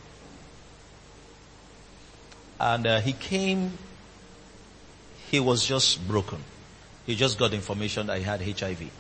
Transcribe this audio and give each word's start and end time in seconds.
And 2.61 2.87
uh, 2.87 3.01
he 3.01 3.13
came, 3.13 3.73
he 5.31 5.39
was 5.41 5.65
just 5.65 6.07
broken. 6.09 6.39
He 7.07 7.15
just 7.15 7.39
got 7.39 7.55
information 7.55 8.09
that 8.09 8.19
he 8.19 8.25
had 8.25 8.41
HIV. 8.43 8.91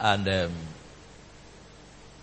And 0.00 0.28
um, 0.28 0.52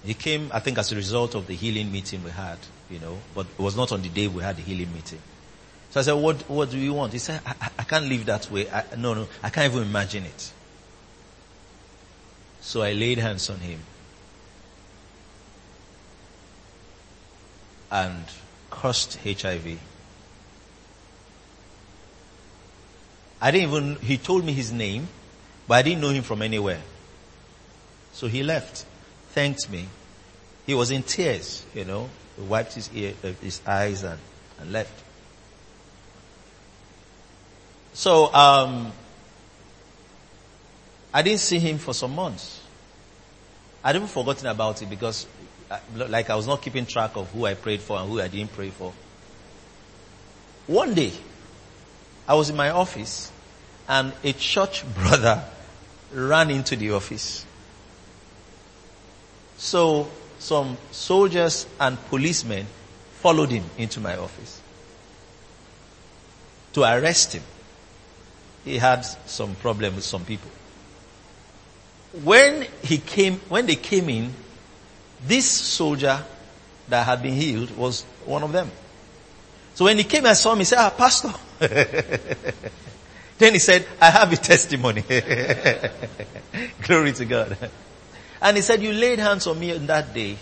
he 0.04 0.14
came, 0.14 0.50
I 0.54 0.60
think, 0.60 0.78
as 0.78 0.92
a 0.92 0.96
result 0.96 1.36
of 1.36 1.48
the 1.48 1.56
healing 1.56 1.92
meeting 1.92 2.24
we 2.24 2.32
had, 2.32 2.58
you 2.90 3.00
know, 3.00 3.18
but 3.34 3.46
it 3.46 3.62
was 3.62 3.76
not 3.76 3.92
on 3.92 4.02
the 4.02 4.10
day 4.10 4.28
we 4.28 4.44
had 4.44 4.58
the 4.58 4.62
healing 4.62 4.94
meeting. 4.94 5.20
So 5.92 6.00
I 6.00 6.04
said, 6.04 6.14
what, 6.14 6.42
what 6.50 6.72
do 6.72 6.78
you 6.78 6.94
want? 6.94 7.14
He 7.14 7.20
said, 7.20 7.42
I, 7.46 7.70
I 7.80 7.84
can't 7.84 8.06
live 8.06 8.26
that 8.26 8.50
way. 8.52 8.70
I, 8.70 8.84
no, 8.98 9.14
no, 9.14 9.28
I 9.44 9.50
can't 9.50 9.72
even 9.74 9.88
imagine 9.88 10.26
it. 10.26 10.52
So 12.62 12.82
I 12.82 12.94
laid 12.94 13.18
hands 13.18 13.50
on 13.50 13.58
him. 13.58 13.80
And 17.92 18.23
cursed 18.70 19.20
HIV. 19.23 19.80
I 23.42 23.52
didn't 23.52 23.70
even, 23.70 23.95
he 23.98 24.17
told 24.17 24.45
me 24.45 24.54
his 24.54 24.71
name, 24.71 25.08
but 25.67 25.76
I 25.76 25.82
didn't 25.82 26.02
know 26.02 26.10
him 26.10 26.23
from 26.23 26.42
anywhere. 26.42 26.82
So 28.14 28.27
he 28.27 28.43
left, 28.43 28.86
thanked 29.30 29.70
me. 29.70 29.88
He 30.66 30.73
was 30.73 30.92
in 30.92 31.04
tears, 31.04 31.66
you 31.73 31.86
know, 31.86 32.10
he 32.36 32.43
wiped 32.43 32.73
his 32.73 32.89
ear, 32.93 33.14
uh, 33.23 33.30
his 33.42 33.61
eyes 33.66 34.04
and, 34.04 34.20
and 34.60 34.71
left. 34.71 35.04
So, 37.93 38.33
um, 38.33 38.92
I 41.14 41.21
didn't 41.21 41.39
see 41.42 41.60
him 41.60 41.77
for 41.77 41.93
some 41.93 42.16
months. 42.16 42.61
I'd 43.83 43.95
even 43.95 44.08
forgotten 44.08 44.48
about 44.48 44.82
it 44.82 44.89
because, 44.89 45.26
like, 45.95 46.30
I 46.30 46.36
was 46.36 46.48
not 46.48 46.61
keeping 46.61 46.86
track 46.86 47.15
of 47.15 47.30
who 47.32 47.45
I 47.45 47.54
prayed 47.54 47.82
for 47.82 47.98
and 47.99 48.09
who 48.09 48.20
I 48.20 48.27
didn't 48.27 48.54
pray 48.54 48.70
for. 48.70 48.93
One 50.67 50.93
day, 50.93 51.11
I 52.27 52.36
was 52.36 52.49
in 52.49 52.55
my 52.55 52.70
office 52.70 53.32
and 53.87 54.14
a 54.23 54.33
church 54.33 54.83
brother 54.95 55.43
ran 56.14 56.49
into 56.52 56.76
the 56.76 56.92
office. 56.92 57.45
So, 59.58 60.10
some 60.39 60.77
soldiers 60.92 61.67
and 61.80 61.98
policemen 62.08 62.65
followed 63.21 63.52
him 63.52 63.64
into 63.77 63.99
my 63.99 64.17
office 64.17 64.60
to 66.73 66.81
arrest 66.81 67.33
him 67.33 67.43
he 68.64 68.77
had 68.77 69.02
some 69.26 69.55
problem 69.55 69.95
with 69.95 70.04
some 70.04 70.23
people. 70.26 70.49
When 72.23 72.67
he 72.83 72.98
came, 72.98 73.37
when 73.49 73.65
they 73.65 73.76
came 73.76 74.10
in, 74.10 74.33
this 75.23 75.49
soldier 75.49 76.23
that 76.89 77.05
had 77.05 77.21
been 77.21 77.33
healed 77.33 77.76
was 77.77 78.04
one 78.26 78.43
of 78.43 78.52
them. 78.52 78.70
So 79.76 79.86
when 79.86 79.98
he 79.98 80.04
came 80.04 80.26
and 80.26 80.36
saw 80.36 80.54
me, 80.54 80.59
he 80.59 80.65
said, 80.65 80.80
ah, 80.80 80.89
pastor. 80.89 81.33
then 83.37 83.54
he 83.54 83.60
said, 83.60 83.87
I 84.02 84.10
have 84.10 84.31
a 84.33 84.37
testimony. 84.37 85.02
Glory 86.81 87.14
to 87.14 87.26
God. 87.26 87.58
And 88.42 88.58
he 88.58 88.64
said, 88.64 88.81
you 88.81 88.92
laid 88.92 89.20
hands 89.20 89.48
on 89.48 89.60
me 89.60 89.73
on 89.76 89.87
that 89.87 90.14
day 90.14 90.37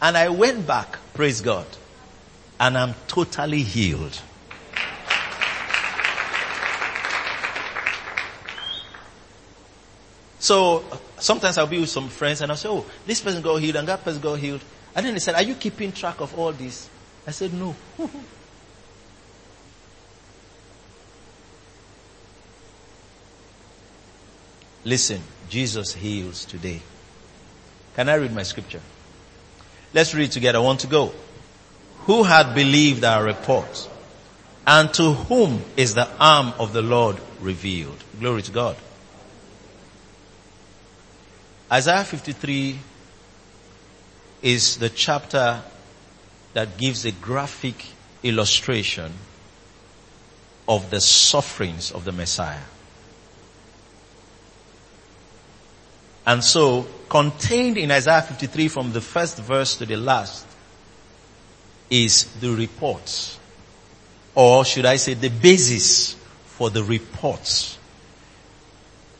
and 0.00 0.16
I 0.16 0.28
went 0.30 0.66
back, 0.66 0.98
praise 1.14 1.40
God, 1.40 1.66
and 2.58 2.76
I'm 2.76 2.94
totally 3.06 3.62
healed. 3.62 4.18
So 10.38 10.84
sometimes 11.20 11.58
I'll 11.58 11.66
be 11.66 11.80
with 11.80 11.90
some 11.90 12.08
friends 12.08 12.40
and 12.40 12.50
I'll 12.50 12.58
say, 12.58 12.68
oh, 12.68 12.84
this 13.06 13.20
person 13.20 13.42
got 13.42 13.56
healed 13.56 13.76
and 13.76 13.86
that 13.88 14.02
person 14.04 14.20
got 14.20 14.38
healed. 14.38 14.62
And 14.94 15.06
then 15.06 15.14
they 15.14 15.20
said, 15.20 15.34
are 15.34 15.42
you 15.42 15.54
keeping 15.54 15.92
track 15.92 16.20
of 16.20 16.36
all 16.38 16.52
this? 16.52 16.88
I 17.26 17.30
said, 17.30 17.52
no. 17.54 17.76
Listen, 24.84 25.20
Jesus 25.48 25.92
heals 25.92 26.44
today. 26.44 26.80
Can 27.94 28.08
I 28.08 28.14
read 28.14 28.34
my 28.34 28.42
scripture? 28.42 28.80
Let's 29.92 30.14
read 30.14 30.32
together. 30.32 30.58
I 30.58 30.62
want 30.62 30.80
to 30.80 30.86
go. 30.86 31.12
Who 32.06 32.22
had 32.22 32.54
believed 32.54 33.04
our 33.04 33.22
report? 33.22 33.88
And 34.66 34.92
to 34.94 35.12
whom 35.12 35.62
is 35.76 35.94
the 35.94 36.08
arm 36.18 36.54
of 36.58 36.72
the 36.72 36.82
Lord 36.82 37.18
revealed? 37.40 38.02
Glory 38.18 38.42
to 38.42 38.52
God. 38.52 38.76
Isaiah 41.72 42.02
53 42.04 42.78
is 44.42 44.76
the 44.78 44.88
chapter 44.88 45.62
that 46.52 46.76
gives 46.76 47.04
a 47.04 47.12
graphic 47.12 47.84
illustration 48.24 49.12
of 50.68 50.90
the 50.90 51.00
sufferings 51.00 51.92
of 51.92 52.04
the 52.04 52.10
Messiah. 52.12 52.58
And 56.26 56.42
so, 56.42 56.86
contained 57.08 57.78
in 57.78 57.90
Isaiah 57.92 58.22
53 58.22 58.68
from 58.68 58.92
the 58.92 59.00
first 59.00 59.38
verse 59.38 59.76
to 59.76 59.86
the 59.86 59.96
last 59.96 60.46
is 61.88 62.24
the 62.40 62.50
reports, 62.50 63.38
or 64.34 64.64
should 64.64 64.86
I 64.86 64.96
say 64.96 65.14
the 65.14 65.28
basis 65.30 66.14
for 66.46 66.70
the 66.70 66.82
reports 66.84 67.78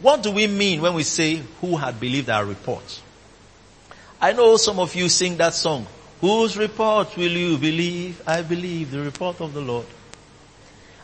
what 0.00 0.22
do 0.22 0.30
we 0.30 0.46
mean 0.46 0.80
when 0.80 0.94
we 0.94 1.02
say 1.02 1.42
who 1.60 1.76
had 1.76 2.00
believed 2.00 2.30
our 2.30 2.44
report? 2.44 3.02
I 4.20 4.32
know 4.32 4.56
some 4.56 4.78
of 4.78 4.94
you 4.94 5.08
sing 5.08 5.36
that 5.38 5.54
song. 5.54 5.86
Whose 6.20 6.56
report 6.56 7.16
will 7.16 7.30
you 7.30 7.56
believe? 7.56 8.22
I 8.26 8.42
believe 8.42 8.90
the 8.90 9.00
report 9.00 9.40
of 9.40 9.54
the 9.54 9.60
Lord. 9.60 9.86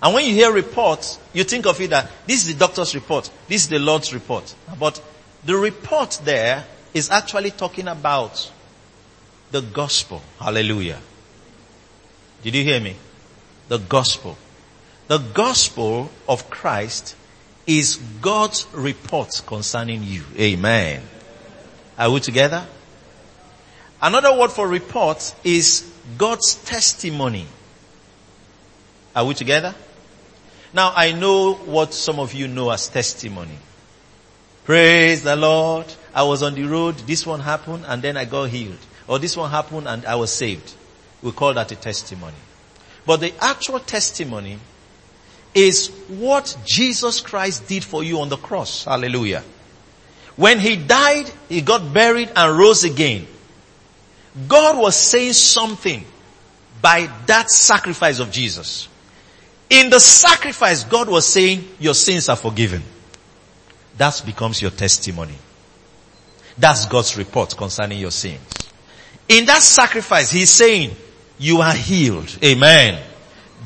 And 0.02 0.14
when 0.14 0.26
you 0.26 0.32
hear 0.32 0.52
reports, 0.52 1.18
you 1.32 1.44
think 1.44 1.66
of 1.66 1.80
it 1.80 1.90
that 1.90 2.10
this 2.26 2.46
is 2.46 2.54
the 2.54 2.58
doctor's 2.58 2.94
report, 2.94 3.30
this 3.48 3.62
is 3.62 3.68
the 3.68 3.78
Lord's 3.78 4.12
report. 4.12 4.54
But 4.78 5.02
the 5.44 5.56
report 5.56 6.20
there 6.24 6.64
is 6.92 7.10
actually 7.10 7.50
talking 7.50 7.88
about 7.88 8.50
the 9.50 9.62
gospel. 9.62 10.22
Hallelujah. 10.38 10.98
Did 12.42 12.54
you 12.54 12.62
hear 12.62 12.80
me? 12.80 12.96
The 13.68 13.78
gospel. 13.78 14.36
The 15.08 15.18
gospel 15.18 16.10
of 16.28 16.50
Christ 16.50 17.16
is 17.66 17.96
God's 18.20 18.66
report 18.72 19.42
concerning 19.46 20.02
you. 20.02 20.22
Amen. 20.38 21.02
Are 21.98 22.10
we 22.10 22.20
together? 22.20 22.66
Another 24.00 24.38
word 24.38 24.52
for 24.52 24.68
report 24.68 25.34
is 25.42 25.90
God's 26.18 26.54
testimony. 26.54 27.46
Are 29.14 29.24
we 29.24 29.34
together? 29.34 29.74
Now 30.72 30.92
I 30.94 31.12
know 31.12 31.54
what 31.54 31.94
some 31.94 32.20
of 32.20 32.34
you 32.34 32.48
know 32.48 32.70
as 32.70 32.88
testimony. 32.88 33.58
Praise 34.64 35.22
the 35.22 35.36
Lord. 35.36 35.86
I 36.14 36.22
was 36.24 36.42
on 36.42 36.54
the 36.54 36.64
road, 36.64 36.96
this 37.06 37.26
one 37.26 37.40
happened 37.40 37.84
and 37.86 38.02
then 38.02 38.16
I 38.16 38.24
got 38.24 38.50
healed. 38.50 38.78
Or 39.08 39.18
this 39.18 39.36
one 39.36 39.50
happened 39.50 39.88
and 39.88 40.04
I 40.04 40.16
was 40.16 40.32
saved. 40.32 40.74
We 41.22 41.32
call 41.32 41.54
that 41.54 41.72
a 41.72 41.76
testimony. 41.76 42.36
But 43.06 43.20
the 43.20 43.32
actual 43.40 43.78
testimony 43.80 44.58
is 45.56 45.88
what 46.08 46.56
Jesus 46.66 47.20
Christ 47.20 47.66
did 47.66 47.82
for 47.82 48.04
you 48.04 48.20
on 48.20 48.28
the 48.28 48.36
cross. 48.36 48.84
Hallelujah. 48.84 49.42
When 50.36 50.60
he 50.60 50.76
died, 50.76 51.30
he 51.48 51.62
got 51.62 51.94
buried 51.94 52.30
and 52.36 52.58
rose 52.58 52.84
again. 52.84 53.26
God 54.46 54.78
was 54.78 54.94
saying 54.94 55.32
something 55.32 56.04
by 56.82 57.10
that 57.24 57.50
sacrifice 57.50 58.18
of 58.18 58.30
Jesus. 58.30 58.86
In 59.70 59.88
the 59.88 59.98
sacrifice, 59.98 60.84
God 60.84 61.08
was 61.08 61.26
saying, 61.26 61.66
your 61.80 61.94
sins 61.94 62.28
are 62.28 62.36
forgiven. 62.36 62.82
That 63.96 64.22
becomes 64.26 64.60
your 64.60 64.72
testimony. 64.72 65.34
That's 66.58 66.84
God's 66.84 67.16
report 67.16 67.56
concerning 67.56 67.98
your 67.98 68.10
sins. 68.10 68.40
In 69.28 69.46
that 69.46 69.62
sacrifice, 69.62 70.30
He's 70.30 70.50
saying, 70.50 70.94
you 71.38 71.62
are 71.62 71.72
healed. 71.72 72.38
Amen. 72.44 73.02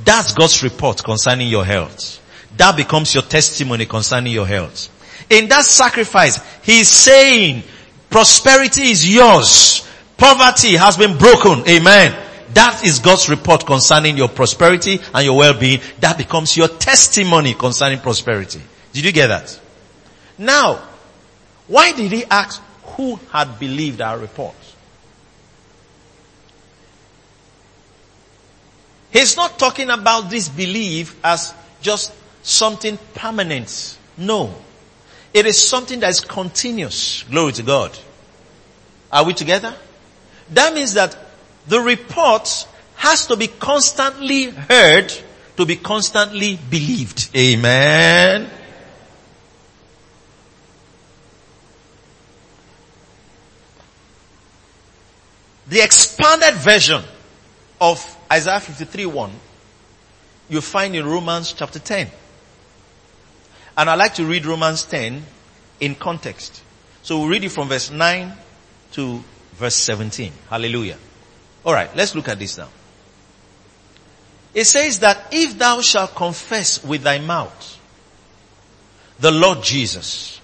That's 0.05 0.33
God's 0.33 0.63
report 0.63 1.03
concerning 1.03 1.49
your 1.49 1.65
health. 1.65 2.21
That 2.57 2.77
becomes 2.77 3.15
your 3.15 3.23
testimony 3.23 3.87
concerning 3.87 4.33
your 4.33 4.47
health. 4.47 4.89
In 5.31 5.49
that 5.49 5.65
sacrifice, 5.65 6.41
He's 6.63 6.89
saying, 6.89 7.63
prosperity 8.09 8.91
is 8.91 9.15
yours. 9.15 9.87
Poverty 10.17 10.77
has 10.77 10.97
been 10.97 11.17
broken. 11.17 11.67
Amen. 11.69 12.27
That 12.55 12.85
is 12.85 12.99
God's 12.99 13.29
report 13.29 13.65
concerning 13.65 14.17
your 14.17 14.29
prosperity 14.29 14.99
and 15.15 15.25
your 15.25 15.37
well-being. 15.37 15.81
That 16.01 16.19
becomes 16.19 16.57
your 16.57 16.69
testimony 16.69 17.55
concerning 17.55 18.01
prosperity. 18.01 18.61
Did 18.93 19.05
you 19.05 19.13
get 19.13 19.29
that? 19.29 19.59
Now, 20.37 20.83
why 21.69 21.93
did 21.93 22.11
he 22.11 22.25
ask 22.25 22.61
who 22.97 23.21
had 23.31 23.61
believed 23.61 24.01
our 24.01 24.19
report? 24.19 24.57
He's 29.13 29.37
not 29.37 29.59
talking 29.59 29.91
about 29.91 30.31
this 30.31 30.49
belief 30.49 31.19
as 31.25 31.53
just 31.83 32.13
something 32.43 32.99
permanent. 33.15 33.99
No. 34.17 34.55
It 35.35 35.47
is 35.47 35.61
something 35.61 36.01
that 36.01 36.11
is 36.11 36.21
continuous. 36.21 37.25
Glory 37.25 37.53
to 37.53 37.63
God. 37.63 37.97
Are 39.13 39.25
we 39.25 39.35
together? 39.35 39.75
That 40.51 40.75
means 40.75 40.95
that 40.95 41.17
the 41.69 41.81
report 41.81 42.67
has 42.97 43.27
to 43.27 43.37
be 43.37 43.47
constantly 43.47 44.51
heard 44.51 45.13
to 45.57 45.67
be 45.67 45.77
constantly 45.77 46.59
believed. 46.71 47.31
Amen. 47.37 48.51
The 55.69 55.83
expanded 55.83 56.55
version 56.55 57.03
of 57.81 58.17
Isaiah 58.33 58.61
53 58.61 59.07
1, 59.07 59.31
you 60.49 60.61
find 60.61 60.95
in 60.95 61.07
Romans 61.07 61.53
chapter 61.53 61.79
10. 61.79 62.09
And 63.77 63.91
I 63.91 63.95
like 63.95 64.15
to 64.15 64.25
read 64.25 64.47
Romans 64.47 64.85
10 64.85 65.25
in 65.81 65.95
context. 65.95 66.63
So 67.03 67.19
we'll 67.19 67.29
read 67.29 67.45
it 67.45 67.51
from 67.51 67.69
verse 67.69 67.91
9 67.91 68.33
to 68.93 69.25
verse 69.55 69.75
17. 69.77 70.33
Hallelujah. 70.49 70.99
Alright, 71.65 71.95
let's 71.97 72.15
look 72.15 72.29
at 72.29 72.39
this 72.39 72.59
now. 72.59 72.69
It 74.53 74.65
says 74.65 74.99
that 75.01 75.29
if 75.33 75.59
thou 75.59 75.81
shalt 75.81 76.15
confess 76.15 76.83
with 76.83 77.03
thy 77.03 77.19
mouth 77.19 77.79
the 79.21 79.31
Lord 79.31 79.63
Jesus 79.63 80.41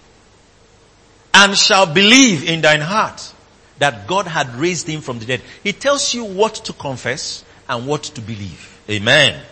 and 1.34 1.56
shall 1.56 1.86
believe 1.86 2.48
in 2.48 2.60
thine 2.60 2.80
heart 2.80 3.32
that 3.78 4.06
God 4.06 4.26
had 4.26 4.54
raised 4.54 4.86
him 4.86 5.00
from 5.00 5.18
the 5.18 5.26
dead. 5.26 5.42
He 5.62 5.72
tells 5.72 6.14
you 6.14 6.24
what 6.24 6.54
to 6.56 6.72
confess 6.72 7.44
and 7.68 7.86
what 7.86 8.02
to 8.04 8.20
believe. 8.20 8.80
Amen. 8.88 9.42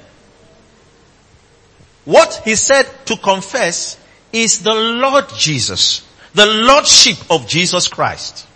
What 2.04 2.42
he 2.44 2.54
said 2.54 2.84
to 3.06 3.16
confess 3.16 3.98
is 4.32 4.62
the 4.62 4.74
Lord 4.74 5.28
Jesus, 5.36 6.06
the 6.34 6.46
Lordship 6.46 7.16
of 7.30 7.46
Jesus 7.46 7.88
Christ. 7.88 8.46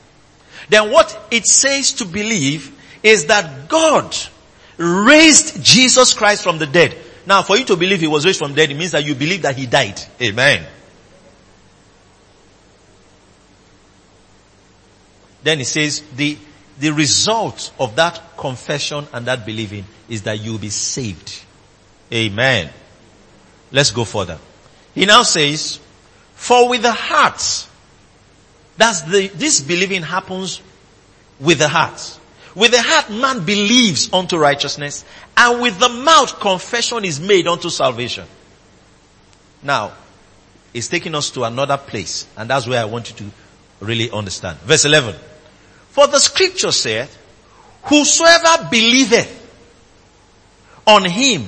Then 0.69 0.91
what 0.91 1.19
it 1.31 1.47
says 1.47 1.93
to 1.95 2.05
believe 2.05 2.77
is 3.03 3.27
that 3.27 3.69
God 3.69 4.15
raised 4.77 5.63
Jesus 5.63 6.13
Christ 6.13 6.43
from 6.43 6.59
the 6.59 6.67
dead. 6.67 6.97
Now 7.27 7.43
for 7.43 7.57
you 7.57 7.65
to 7.67 7.77
believe 7.77 8.01
he 8.01 8.07
was 8.07 8.27
raised 8.27 8.39
from 8.39 8.53
the 8.53 8.57
dead, 8.57 8.71
it 8.71 8.77
means 8.77 8.93
that 8.93 9.05
you 9.05 9.15
believe 9.15 9.43
that 9.43 9.57
he 9.57 9.67
died. 9.67 10.01
Amen. 10.21 10.67
Then 15.43 15.59
he 15.59 15.65
says 15.65 16.03
the, 16.17 16.37
the 16.79 16.91
result 16.91 17.73
of 17.79 17.97
that 17.97 18.37
confession 18.37 19.07
and 19.13 19.27
that 19.27 19.45
believing 19.45 19.85
is 20.09 20.23
that 20.23 20.41
you'll 20.41 20.59
be 20.59 20.71
saved. 20.71 21.43
Amen. 22.13 22.71
Let's 23.73 23.91
go 23.91 24.05
further. 24.05 24.39
He 24.95 25.05
now 25.05 25.23
says, 25.23 25.81
for 26.35 26.69
with 26.69 26.83
the 26.83 26.93
heart, 26.93 27.69
that's 28.77 29.03
the, 29.03 29.29
this 29.35 29.61
believing 29.61 30.03
happens 30.03 30.63
with 31.41 31.59
the 31.59 31.69
heart. 31.69 32.19
With 32.55 32.71
the 32.71 32.83
heart 32.83 33.11
man 33.11 33.45
believes 33.45 34.13
unto 34.13 34.37
righteousness 34.39 35.05
and 35.37 35.61
with 35.61 35.79
the 35.79 35.89
mouth 35.89 36.41
confession 36.41 37.05
is 37.05 37.21
made 37.21 37.47
unto 37.47 37.71
salvation. 37.71 38.27
Now, 39.63 39.93
it's 40.73 40.89
taking 40.89 41.15
us 41.15 41.31
to 41.31 41.45
another 41.45 41.77
place 41.77 42.27
and 42.37 42.49
that's 42.49 42.67
where 42.67 42.81
I 42.81 42.85
want 42.85 43.11
you 43.11 43.17
to 43.17 43.85
really 43.85 44.11
understand. 44.11 44.59
Verse 44.61 44.85
11. 44.85 45.15
For 45.99 46.07
the 46.07 46.21
scripture 46.21 46.71
said, 46.71 47.09
whosoever 47.83 48.69
believeth 48.71 49.35
on 50.87 51.05
him 51.05 51.45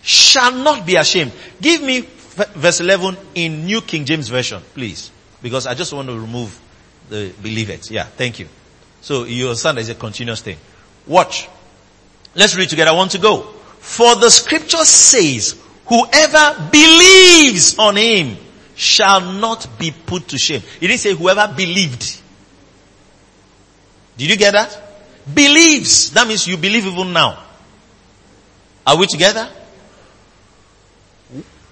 shall 0.00 0.50
not 0.50 0.86
be 0.86 0.96
ashamed. 0.96 1.30
Give 1.60 1.82
me 1.82 2.00
verse 2.00 2.80
11 2.80 3.18
in 3.34 3.66
New 3.66 3.82
King 3.82 4.06
James 4.06 4.30
Version, 4.30 4.62
please. 4.72 5.10
Because 5.42 5.66
I 5.66 5.74
just 5.74 5.92
want 5.92 6.08
to 6.08 6.18
remove 6.18 6.58
the 7.10 7.34
believeth. 7.42 7.90
Yeah, 7.90 8.04
thank 8.04 8.38
you. 8.38 8.48
So 9.02 9.24
you 9.24 9.48
understand 9.48 9.76
there's 9.76 9.90
a 9.90 9.94
continuous 9.94 10.40
thing. 10.40 10.56
Watch. 11.06 11.50
Let's 12.34 12.56
read 12.56 12.70
together. 12.70 12.92
I 12.92 12.94
want 12.94 13.10
to 13.10 13.18
go. 13.18 13.42
For 13.80 14.14
the 14.14 14.30
scripture 14.30 14.86
says, 14.86 15.54
whoever 15.84 16.70
believes 16.72 17.78
on 17.78 17.96
him 17.96 18.38
shall 18.74 19.20
not 19.20 19.68
be 19.78 19.90
put 19.90 20.28
to 20.28 20.38
shame. 20.38 20.62
It 20.80 20.86
didn't 20.86 21.00
say 21.00 21.12
whoever 21.14 21.52
believed. 21.54 22.21
Did 24.16 24.30
you 24.30 24.36
get 24.36 24.52
that? 24.52 24.78
Believes. 25.32 26.10
That 26.10 26.26
means 26.26 26.46
you 26.46 26.56
believe 26.56 26.86
even 26.86 27.12
now. 27.12 27.42
Are 28.86 28.96
we 28.96 29.06
together? 29.06 29.48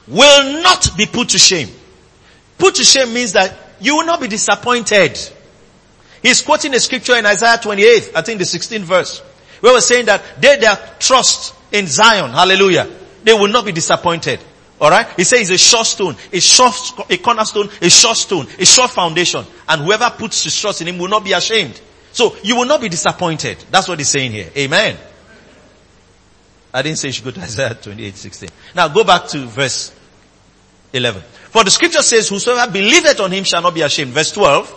Will 0.07 0.63
not 0.63 0.97
be 0.97 1.07
put 1.07 1.31
to 1.31 1.39
shame. 1.39 1.69
Put 2.59 2.77
to 2.77 2.85
shame 2.85 3.13
means 3.13 3.33
that 3.33 3.57
you 3.81 3.97
will 3.97 4.07
not 4.07 4.21
be 4.21 4.29
disappointed. 4.29 5.19
He's 6.23 6.43
quoting 6.43 6.75
a 6.75 6.81
scripture 6.81 7.17
in 7.17 7.25
Isaiah 7.27 7.59
28, 7.59 8.13
I 8.15 8.23
think 8.23 8.39
the 8.39 8.45
16th 8.45 8.81
verse, 8.81 9.21
where 9.61 9.73
we're 9.73 9.81
saying 9.81 10.07
that 10.07 10.23
they 10.41 10.59
that 10.59 11.01
trust 11.01 11.55
in 11.73 11.87
Zion, 11.87 12.31
hallelujah, 12.31 12.89
they 13.25 13.33
will 13.33 13.49
not 13.49 13.65
be 13.65 13.73
disappointed. 13.73 14.41
Alright? 14.81 15.09
He 15.17 15.25
says 15.25 15.51
it's 15.51 15.51
a 15.51 15.59
sure 15.59 15.85
stone, 15.85 16.17
a 16.33 16.41
short, 16.41 16.75
a 17.11 17.19
cornerstone, 17.19 17.69
a 17.83 17.91
sure 17.91 18.15
stone, 18.15 18.47
a 18.59 18.65
sure 18.65 18.89
foundation. 18.89 19.45
And 19.69 19.83
whoever 19.83 20.11
puts 20.11 20.45
his 20.45 20.59
trust 20.59 20.81
in 20.81 20.89
him 20.89 20.99
will 20.99 21.09
not 21.09 21.23
be 21.23 21.33
ashamed. 21.33 21.79
So 22.13 22.37
you 22.43 22.57
will 22.57 22.67
not 22.67 22.81
be 22.81 22.89
disappointed. 22.89 23.65
That's 23.71 23.89
what 23.89 23.99
he's 23.99 24.09
saying 24.09 24.33
here. 24.33 24.51
Amen. 24.57 24.97
I 26.73 26.83
didn't 26.83 26.99
say 26.99 27.09
you 27.09 27.13
should 27.13 27.25
go 27.25 27.31
to 27.31 27.41
Isaiah 27.41 27.75
28, 27.75 28.17
16. 28.17 28.49
Now 28.75 28.89
go 28.89 29.05
back 29.05 29.27
to 29.29 29.47
verse 29.47 29.93
11. 30.93 31.23
For 31.23 31.65
the 31.65 31.71
scripture 31.71 32.03
says, 32.03 32.29
whosoever 32.29 32.71
believeth 32.71 33.21
on 33.21 33.33
him 33.33 33.45
shall 33.45 33.63
not 33.63 33.75
be 33.75 33.83
ashamed. 33.83 34.13
Verse 34.13 34.33
12. 34.33 34.69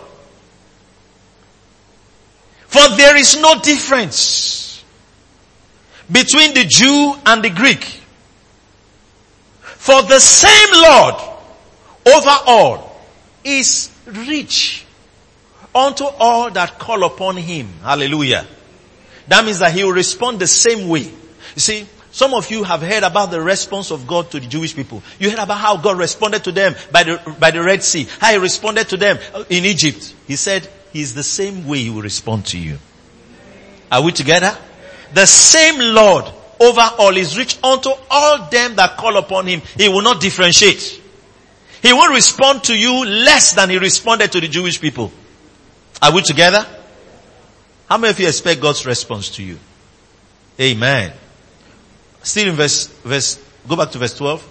For 2.66 2.96
there 2.96 3.16
is 3.16 3.40
no 3.40 3.60
difference 3.60 4.84
between 6.10 6.54
the 6.54 6.64
Jew 6.64 7.14
and 7.24 7.42
the 7.42 7.50
Greek. 7.50 7.84
For 9.60 10.02
the 10.02 10.18
same 10.18 10.68
Lord 10.72 11.14
over 12.06 12.36
all 12.46 13.00
is 13.44 13.90
rich 14.06 14.83
unto 15.74 16.04
all 16.04 16.50
that 16.50 16.78
call 16.78 17.04
upon 17.04 17.36
him. 17.36 17.68
Hallelujah. 17.82 18.46
That 19.28 19.44
means 19.44 19.58
that 19.58 19.72
he 19.72 19.84
will 19.84 19.92
respond 19.92 20.38
the 20.38 20.46
same 20.46 20.88
way. 20.88 21.00
You 21.02 21.60
see, 21.60 21.86
some 22.12 22.32
of 22.32 22.50
you 22.50 22.62
have 22.62 22.80
heard 22.80 23.02
about 23.02 23.30
the 23.30 23.40
response 23.40 23.90
of 23.90 24.06
God 24.06 24.30
to 24.30 24.40
the 24.40 24.46
Jewish 24.46 24.74
people. 24.76 25.02
You 25.18 25.30
heard 25.30 25.38
about 25.38 25.58
how 25.58 25.76
God 25.76 25.98
responded 25.98 26.44
to 26.44 26.52
them 26.52 26.74
by 26.92 27.02
the, 27.02 27.36
by 27.40 27.50
the 27.50 27.62
Red 27.62 27.82
Sea. 27.82 28.06
How 28.20 28.30
he 28.32 28.38
responded 28.38 28.88
to 28.90 28.96
them 28.96 29.18
in 29.50 29.64
Egypt. 29.64 30.14
He 30.28 30.36
said, 30.36 30.68
he's 30.92 31.14
the 31.14 31.24
same 31.24 31.66
way 31.66 31.78
he 31.78 31.90
will 31.90 32.02
respond 32.02 32.46
to 32.46 32.58
you. 32.58 32.78
Are 33.90 34.02
we 34.02 34.12
together? 34.12 34.56
The 35.12 35.26
same 35.26 35.94
Lord 35.94 36.26
over 36.60 36.88
all 36.98 37.16
is 37.16 37.36
rich 37.36 37.58
unto 37.64 37.90
all 38.10 38.48
them 38.48 38.76
that 38.76 38.96
call 38.96 39.16
upon 39.16 39.46
him. 39.46 39.62
He 39.76 39.88
will 39.88 40.02
not 40.02 40.20
differentiate. 40.20 41.02
He 41.82 41.92
will 41.92 42.12
respond 42.12 42.64
to 42.64 42.76
you 42.76 43.04
less 43.04 43.54
than 43.54 43.70
he 43.70 43.78
responded 43.78 44.32
to 44.32 44.40
the 44.40 44.48
Jewish 44.48 44.80
people. 44.80 45.12
Are 46.02 46.12
we 46.12 46.22
together? 46.22 46.66
How 47.88 47.98
many 47.98 48.10
of 48.10 48.20
you 48.20 48.28
expect 48.28 48.60
God's 48.60 48.84
response 48.86 49.30
to 49.30 49.42
you? 49.42 49.58
Amen. 50.60 51.12
Still 52.22 52.48
in 52.48 52.54
verse, 52.54 52.86
verse, 52.86 53.38
go 53.68 53.76
back 53.76 53.90
to 53.90 53.98
verse 53.98 54.16
12. 54.16 54.50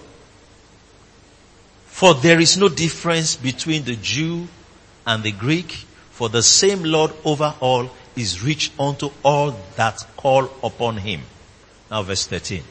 For 1.86 2.14
there 2.14 2.40
is 2.40 2.56
no 2.56 2.68
difference 2.68 3.36
between 3.36 3.84
the 3.84 3.96
Jew 3.96 4.46
and 5.06 5.22
the 5.22 5.32
Greek, 5.32 5.72
for 6.10 6.28
the 6.28 6.42
same 6.42 6.82
Lord 6.82 7.12
over 7.24 7.54
all 7.60 7.90
is 8.16 8.42
rich 8.42 8.70
unto 8.78 9.10
all 9.24 9.56
that 9.76 10.04
call 10.16 10.48
upon 10.62 10.96
him. 10.96 11.22
Now 11.90 12.02
verse 12.02 12.26
13. 12.26 12.62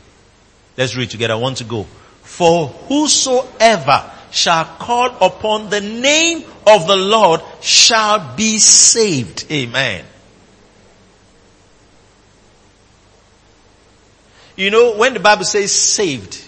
Let's 0.77 0.95
read 0.95 1.09
together. 1.09 1.33
I 1.33 1.37
want 1.37 1.57
to 1.57 1.63
go. 1.63 1.83
For 2.21 2.67
whosoever 2.67 4.11
shall 4.33 4.65
call 4.65 5.15
upon 5.21 5.69
the 5.69 5.79
name 5.79 6.43
of 6.65 6.87
the 6.87 6.95
Lord 6.95 7.39
shall 7.61 8.35
be 8.35 8.57
saved. 8.57 9.45
Amen. 9.51 10.03
You 14.55 14.71
know, 14.71 14.97
when 14.97 15.13
the 15.13 15.19
Bible 15.19 15.45
says 15.45 15.71
saved, 15.71 16.43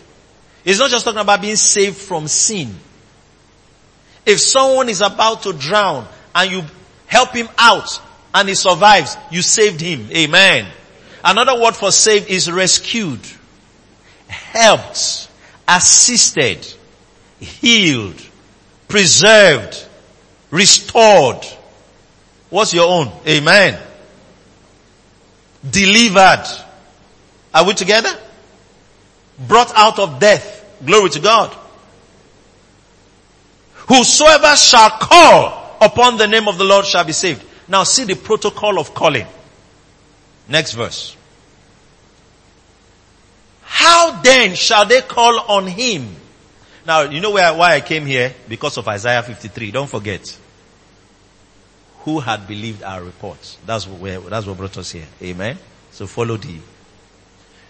it's 0.63 0.79
not 0.79 0.89
just 0.89 1.05
talking 1.05 1.21
about 1.21 1.41
being 1.41 1.55
saved 1.55 1.97
from 1.97 2.27
sin. 2.27 2.73
If 4.25 4.39
someone 4.39 4.89
is 4.89 5.01
about 5.01 5.43
to 5.43 5.53
drown 5.53 6.07
and 6.33 6.51
you 6.51 6.63
help 7.05 7.33
him 7.35 7.47
out 7.57 8.01
and 8.33 8.49
he 8.49 8.55
survives, 8.55 9.15
you 9.31 9.43
saved 9.43 9.79
him. 9.79 10.09
Amen. 10.11 10.65
Another 11.23 11.61
word 11.61 11.75
for 11.75 11.91
saved 11.91 12.29
is 12.29 12.51
rescued, 12.51 13.21
helped, 14.27 15.29
assisted, 15.67 16.74
healed, 17.45 18.21
preserved, 18.87 19.85
restored. 20.51 21.45
What's 22.49 22.73
your 22.73 22.89
own? 22.89 23.11
Amen. 23.27 23.79
Delivered. 25.69 26.45
Are 27.53 27.65
we 27.65 27.73
together? 27.73 28.13
Brought 29.47 29.71
out 29.75 29.99
of 29.99 30.19
death. 30.19 30.63
Glory 30.85 31.09
to 31.11 31.19
God. 31.19 31.55
Whosoever 33.87 34.55
shall 34.55 34.89
call 34.91 35.77
upon 35.81 36.17
the 36.17 36.27
name 36.27 36.47
of 36.47 36.57
the 36.57 36.63
Lord 36.63 36.85
shall 36.85 37.03
be 37.03 37.13
saved. 37.13 37.43
Now 37.67 37.83
see 37.83 38.03
the 38.03 38.15
protocol 38.15 38.79
of 38.79 38.93
calling. 38.93 39.27
Next 40.47 40.73
verse. 40.73 41.15
How 43.61 44.21
then 44.21 44.55
shall 44.55 44.85
they 44.85 45.01
call 45.01 45.39
on 45.39 45.67
him? 45.67 46.15
Now, 46.85 47.01
you 47.01 47.19
know 47.19 47.31
where, 47.31 47.53
why 47.53 47.75
I 47.75 47.81
came 47.81 48.05
here? 48.05 48.33
Because 48.47 48.77
of 48.77 48.87
Isaiah 48.87 49.23
53. 49.23 49.71
Don't 49.71 49.89
forget. 49.89 50.37
Who 51.99 52.19
had 52.19 52.47
believed 52.47 52.83
our 52.83 53.03
reports? 53.03 53.57
That's 53.65 53.87
where, 53.87 54.19
that's 54.19 54.45
what 54.45 54.57
brought 54.57 54.77
us 54.77 54.91
here. 54.91 55.07
Amen. 55.21 55.57
So 55.91 56.05
follow 56.05 56.37
the. 56.37 56.59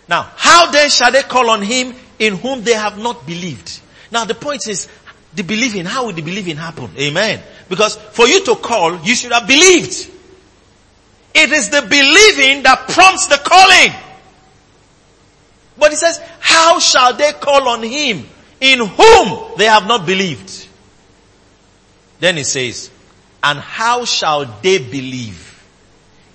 Now, 0.10 0.29
how 0.36 0.69
then 0.72 0.89
shall 0.89 1.12
they 1.12 1.22
call 1.22 1.50
on 1.50 1.62
him 1.62 1.95
in 2.19 2.36
whom 2.36 2.63
they 2.63 2.74
have 2.74 2.98
not 2.98 3.25
believed? 3.25 3.79
Now 4.12 4.25
the 4.25 4.36
point 4.36 4.67
is, 4.67 4.89
the 5.34 5.43
believing, 5.43 5.86
how 5.86 6.05
will 6.05 6.13
the 6.13 6.22
believing 6.22 6.57
happen? 6.57 6.89
Amen. 6.98 7.41
Because 7.69 7.95
for 7.95 8.27
you 8.27 8.43
to 8.45 8.55
call, 8.55 9.00
you 9.01 9.15
should 9.15 9.31
have 9.31 9.48
believed. 9.48 10.12
It 11.34 11.51
is 11.51 11.69
the 11.69 11.81
believing 11.81 12.63
that 12.63 12.88
prompts 12.89 13.27
the 13.27 13.38
calling. 13.38 13.93
But 15.77 15.91
he 15.91 15.98
says, 15.98 16.22
how 16.39 16.79
shall 16.79 17.13
they 17.13 17.34
call 17.34 17.67
on 17.67 17.84
him 17.84 18.25
in 18.74 18.79
whom 18.79 19.57
they 19.57 19.65
have 19.65 19.86
not 19.88 20.05
believed? 20.05 20.67
Then 22.19 22.38
he 22.38 22.43
says, 22.43 22.89
and 23.43 23.60
how 23.60 24.05
shall 24.05 24.45
they 24.62 24.79
believe 24.79 25.63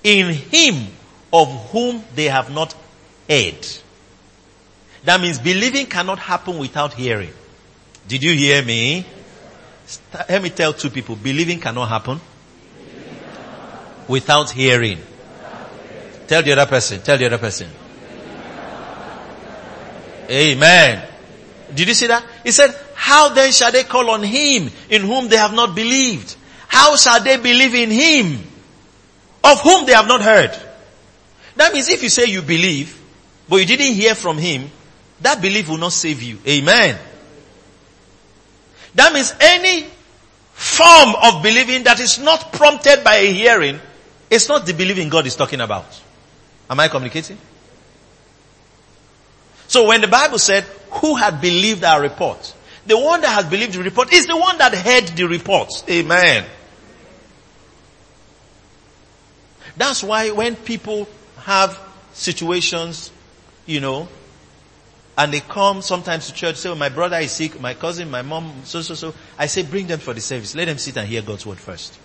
in 0.05 0.33
him 0.33 0.87
of 1.33 1.49
whom 1.71 2.05
they 2.15 2.27
have 2.27 2.53
not 2.53 2.75
heard? 3.29 3.67
That 5.05 5.21
means 5.21 5.39
believing 5.39 5.87
cannot 5.87 6.19
happen 6.19 6.59
without 6.59 6.95
hearing. 6.95 7.33
Did 8.07 8.23
you 8.23 8.33
hear 8.35 8.63
me? 8.63 9.07
Let 10.29 10.43
me 10.43 10.51
tell 10.51 10.73
two 10.73 10.91
people, 10.91 11.17
believing 11.17 11.59
cannot 11.59 11.89
happen 11.89 12.21
without 14.07 14.51
hearing. 14.51 14.99
Tell 16.29 16.43
the 16.43 16.53
other 16.53 16.67
person, 16.67 17.01
tell 17.01 17.19
the 17.19 17.27
other 17.27 17.39
person. 17.39 17.69
Amen. 20.31 21.09
Did 21.75 21.89
you 21.89 21.95
see 21.95 22.07
that? 22.09 22.25
He 22.45 22.51
said, 22.53 22.75
how 22.95 23.31
then 23.31 23.53
shall 23.53 23.73
they 23.73 23.85
call 23.85 24.11
on 24.11 24.23
him 24.23 24.71
in 24.89 25.03
whom 25.03 25.29
they 25.29 25.37
have 25.37 25.55
not 25.55 25.75
believed? 25.75 26.37
How 26.69 26.97
shall 26.97 27.23
they 27.23 27.37
believe 27.37 27.75
in 27.75 27.91
him 27.91 28.39
of 29.43 29.61
whom 29.61 29.87
they 29.87 29.93
have 29.93 30.07
not 30.07 30.23
heard? 30.23 30.57
That 31.57 31.73
means 31.73 31.89
if 31.89 32.03
you 32.03 32.09
say 32.09 32.27
you 32.27 32.43
believe, 32.43 32.99
but 33.49 33.57
you 33.57 33.67
didn't 33.67 33.95
hear 33.95 34.15
from 34.15 34.39
him, 34.39 34.71
that 35.21 35.43
belief 35.43 35.69
will 35.69 35.79
not 35.79 35.93
save 35.93 36.23
you. 36.23 36.39
Amen. 36.47 36.99
That 38.95 39.13
means 39.13 39.35
any 39.41 39.87
form 40.53 41.15
of 41.23 41.43
believing 41.43 41.85
that 41.85 42.01
is 42.01 42.19
not 42.19 42.53
prompted 42.53 43.03
by 43.03 43.17
a 43.17 43.33
hearing 43.33 43.81
is 44.29 44.49
not 44.49 44.67
the 44.67 44.75
believing 44.75 45.09
God 45.09 45.27
is 45.27 45.37
talking 45.37 45.61
about. 45.61 46.01
Am 46.69 46.79
I 46.79 46.89
communicating? 46.89 47.39
So 49.67 49.87
when 49.87 50.01
the 50.01 50.09
Bible 50.09 50.39
said, 50.39 50.65
who 50.91 51.17
had 51.17 51.41
believed 51.41 51.85
our 51.85 52.01
report? 52.01 52.55
The 52.87 52.99
one 52.99 53.21
that 53.21 53.31
has 53.31 53.45
believed 53.47 53.75
the 53.75 53.83
report 53.83 54.13
is 54.13 54.27
the 54.27 54.37
one 54.37 54.59
that 54.59 54.75
heard 54.75 55.09
the 55.09 55.25
report. 55.25 55.71
Amen. 55.89 56.45
That's 59.77 60.03
why 60.03 60.31
when 60.31 60.57
people 60.57 61.09
have 61.39 61.79
situations, 62.13 63.11
you 63.67 63.81
know, 63.81 64.09
and 65.17 65.33
they 65.33 65.41
come 65.41 65.83
sometimes 65.83 66.29
to 66.29 66.35
church, 66.35 66.57
say, 66.57 66.71
oh, 66.71 66.75
my 66.75 66.89
brother 66.89 67.19
is 67.19 67.31
sick, 67.31 67.61
my 67.61 67.75
cousin, 67.75 68.11
my 68.11 68.23
mom, 68.23 68.63
so, 68.65 68.81
so, 68.81 68.95
so. 68.95 69.15
I 69.39 69.47
say, 69.47 69.63
bring 69.63 69.87
them 69.87 70.01
for 70.01 70.15
the 70.15 70.21
service. 70.21 70.55
Let 70.55 70.67
them 70.67 70.79
sit 70.79 70.97
and 70.97 71.07
hear 71.07 71.23
God's 71.23 71.45
word 71.45 71.59
first. 71.59 71.99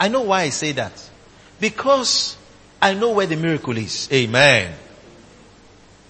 I 0.00 0.08
know 0.08 0.22
why 0.22 0.42
I 0.42 0.48
say 0.48 0.72
that. 0.72 1.10
Because 1.60 2.36
I 2.80 2.94
know 2.94 3.10
where 3.10 3.26
the 3.26 3.36
miracle 3.36 3.76
is. 3.76 4.08
Amen. 4.12 4.74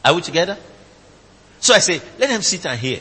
Are 0.05 0.15
we 0.15 0.21
together? 0.23 0.57
So 1.61 1.75
I 1.75 1.79
say, 1.79 2.01
let 2.19 2.29
them 2.29 2.43
sit 2.43 2.67
and 2.67 2.79
hear. 2.79 3.01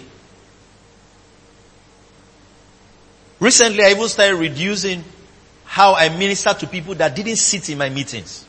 Recently 3.40 3.84
I 3.84 3.90
even 3.92 4.08
started 4.08 4.36
reducing 4.36 5.04
how 5.64 5.94
I 5.94 6.10
minister 6.10 6.54
to 6.54 6.68
people 6.68 6.96
that 6.96 7.16
didn't 7.16 7.36
sit 7.36 7.70
in 7.70 7.78
my 7.78 7.90
meetings. 7.90 8.46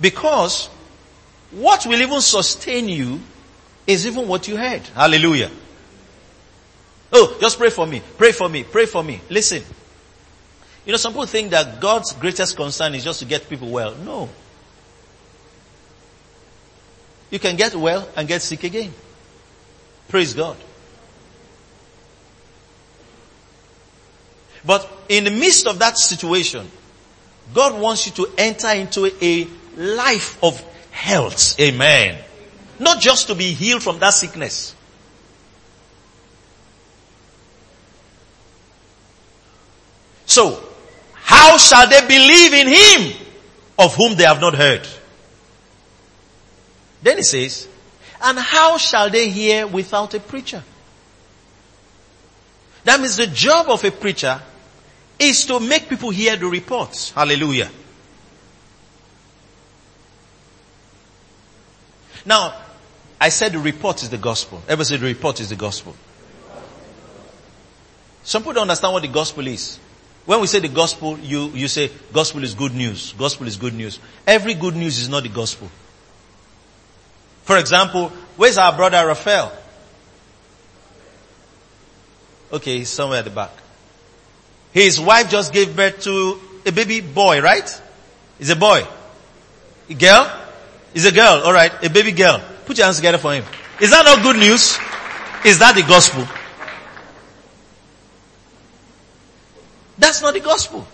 Because 0.00 0.68
what 1.50 1.84
will 1.86 2.00
even 2.00 2.20
sustain 2.20 2.88
you 2.88 3.20
is 3.86 4.06
even 4.06 4.26
what 4.26 4.48
you 4.48 4.56
heard. 4.56 4.80
Hallelujah. 4.94 5.50
Oh, 7.12 7.36
just 7.40 7.58
pray 7.58 7.68
for 7.68 7.86
me. 7.86 8.00
Pray 8.16 8.32
for 8.32 8.48
me. 8.48 8.64
Pray 8.64 8.86
for 8.86 9.04
me. 9.04 9.20
Listen. 9.28 9.62
You 10.86 10.92
know, 10.92 10.96
some 10.96 11.12
people 11.12 11.26
think 11.26 11.50
that 11.50 11.80
God's 11.80 12.12
greatest 12.14 12.56
concern 12.56 12.94
is 12.94 13.04
just 13.04 13.20
to 13.20 13.26
get 13.26 13.48
people 13.48 13.68
well. 13.68 13.94
No. 13.94 14.28
You 17.32 17.38
can 17.38 17.56
get 17.56 17.74
well 17.74 18.06
and 18.14 18.28
get 18.28 18.42
sick 18.42 18.62
again. 18.62 18.92
Praise 20.08 20.34
God. 20.34 20.58
But 24.66 24.86
in 25.08 25.24
the 25.24 25.30
midst 25.30 25.66
of 25.66 25.78
that 25.78 25.96
situation, 25.96 26.70
God 27.54 27.80
wants 27.80 28.06
you 28.06 28.12
to 28.24 28.32
enter 28.36 28.68
into 28.68 29.10
a 29.24 29.48
life 29.76 30.44
of 30.44 30.62
health. 30.90 31.58
Amen. 31.58 32.22
Not 32.78 33.00
just 33.00 33.28
to 33.28 33.34
be 33.34 33.54
healed 33.54 33.82
from 33.82 33.98
that 34.00 34.10
sickness. 34.10 34.74
So, 40.26 40.62
how 41.14 41.56
shall 41.56 41.88
they 41.88 42.02
believe 42.02 42.52
in 42.52 42.68
him 42.68 43.26
of 43.78 43.94
whom 43.94 44.16
they 44.16 44.24
have 44.24 44.40
not 44.42 44.54
heard? 44.54 44.86
Then 47.02 47.18
he 47.18 47.22
says, 47.22 47.68
and 48.22 48.38
how 48.38 48.78
shall 48.78 49.10
they 49.10 49.28
hear 49.28 49.66
without 49.66 50.14
a 50.14 50.20
preacher? 50.20 50.62
That 52.84 53.00
means 53.00 53.16
the 53.16 53.26
job 53.26 53.68
of 53.68 53.84
a 53.84 53.90
preacher 53.90 54.40
is 55.18 55.44
to 55.46 55.60
make 55.60 55.88
people 55.88 56.10
hear 56.10 56.36
the 56.36 56.46
reports. 56.46 57.10
Hallelujah. 57.10 57.70
Now, 62.24 62.54
I 63.20 63.28
said 63.28 63.52
the 63.52 63.58
report 63.58 64.02
is 64.02 64.10
the 64.10 64.18
gospel. 64.18 64.62
Ever 64.68 64.84
said 64.84 65.00
the 65.00 65.06
report 65.06 65.40
is 65.40 65.48
the 65.48 65.56
gospel? 65.56 65.94
Some 68.24 68.42
people 68.42 68.54
don't 68.54 68.62
understand 68.62 68.92
what 68.92 69.02
the 69.02 69.08
gospel 69.08 69.46
is. 69.46 69.78
When 70.24 70.40
we 70.40 70.46
say 70.46 70.60
the 70.60 70.68
gospel, 70.68 71.18
you, 71.18 71.48
you 71.48 71.66
say 71.66 71.90
gospel 72.12 72.44
is 72.44 72.54
good 72.54 72.74
news. 72.74 73.12
Gospel 73.18 73.48
is 73.48 73.56
good 73.56 73.74
news. 73.74 73.98
Every 74.24 74.54
good 74.54 74.76
news 74.76 74.98
is 74.98 75.08
not 75.08 75.24
the 75.24 75.28
gospel. 75.28 75.68
For 77.42 77.58
example, 77.58 78.10
where's 78.36 78.58
our 78.58 78.74
brother 78.74 79.06
Raphael? 79.06 79.52
Okay, 82.52 82.78
he's 82.78 82.88
somewhere 82.88 83.20
at 83.20 83.24
the 83.24 83.30
back. 83.30 83.50
His 84.72 85.00
wife 85.00 85.30
just 85.30 85.52
gave 85.52 85.74
birth 85.74 86.00
to 86.02 86.38
a 86.66 86.72
baby 86.72 87.00
boy, 87.00 87.40
right? 87.40 87.82
It's 88.38 88.50
a 88.50 88.56
boy. 88.56 88.86
A 89.88 89.94
girl? 89.94 90.40
It's 90.94 91.04
a 91.04 91.12
girl, 91.12 91.42
alright. 91.44 91.72
A 91.84 91.90
baby 91.90 92.12
girl. 92.12 92.42
Put 92.66 92.78
your 92.78 92.86
hands 92.86 92.96
together 92.96 93.18
for 93.18 93.32
him. 93.32 93.44
Is 93.80 93.90
that 93.90 94.04
not 94.04 94.22
good 94.22 94.36
news? 94.36 94.78
Is 95.44 95.58
that 95.58 95.74
the 95.74 95.82
gospel? 95.82 96.26
That's 99.98 100.22
not 100.22 100.34
the 100.34 100.40
gospel. 100.40 100.86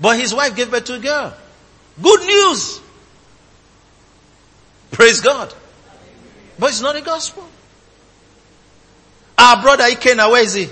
But 0.00 0.18
his 0.18 0.34
wife 0.34 0.56
gave 0.56 0.70
birth 0.70 0.84
to 0.84 0.94
a 0.94 0.98
girl. 0.98 1.34
Good 2.02 2.20
news. 2.26 2.80
Praise 4.94 5.20
God. 5.20 5.52
But 6.56 6.70
it's 6.70 6.80
not 6.80 6.94
the 6.94 7.02
gospel. 7.02 7.44
Our 9.36 9.60
brother 9.60 9.84
Ikena, 9.84 10.30
where 10.30 10.44
is 10.44 10.54
he? 10.54 10.68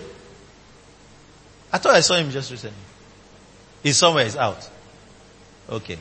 I 1.73 1.79
thought 1.79 1.95
I 1.95 2.01
saw 2.01 2.15
him 2.15 2.31
just 2.31 2.51
recently. 2.53 2.79
He's 3.83 3.97
somewhere, 3.97 4.25
he's 4.25 4.37
out. 4.37 4.69
Okay. 5.69 5.99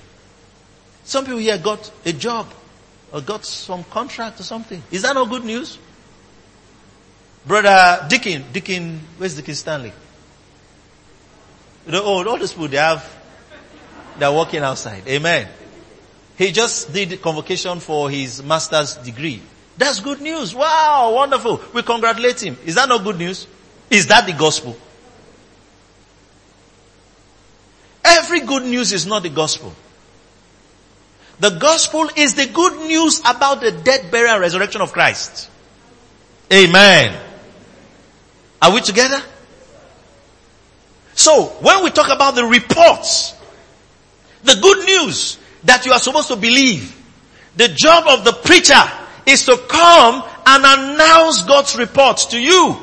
Some 1.04 1.25
people 1.25 1.40
here 1.40 1.58
got 1.58 1.92
a 2.06 2.13
job 2.13 2.48
or 3.12 3.22
got 3.22 3.44
some 3.44 3.84
contract 3.86 4.40
or 4.40 4.44
something. 4.44 4.84
Is 4.92 5.01
that 5.01 5.13
not 5.13 5.28
good 5.28 5.44
news? 5.44 5.80
Brother 7.48 8.08
Dickin, 8.08 8.44
Dickin, 8.54 9.00
where's 9.18 9.36
Dickin 9.36 9.56
Stanley? 9.56 9.94
The, 11.88 12.00
old, 12.00 12.28
oh, 12.28 12.32
all 12.32 12.38
those 12.38 12.51
people 12.54 12.68
they 12.68 12.78
have, 12.78 13.04
they're 14.20 14.32
working 14.32 14.62
outside. 14.62 15.08
Amen. 15.08 15.48
He 16.42 16.52
just 16.52 16.92
did 16.92 17.22
convocation 17.22 17.80
for 17.80 18.10
his 18.10 18.42
master's 18.42 18.96
degree. 18.96 19.44
That's 19.78 20.00
good 20.00 20.22
news. 20.22 20.56
Wow, 20.56 21.12
wonderful. 21.14 21.62
We 21.72 21.84
congratulate 21.84 22.42
him. 22.42 22.58
Is 22.66 22.74
that 22.74 22.90
not 22.90 23.04
good 23.04 23.20
news? 23.20 23.46
Is 23.92 24.08
that 24.08 24.26
the 24.26 24.34
gospel? 24.34 24.76
Every 28.04 28.40
good 28.40 28.64
news 28.64 28.92
is 28.92 29.06
not 29.06 29.22
the 29.22 29.30
gospel. 29.30 29.72
The 31.40 31.52
gospel 31.52 32.10
is 32.16 32.34
the 32.34 32.48
good 32.48 32.88
news 32.88 33.20
about 33.20 33.62
the 33.62 33.72
death, 33.72 34.10
burial, 34.10 34.34
and 34.34 34.42
resurrection 34.42 34.82
of 34.82 34.92
Christ. 34.92 35.48
Amen. 36.52 37.22
Are 38.60 38.74
we 38.74 38.82
together? 38.82 39.22
So, 41.14 41.50
when 41.62 41.84
we 41.84 41.92
talk 41.92 42.10
about 42.10 42.34
the 42.34 42.46
reports, 42.46 43.36
the 44.44 44.56
good 44.56 44.88
news 44.88 45.38
that 45.63 45.86
you 45.86 45.91
are 45.91 46.00
supposed 46.00 46.27
to 46.30 46.36
believe, 46.36 46.98
the 47.56 47.68
job 47.68 48.06
of 48.08 48.25
the 48.25 48.34
preacher 48.34 48.82
is 49.25 49.46
to 49.46 49.58
come 49.68 50.24
and 50.46 50.63
announce 50.65 51.44
God's 51.44 51.75
report 51.77 52.18
to 52.32 52.39
you 52.39 52.77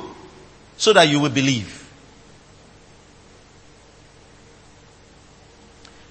so 0.77 0.93
that 0.93 1.09
you 1.09 1.21
will 1.21 1.31
believe. 1.31 1.75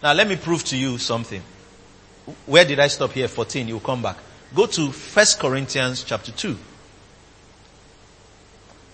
Now 0.03 0.13
let 0.13 0.27
me 0.27 0.35
prove 0.35 0.63
to 0.65 0.77
you 0.77 0.97
something. 0.97 1.41
Where 2.45 2.65
did 2.65 2.79
I 2.79 2.87
stop 2.87 3.11
here? 3.11 3.27
14. 3.27 3.67
You'll 3.67 3.79
come 3.79 4.01
back. 4.01 4.17
Go 4.53 4.65
to 4.65 4.87
1 4.87 5.25
Corinthians 5.39 6.03
chapter 6.03 6.31
2. 6.31 6.57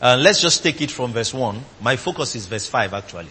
Uh, 0.02 0.18
let's 0.20 0.42
just 0.42 0.62
take 0.62 0.82
it 0.82 0.92
from 0.92 1.12
verse 1.12 1.34
1. 1.34 1.64
My 1.82 1.96
focus 1.96 2.36
is 2.36 2.46
verse 2.46 2.68
5 2.68 2.94
actually. 2.94 3.30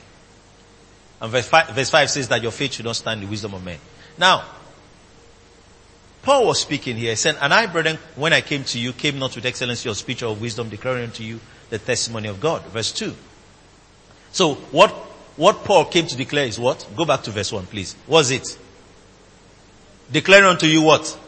And 1.21 1.31
verse 1.31 1.47
5, 1.47 1.69
verse 1.71 1.91
5 1.91 2.11
says 2.11 2.29
that 2.29 2.43
your 2.43 2.51
faith 2.51 2.75
should 2.75 2.85
not 2.85 2.97
stand 2.97 3.23
the 3.23 3.27
wisdom 3.27 3.55
of 3.55 3.65
men. 3.65 3.79
Now, 4.19 4.45
Paul 6.23 6.47
was 6.47 6.61
speaking 6.61 6.97
here, 6.97 7.17
saying, 7.17 7.37
And 7.41 7.53
I, 7.53 7.67
brethren, 7.67 7.99
when 8.15 8.33
I 8.33 8.41
came 8.41 8.65
to 8.65 8.79
you, 8.79 8.93
came 8.93 9.19
not 9.19 9.35
with 9.35 9.45
excellency 9.45 9.89
of 9.89 9.97
speech 9.97 10.23
or 10.23 10.35
wisdom, 10.35 10.69
declaring 10.69 11.05
unto 11.05 11.25
you 11.25 11.41
the 11.71 11.79
testimony 11.79 12.29
of 12.29 12.41
God. 12.41 12.63
Verse 12.67 12.93
2. 12.93 13.15
So, 14.31 14.55
what, 14.55 14.91
what 15.37 15.65
Paul 15.65 15.87
came 15.87 16.07
to 16.07 16.17
declare 16.17 16.47
is 16.47 16.59
what? 16.59 16.87
Go 16.97 17.05
back 17.05 17.23
to 17.25 17.31
verse 17.31 17.53
1, 17.53 17.67
please. 17.67 17.97
Was 18.07 18.31
it? 18.31 18.57
Declaring 20.13 20.47
unto 20.47 20.67
you 20.67 20.83
what? 20.83 21.19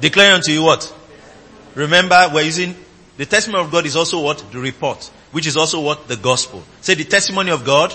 Declaring 0.00 0.32
unto 0.32 0.52
you 0.52 0.62
what? 0.62 0.92
Remember, 1.74 2.30
we're 2.32 2.42
using, 2.42 2.74
the 3.16 3.26
testimony 3.26 3.64
of 3.64 3.70
God 3.70 3.84
is 3.84 3.96
also 3.96 4.20
what? 4.20 4.38
The 4.52 4.58
report. 4.58 5.10
Which 5.32 5.46
is 5.46 5.56
also 5.56 5.80
what? 5.80 6.08
The 6.08 6.16
gospel. 6.16 6.62
Say 6.80 6.94
the 6.94 7.04
testimony 7.04 7.50
of 7.50 7.64
God 7.64 7.94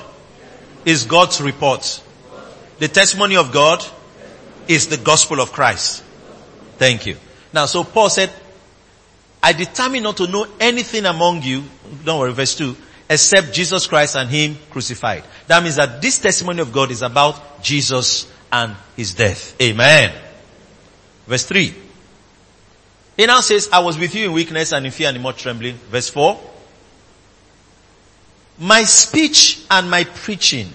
is 0.86 1.06
God's 1.06 1.42
report. 1.42 2.04
The 2.80 2.88
testimony 2.88 3.38
of 3.38 3.52
God 3.52 3.86
is 4.68 4.88
the 4.88 4.98
gospel 4.98 5.40
of 5.40 5.52
Christ. 5.52 6.04
Thank 6.78 7.06
you. 7.06 7.18
Now, 7.54 7.66
so 7.66 7.84
Paul 7.84 8.10
said, 8.10 8.32
I 9.42 9.54
determine 9.54 10.04
not 10.04 10.18
to 10.18 10.28
know 10.28 10.46
anything 10.60 11.06
among 11.06 11.42
you, 11.44 11.64
don't 12.04 12.20
worry, 12.20 12.34
verse 12.34 12.56
2, 12.56 12.76
except 13.10 13.54
Jesus 13.54 13.88
Christ 13.88 14.16
and 14.16 14.30
Him 14.30 14.58
crucified. 14.70 15.24
That 15.48 15.64
means 15.64 15.78
that 15.78 16.02
this 16.02 16.20
testimony 16.20 16.62
of 16.62 16.72
God 16.72 16.92
is 16.92 17.02
about 17.02 17.64
Jesus 17.64 18.32
and 18.52 18.76
His 18.96 19.14
death. 19.14 19.60
Amen. 19.62 20.14
Verse 21.26 21.46
3. 21.46 21.74
He 23.18 23.26
now 23.26 23.40
says, 23.40 23.70
I 23.72 23.80
was 23.80 23.98
with 23.98 24.14
you 24.14 24.28
in 24.28 24.34
weakness 24.34 24.74
and 24.74 24.86
in 24.86 24.92
fear 24.92 25.08
and 25.08 25.18
in 25.18 25.24
much 25.24 25.42
trembling. 25.42 25.76
Verse 25.90 26.10
4. 26.10 26.40
My 28.60 28.84
speech 28.84 29.66
and 29.70 29.90
my 29.90 30.04
preaching 30.04 30.72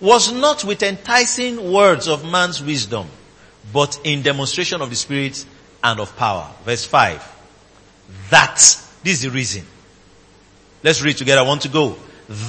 was 0.00 0.32
not 0.32 0.64
with 0.64 0.82
enticing 0.82 1.72
words 1.72 2.08
of 2.08 2.24
man's 2.24 2.62
wisdom, 2.62 3.08
but 3.72 3.98
in 4.04 4.22
demonstration 4.22 4.80
of 4.80 4.90
the 4.90 4.96
Spirit 4.96 5.44
and 5.82 6.00
of 6.00 6.16
power. 6.16 6.48
Verse 6.64 6.84
5. 6.84 7.36
That, 8.30 8.56
this 8.56 9.14
is 9.14 9.22
the 9.22 9.30
reason. 9.30 9.64
Let's 10.82 11.02
read 11.02 11.16
together. 11.16 11.40
I 11.40 11.44
want 11.44 11.62
to 11.62 11.68
go. 11.68 11.96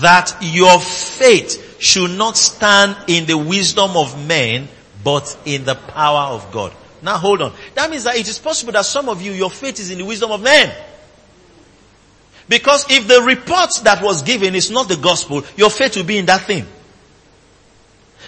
That 0.02 0.38
your 0.42 0.80
faith 0.80 1.82
should 1.82 2.12
not 2.12 2.38
stand 2.38 2.98
in 3.08 3.26
the 3.26 3.38
wisdom 3.38 3.96
of 3.96 4.28
men, 4.28 4.68
but 5.04 5.38
in 5.46 5.66
the 5.66 5.76
power 5.76 6.34
of 6.34 6.52
God. 6.52 6.74
Now 7.02 7.18
hold 7.18 7.42
on. 7.42 7.54
That 7.76 7.90
means 7.90 8.04
that 8.04 8.18
it 8.18 8.28
is 8.28 8.40
possible 8.40 8.74
that 8.74 8.86
some 8.86 9.10
of 9.10 9.22
you, 9.22 9.32
your 9.32 9.50
faith 9.50 9.80
is 9.80 9.90
in 9.90 9.98
the 9.98 10.06
wisdom 10.06 10.32
of 10.32 10.42
men. 10.42 10.76
Because 12.50 12.86
if 12.90 13.08
the 13.08 13.22
report 13.22 13.70
that 13.84 14.04
was 14.04 14.24
given 14.24 14.56
is 14.56 14.70
not 14.70 14.90
the 14.90 14.98
gospel, 14.98 15.44
your 15.56 15.70
faith 15.70 15.96
will 15.96 16.04
be 16.04 16.18
in 16.18 16.26
that 16.26 16.42
thing. 16.42 16.66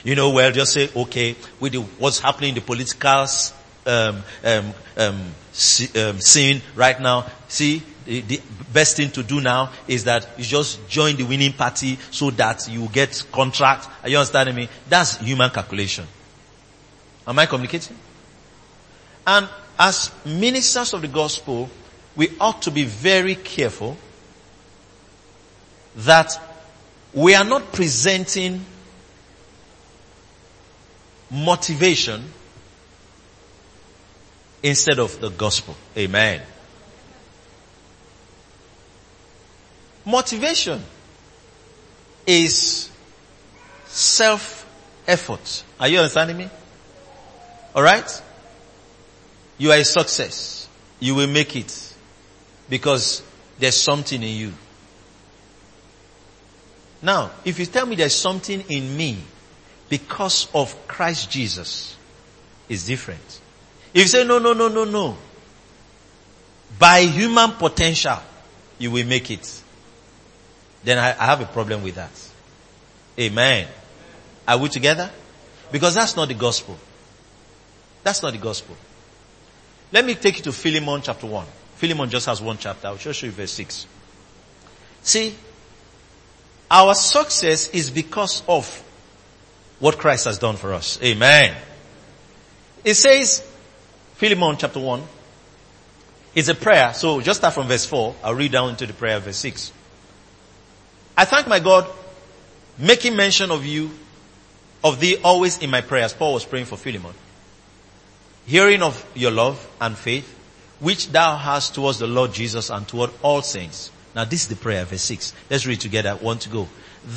You 0.04 0.16
know, 0.16 0.32
well, 0.32 0.52
just 0.52 0.74
say, 0.74 0.90
okay, 0.96 1.36
with 1.60 1.74
the, 1.74 1.82
what's 1.82 2.20
happening 2.20 2.50
in 2.50 2.56
the 2.56 2.62
political 2.62 3.26
um, 3.86 4.24
um, 4.44 4.74
um, 4.98 5.22
um, 5.96 6.20
scene 6.20 6.62
right 6.76 7.00
now, 7.00 7.28
see, 7.48 7.84
the, 8.06 8.22
the, 8.22 8.42
best 8.74 8.96
thing 8.98 9.12
to 9.12 9.22
do 9.22 9.42
now 9.42 9.70
is 9.88 10.06
that 10.06 10.26
you 10.38 10.46
just 10.46 10.88
join 10.88 11.16
the 11.18 11.24
winning 11.24 11.52
party 11.54 12.00
so 12.10 12.32
that 12.32 12.68
you 12.70 12.88
get 12.88 13.24
contract. 13.32 13.88
Are 14.02 14.08
you 14.10 14.18
understanding 14.18 14.56
me? 14.56 14.70
That's 14.88 15.18
human 15.18 15.50
calculation. 15.50 16.08
Am 17.28 17.38
I 17.38 17.46
communicating? 17.46 17.98
And 19.28 19.48
as 19.78 20.12
ministers 20.26 20.94
of 20.94 21.02
the 21.02 21.08
gospel, 21.10 21.70
we 22.16 22.30
ought 22.40 22.62
to 22.64 22.72
be 22.72 22.86
very 22.86 23.36
careful 23.36 23.98
that 25.98 26.40
we 27.14 27.36
are 27.36 27.44
not 27.44 27.72
presenting 27.74 28.66
motivation 31.32 32.24
instead 34.62 35.00
of 35.00 35.20
the 35.22 35.30
gospel. 35.30 35.76
Amen. 35.98 36.42
Motivation 40.06 40.82
is 42.28 42.90
self 43.86 44.68
effort. 45.08 45.64
Are 45.80 45.88
you 45.88 46.00
understanding 46.00 46.38
me? 46.38 46.50
Alright? 47.76 48.22
You 49.58 49.72
are 49.72 49.78
a 49.78 49.86
success. 49.86 50.68
You 51.00 51.16
will 51.16 51.28
make 51.28 51.56
it 51.56 51.94
because 52.70 53.24
there's 53.58 53.76
something 53.80 54.22
in 54.22 54.36
you. 54.36 54.54
Now, 57.02 57.32
if 57.46 57.58
you 57.58 57.66
tell 57.66 57.86
me 57.86 57.96
there's 57.96 58.14
something 58.16 58.62
in 58.70 58.96
me 58.96 59.18
because 59.92 60.48
of 60.56 60.88
Christ 60.88 61.30
Jesus 61.30 61.98
is 62.70 62.86
different. 62.86 63.42
If 63.94 64.04
you 64.04 64.08
say, 64.08 64.24
no, 64.24 64.40
no, 64.40 64.54
no, 64.54 64.70
no, 64.70 64.86
no, 64.86 65.18
by 66.80 67.02
human 67.02 67.52
potential, 67.52 68.18
you 68.80 68.90
will 68.90 69.06
make 69.06 69.30
it. 69.30 69.62
Then 70.86 70.98
I, 70.98 71.10
I 71.10 71.26
have 71.26 71.42
a 71.42 71.46
problem 71.46 71.84
with 71.84 71.96
that. 71.96 72.12
Amen. 73.20 73.68
Are 74.48 74.58
we 74.58 74.70
together? 74.70 75.12
Because 75.74 75.94
that's 75.94 76.16
not 76.16 76.30
the 76.30 76.36
gospel. 76.36 76.78
That's 78.02 78.24
not 78.24 78.32
the 78.32 78.40
gospel. 78.40 78.78
Let 79.92 80.06
me 80.06 80.16
take 80.16 80.38
you 80.38 80.44
to 80.44 80.54
Philemon 80.54 81.02
chapter 81.02 81.28
1. 81.28 81.46
Philemon 81.76 82.10
just 82.10 82.28
has 82.28 82.42
one 82.42 82.58
chapter. 82.58 82.88
I'll 82.88 82.96
show 82.96 83.10
you 83.26 83.32
verse 83.34 83.52
6. 83.52 83.88
See, 85.04 85.36
Our 86.72 86.96
success 86.96 87.68
is 87.72 87.92
because 87.92 88.44
of 88.48 88.66
what 89.82 89.98
Christ 89.98 90.26
has 90.26 90.38
done 90.38 90.56
for 90.56 90.74
us. 90.74 90.98
Amen. 91.04 91.54
It 92.86 92.94
says, 92.94 93.46
Philemon 94.16 94.56
chapter 94.58 94.80
1, 94.80 95.04
it's 96.36 96.48
a 96.48 96.56
prayer. 96.56 96.94
So 96.94 97.20
just 97.20 97.40
start 97.42 97.54
from 97.54 97.68
verse 97.68 97.86
4. 97.86 98.16
I'll 98.24 98.36
read 98.36 98.54
down 98.54 98.70
into 98.70 98.86
the 98.86 98.94
prayer, 98.94 99.20
verse 99.20 99.38
6. 99.38 99.74
I 101.18 101.26
thank 101.26 101.48
my 101.48 101.60
God, 101.60 101.88
making 102.78 103.16
mention 103.16 103.52
of 103.52 103.66
you, 103.66 103.92
of 104.84 105.00
thee 105.00 105.18
always 105.24 105.58
in 105.58 105.70
my 105.70 105.82
prayers. 105.82 106.14
Paul 106.14 106.36
was 106.36 106.46
praying 106.46 106.66
for 106.66 106.78
Philemon. 106.78 107.14
Hearing 108.46 108.82
of 108.82 109.06
your 109.16 109.32
love 109.32 109.68
and 109.82 109.98
faith, 109.98 110.38
which 110.80 111.10
thou 111.10 111.36
hast 111.36 111.76
towards 111.76 112.00
the 112.00 112.08
Lord 112.08 112.34
Jesus 112.34 112.70
and 112.70 112.88
toward 112.88 113.12
all 113.22 113.42
saints. 113.42 113.92
Now 114.16 114.26
this 114.26 114.44
is 114.44 114.48
the 114.48 114.56
prayer, 114.56 114.86
verse 114.86 115.02
6. 115.02 115.34
Let's 115.50 115.66
read 115.66 115.82
together. 115.82 116.16
One 116.16 116.38
to 116.40 116.50
go. 116.50 116.68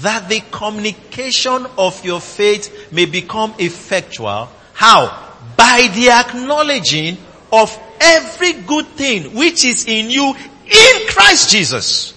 That 0.03 0.29
the 0.29 0.40
communication 0.51 1.66
of 1.77 2.03
your 2.05 2.20
faith 2.20 2.92
may 2.92 3.05
become 3.05 3.55
effectual. 3.59 4.49
How? 4.73 5.33
By 5.57 5.90
the 5.94 6.11
acknowledging 6.11 7.18
of 7.53 7.79
every 8.01 8.55
good 8.55 8.87
thing 8.88 9.35
which 9.35 9.64
is 9.64 9.87
in 9.87 10.11
you 10.11 10.35
in 10.64 11.09
Christ 11.09 11.51
Jesus. 11.51 12.14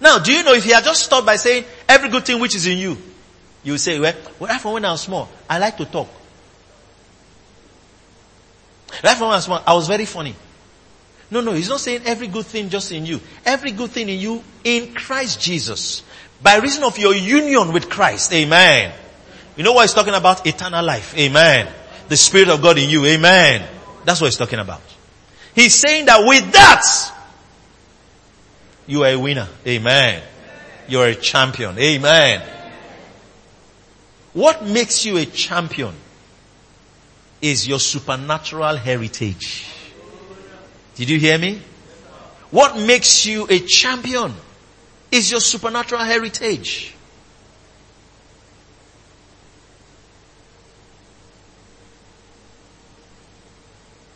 Now, 0.00 0.18
do 0.18 0.32
you 0.32 0.42
know 0.42 0.54
if 0.54 0.64
he 0.64 0.70
had 0.70 0.84
just 0.84 1.04
stopped 1.04 1.26
by 1.26 1.36
saying 1.36 1.64
every 1.88 2.08
good 2.08 2.24
thing 2.24 2.40
which 2.40 2.54
is 2.54 2.66
in 2.66 2.78
you, 2.78 2.96
you 3.62 3.76
say, 3.76 3.98
well, 4.00 4.14
well 4.38 4.58
from 4.58 4.72
when 4.74 4.84
I 4.84 4.92
was 4.92 5.02
small, 5.02 5.28
I 5.48 5.58
like 5.58 5.76
to 5.76 5.84
talk. 5.84 6.08
Right 9.04 9.16
from 9.16 9.28
when 9.28 9.32
I 9.32 9.36
was 9.36 9.44
small, 9.44 9.62
I 9.66 9.74
was 9.74 9.86
very 9.86 10.06
funny. 10.06 10.34
No, 11.30 11.40
no, 11.40 11.52
he's 11.52 11.68
not 11.68 11.80
saying 11.80 12.02
every 12.06 12.26
good 12.26 12.46
thing 12.46 12.68
just 12.68 12.90
in 12.90 13.06
you. 13.06 13.20
Every 13.44 13.70
good 13.70 13.90
thing 13.90 14.08
in 14.08 14.18
you 14.18 14.42
in 14.64 14.94
Christ 14.94 15.40
Jesus. 15.40 16.02
By 16.42 16.56
reason 16.56 16.82
of 16.82 16.98
your 16.98 17.14
union 17.14 17.72
with 17.72 17.88
Christ. 17.88 18.32
Amen. 18.32 18.92
You 19.56 19.62
know 19.62 19.72
what 19.72 19.82
he's 19.82 19.94
talking 19.94 20.14
about? 20.14 20.46
Eternal 20.46 20.84
life. 20.84 21.16
Amen. 21.16 21.72
The 22.08 22.16
Spirit 22.16 22.48
of 22.48 22.62
God 22.62 22.78
in 22.78 22.90
you. 22.90 23.04
Amen. 23.04 23.68
That's 24.04 24.20
what 24.20 24.28
he's 24.28 24.38
talking 24.38 24.58
about. 24.58 24.80
He's 25.54 25.74
saying 25.74 26.06
that 26.06 26.26
with 26.26 26.52
that, 26.52 26.84
you 28.86 29.04
are 29.04 29.10
a 29.10 29.16
winner. 29.16 29.48
Amen. 29.66 30.22
You 30.88 31.00
are 31.00 31.08
a 31.08 31.14
champion. 31.14 31.78
Amen. 31.78 32.42
What 34.32 34.64
makes 34.64 35.04
you 35.04 35.16
a 35.18 35.26
champion 35.26 35.94
is 37.40 37.68
your 37.68 37.78
supernatural 37.78 38.76
heritage. 38.76 39.66
Did 41.00 41.08
you 41.08 41.18
hear 41.18 41.38
me? 41.38 41.58
What 42.50 42.76
makes 42.76 43.24
you 43.24 43.46
a 43.48 43.60
champion 43.60 44.34
is 45.10 45.30
your 45.30 45.40
supernatural 45.40 46.02
heritage. 46.02 46.94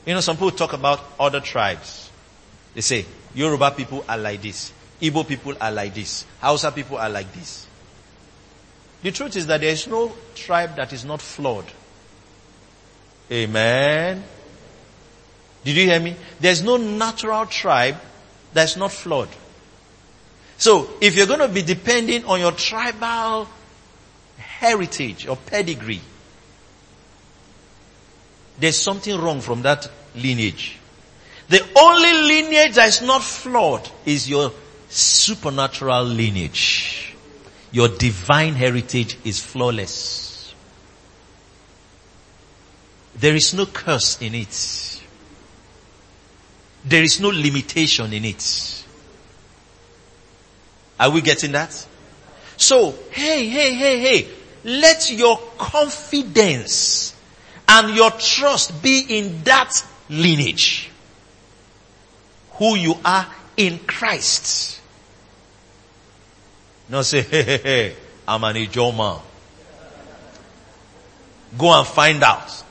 You 0.04 0.12
know, 0.12 0.20
some 0.20 0.36
people 0.36 0.50
talk 0.50 0.74
about 0.74 1.00
other 1.18 1.40
tribes. 1.40 2.10
They 2.74 2.82
say, 2.82 3.06
Yoruba 3.34 3.70
people 3.70 4.04
are 4.06 4.18
like 4.18 4.42
this. 4.42 4.70
Igbo 5.00 5.26
people 5.26 5.54
are 5.58 5.72
like 5.72 5.94
this. 5.94 6.26
Hausa 6.42 6.70
people 6.70 6.98
are 6.98 7.08
like 7.08 7.32
this. 7.32 7.66
The 9.02 9.10
truth 9.10 9.36
is 9.36 9.46
that 9.46 9.62
there 9.62 9.70
is 9.72 9.86
no 9.86 10.12
tribe 10.34 10.76
that 10.76 10.92
is 10.92 11.06
not 11.06 11.22
flawed. 11.22 11.64
Amen. 13.32 14.22
Did 15.64 15.76
you 15.76 15.84
hear 15.84 16.00
me? 16.00 16.14
There's 16.40 16.62
no 16.62 16.76
natural 16.76 17.46
tribe 17.46 17.96
that's 18.52 18.76
not 18.76 18.92
flawed. 18.92 19.28
So, 20.56 20.88
if 21.00 21.16
you're 21.16 21.26
going 21.26 21.40
to 21.40 21.48
be 21.48 21.62
depending 21.62 22.24
on 22.26 22.38
your 22.40 22.52
tribal 22.52 23.48
heritage 24.36 25.26
or 25.26 25.36
pedigree, 25.36 26.00
there's 28.58 28.78
something 28.78 29.18
wrong 29.18 29.40
from 29.40 29.62
that 29.62 29.90
lineage. 30.14 30.78
The 31.48 31.66
only 31.76 32.12
lineage 32.12 32.74
that 32.74 32.88
is 32.88 33.02
not 33.02 33.22
flawed 33.22 33.88
is 34.06 34.28
your 34.28 34.52
supernatural 34.88 36.04
lineage. 36.04 37.14
Your 37.72 37.88
divine 37.88 38.54
heritage 38.54 39.18
is 39.24 39.40
flawless. 39.40 40.54
There 43.16 43.34
is 43.34 43.54
no 43.54 43.66
curse 43.66 44.20
in 44.22 44.34
it. 44.34 44.93
There 46.84 47.02
is 47.02 47.20
no 47.20 47.28
limitation 47.28 48.12
in 48.12 48.24
it. 48.24 48.84
Are 51.00 51.10
we 51.10 51.22
getting 51.22 51.52
that? 51.52 51.86
So, 52.56 52.94
hey, 53.10 53.46
hey, 53.48 53.74
hey, 53.74 53.98
hey, 53.98 54.28
let 54.64 55.10
your 55.10 55.38
confidence 55.58 57.14
and 57.68 57.94
your 57.94 58.10
trust 58.12 58.82
be 58.82 59.04
in 59.08 59.42
that 59.44 59.72
lineage. 60.08 60.90
Who 62.52 62.76
you 62.76 62.94
are 63.04 63.26
in 63.56 63.78
Christ. 63.80 64.80
Not 66.88 67.06
say, 67.06 67.22
hey, 67.22 67.42
hey, 67.42 67.58
hey, 67.58 67.96
I'm 68.28 68.44
an 68.44 68.56
Ijoma. 68.56 69.20
Go 71.56 71.78
and 71.78 71.86
find 71.86 72.22
out. 72.22 72.62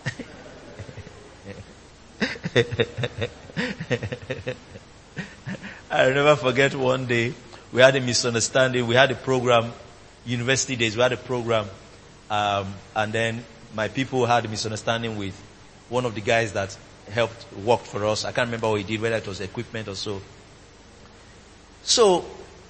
I 5.91 6.09
never 6.09 6.35
forget 6.35 6.75
one 6.75 7.05
day 7.05 7.33
we 7.71 7.81
had 7.81 7.95
a 7.95 8.01
misunderstanding. 8.01 8.87
We 8.87 8.95
had 8.95 9.11
a 9.11 9.15
program, 9.15 9.71
university 10.25 10.75
days. 10.75 10.95
We 10.95 11.01
had 11.01 11.13
a 11.13 11.17
program, 11.17 11.67
um, 12.29 12.73
and 12.95 13.13
then 13.13 13.45
my 13.73 13.87
people 13.87 14.25
had 14.25 14.45
a 14.45 14.47
misunderstanding 14.47 15.17
with 15.17 15.39
one 15.89 16.05
of 16.05 16.15
the 16.15 16.21
guys 16.21 16.53
that 16.53 16.77
helped 17.09 17.51
worked 17.53 17.87
for 17.87 18.05
us. 18.05 18.25
I 18.25 18.31
can't 18.31 18.47
remember 18.47 18.69
what 18.69 18.79
he 18.79 18.83
did, 18.83 19.01
whether 19.01 19.15
it 19.15 19.27
was 19.27 19.41
equipment 19.41 19.87
or 19.87 19.95
so. 19.95 20.21
So 21.83 22.25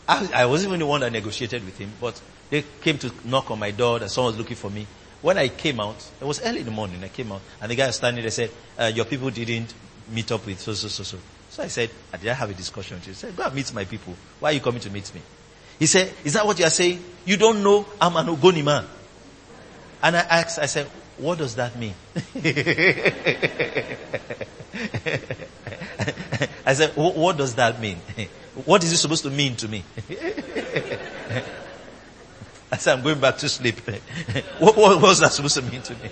I, 0.07 0.29
I 0.33 0.45
wasn't 0.45 0.69
even 0.69 0.79
the 0.79 0.85
one 0.85 1.01
that 1.01 1.11
negotiated 1.11 1.65
with 1.65 1.77
him, 1.77 1.91
but 1.99 2.19
they 2.49 2.63
came 2.81 2.97
to 2.99 3.11
knock 3.25 3.51
on 3.51 3.59
my 3.59 3.71
door 3.71 3.99
that 3.99 4.09
someone 4.09 4.33
was 4.33 4.39
looking 4.39 4.57
for 4.57 4.69
me. 4.69 4.87
When 5.21 5.37
I 5.37 5.47
came 5.47 5.79
out, 5.79 6.05
it 6.19 6.25
was 6.25 6.41
early 6.43 6.59
in 6.59 6.65
the 6.65 6.71
morning, 6.71 7.01
I 7.03 7.07
came 7.07 7.31
out, 7.31 7.41
and 7.61 7.71
the 7.71 7.75
guy 7.75 7.87
was 7.87 7.95
standing 7.95 8.23
there 8.23 8.31
said, 8.31 8.51
uh, 8.77 8.91
your 8.93 9.05
people 9.05 9.29
didn't 9.29 9.73
meet 10.09 10.31
up 10.31 10.45
with 10.45 10.59
so, 10.59 10.73
so, 10.73 10.87
so, 10.87 11.03
so. 11.03 11.17
So 11.49 11.63
I 11.63 11.67
said, 11.67 11.89
I 12.11 12.17
did 12.17 12.29
I 12.29 12.33
have 12.33 12.49
a 12.49 12.53
discussion 12.53 12.97
with 12.97 13.05
you? 13.07 13.13
He 13.13 13.17
said, 13.17 13.35
go 13.35 13.43
and 13.43 13.53
meet 13.53 13.71
my 13.73 13.85
people. 13.85 14.15
Why 14.39 14.49
are 14.49 14.53
you 14.53 14.59
coming 14.59 14.81
to 14.81 14.89
meet 14.89 15.13
me? 15.13 15.21
He 15.77 15.85
said, 15.85 16.11
is 16.23 16.33
that 16.33 16.45
what 16.45 16.57
you 16.59 16.65
are 16.65 16.71
saying? 16.71 17.03
You 17.25 17.37
don't 17.37 17.63
know 17.63 17.85
I'm 18.01 18.15
an 18.17 18.27
Ogoni 18.27 18.63
man. 18.63 18.85
And 20.01 20.17
I 20.17 20.19
asked, 20.19 20.59
I 20.59 20.65
said, 20.65 20.87
what 21.17 21.37
does 21.37 21.55
that 21.55 21.77
mean? 21.77 21.93
I 26.65 26.73
said, 26.73 26.91
what 26.95 27.37
does 27.37 27.55
that 27.55 27.79
mean? 27.79 27.97
What 28.65 28.83
is 28.83 28.91
it 28.91 28.97
supposed 28.97 29.23
to 29.23 29.29
mean 29.29 29.55
to 29.57 29.67
me? 29.67 29.83
I 32.71 32.77
said, 32.77 32.97
I'm 32.97 33.03
going 33.03 33.19
back 33.19 33.37
to 33.37 33.49
sleep. 33.49 33.79
what, 34.59 34.75
what 34.75 34.99
was 35.01 35.19
that 35.19 35.31
supposed 35.31 35.55
to 35.55 35.61
mean 35.61 35.83
to 35.83 35.93
me? 35.93 36.09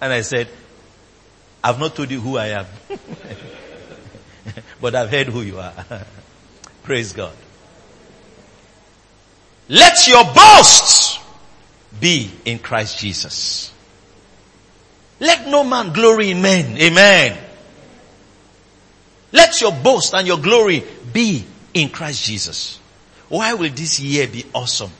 And 0.00 0.12
I 0.12 0.20
said, 0.22 0.48
I've 1.62 1.78
not 1.78 1.94
told 1.94 2.10
you 2.10 2.20
who 2.20 2.36
I 2.36 2.48
am. 2.48 2.66
but 4.80 4.94
I've 4.94 5.10
heard 5.10 5.28
who 5.28 5.42
you 5.42 5.58
are. 5.58 5.72
Praise 6.82 7.12
God. 7.12 7.34
Let 9.68 10.06
your 10.06 10.24
boast 10.24 11.20
be 11.98 12.30
in 12.44 12.58
Christ 12.58 12.98
Jesus. 12.98 13.72
Let 15.20 15.48
no 15.48 15.64
man 15.64 15.92
glory 15.92 16.30
in 16.30 16.42
men. 16.42 16.76
Amen. 16.76 17.38
Let 19.32 19.60
your 19.60 19.72
boast 19.72 20.14
and 20.14 20.26
your 20.26 20.38
glory 20.38 20.84
be 21.12 21.44
in 21.72 21.88
Christ 21.88 22.24
Jesus. 22.24 22.78
Why 23.28 23.54
will 23.54 23.70
this 23.70 23.98
year 24.00 24.28
be 24.28 24.44
awesome? 24.54 24.90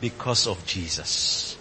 Because 0.00 0.46
of 0.46 0.64
Jesus. 0.64 1.56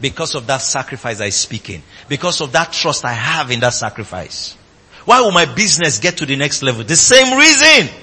Because 0.00 0.34
of 0.34 0.46
that 0.46 0.58
sacrifice 0.58 1.20
I 1.20 1.28
speak 1.28 1.70
in. 1.70 1.82
Because 2.08 2.40
of 2.40 2.52
that 2.52 2.72
trust 2.72 3.04
I 3.04 3.12
have 3.12 3.50
in 3.50 3.60
that 3.60 3.74
sacrifice. 3.74 4.56
Why 5.04 5.20
will 5.20 5.32
my 5.32 5.46
business 5.46 5.98
get 5.98 6.18
to 6.18 6.26
the 6.26 6.36
next 6.36 6.62
level? 6.62 6.84
The 6.84 6.96
same 6.96 7.36
reason. 7.36 7.94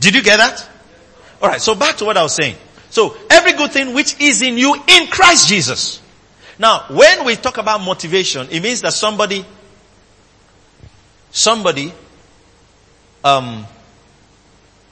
Did 0.00 0.14
you 0.14 0.22
get 0.22 0.36
that? 0.36 0.68
Alright, 1.42 1.60
so 1.60 1.74
back 1.74 1.96
to 1.96 2.04
what 2.04 2.16
I 2.16 2.22
was 2.22 2.34
saying. 2.34 2.56
So, 2.90 3.16
every 3.28 3.52
good 3.54 3.72
thing 3.72 3.92
which 3.92 4.20
is 4.20 4.40
in 4.40 4.56
you 4.56 4.74
in 4.86 5.08
Christ 5.08 5.48
Jesus. 5.48 6.00
Now, 6.58 6.84
when 6.90 7.24
we 7.24 7.34
talk 7.34 7.58
about 7.58 7.80
motivation, 7.80 8.48
it 8.50 8.62
means 8.62 8.82
that 8.82 8.92
somebody, 8.92 9.44
somebody, 11.30 11.92
um, 13.24 13.66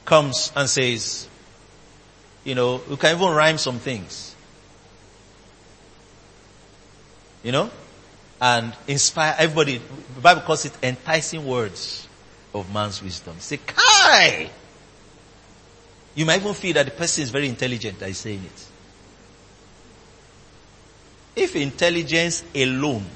comes 0.05 0.53
and 0.57 0.69
says, 0.69 1.29
you 2.45 2.55
know, 2.55 2.81
you 2.91 2.97
can 2.97 3.17
even 3.17 3.33
rhyme 3.33 3.59
some 3.59 3.79
things. 3.79 4.32
You 7.43 7.53
know? 7.53 7.71
And 8.41 8.73
inspire 8.89 9.37
everybody. 9.39 9.79
The 10.15 10.21
Bible 10.21 10.43
calls 10.43 10.65
it 10.65 10.73
enticing 10.83 11.47
words. 11.47 12.09
of 12.55 12.73
man's 12.73 13.03
wisdom. 13.03 13.39
Say, 13.39 13.59
Kai! 13.59 14.51
You 16.15 16.27
might 16.27 16.41
even 16.41 16.55
feel 16.55 16.75
that 16.75 16.85
the 16.87 16.93
person 16.93 17.23
is 17.23 17.31
very 17.31 17.49
intelligent 17.49 17.99
that 18.01 18.11
is 18.11 18.19
saying 18.19 18.43
it. 18.45 18.67
If 21.35 21.57
intelligence 21.57 22.45
alone 22.55 23.07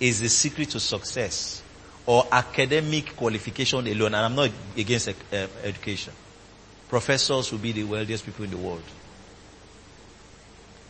is 0.00 0.20
the 0.20 0.28
secret 0.28 0.70
to 0.70 0.80
success, 0.80 1.62
or 2.06 2.26
academic 2.30 3.14
qualification 3.16 3.86
alone, 3.86 4.14
and 4.14 4.16
I'm 4.16 4.34
not 4.34 4.50
against 4.76 5.08
uh, 5.08 5.46
education, 5.62 6.12
professors 6.88 7.50
will 7.50 7.58
be 7.58 7.72
the 7.72 7.84
wealthiest 7.84 8.24
people 8.24 8.44
in 8.44 8.50
the 8.50 8.56
world. 8.56 8.82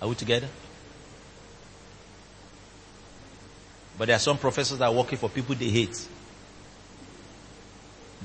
Are 0.00 0.08
we 0.08 0.14
together? 0.14 0.48
But 3.96 4.06
there 4.06 4.16
are 4.16 4.20
some 4.20 4.38
professors 4.38 4.78
that 4.78 4.86
are 4.86 4.92
working 4.92 5.18
for 5.18 5.28
people 5.28 5.54
they 5.54 5.68
hate. 5.68 6.08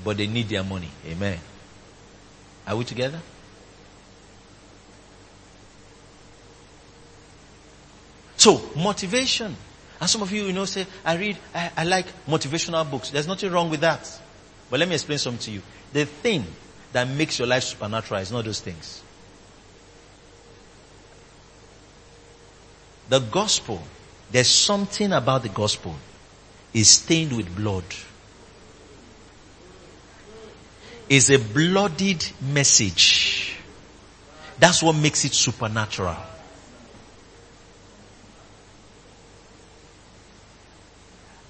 But 0.04 0.16
they 0.16 0.26
need 0.26 0.48
their 0.48 0.64
money. 0.64 0.88
Amen. 1.06 1.38
Are 2.66 2.76
we 2.76 2.84
together? 2.84 3.20
So, 8.36 8.70
motivation. 8.74 9.54
And 10.00 10.08
some 10.08 10.22
of 10.22 10.32
you, 10.32 10.44
you 10.44 10.54
know, 10.54 10.64
say, 10.64 10.86
I 11.04 11.16
read, 11.16 11.36
I, 11.54 11.70
I 11.76 11.84
like 11.84 12.06
motivational 12.26 12.90
books. 12.90 13.10
There's 13.10 13.26
nothing 13.28 13.52
wrong 13.52 13.68
with 13.68 13.80
that. 13.80 14.08
But 14.70 14.80
let 14.80 14.88
me 14.88 14.94
explain 14.94 15.18
something 15.18 15.44
to 15.44 15.50
you. 15.50 15.62
The 15.92 16.06
thing 16.06 16.46
that 16.92 17.06
makes 17.06 17.38
your 17.38 17.46
life 17.48 17.64
supernatural 17.64 18.20
is 18.20 18.32
not 18.32 18.46
those 18.46 18.60
things. 18.60 19.02
The 23.10 23.18
gospel, 23.18 23.82
there's 24.30 24.48
something 24.48 25.12
about 25.12 25.42
the 25.42 25.48
gospel 25.48 25.94
is 26.72 26.88
stained 26.88 27.36
with 27.36 27.54
blood. 27.54 27.84
Is 31.08 31.30
a 31.30 31.38
bloodied 31.38 32.24
message. 32.40 33.56
That's 34.58 34.82
what 34.82 34.94
makes 34.94 35.24
it 35.24 35.34
supernatural. 35.34 36.16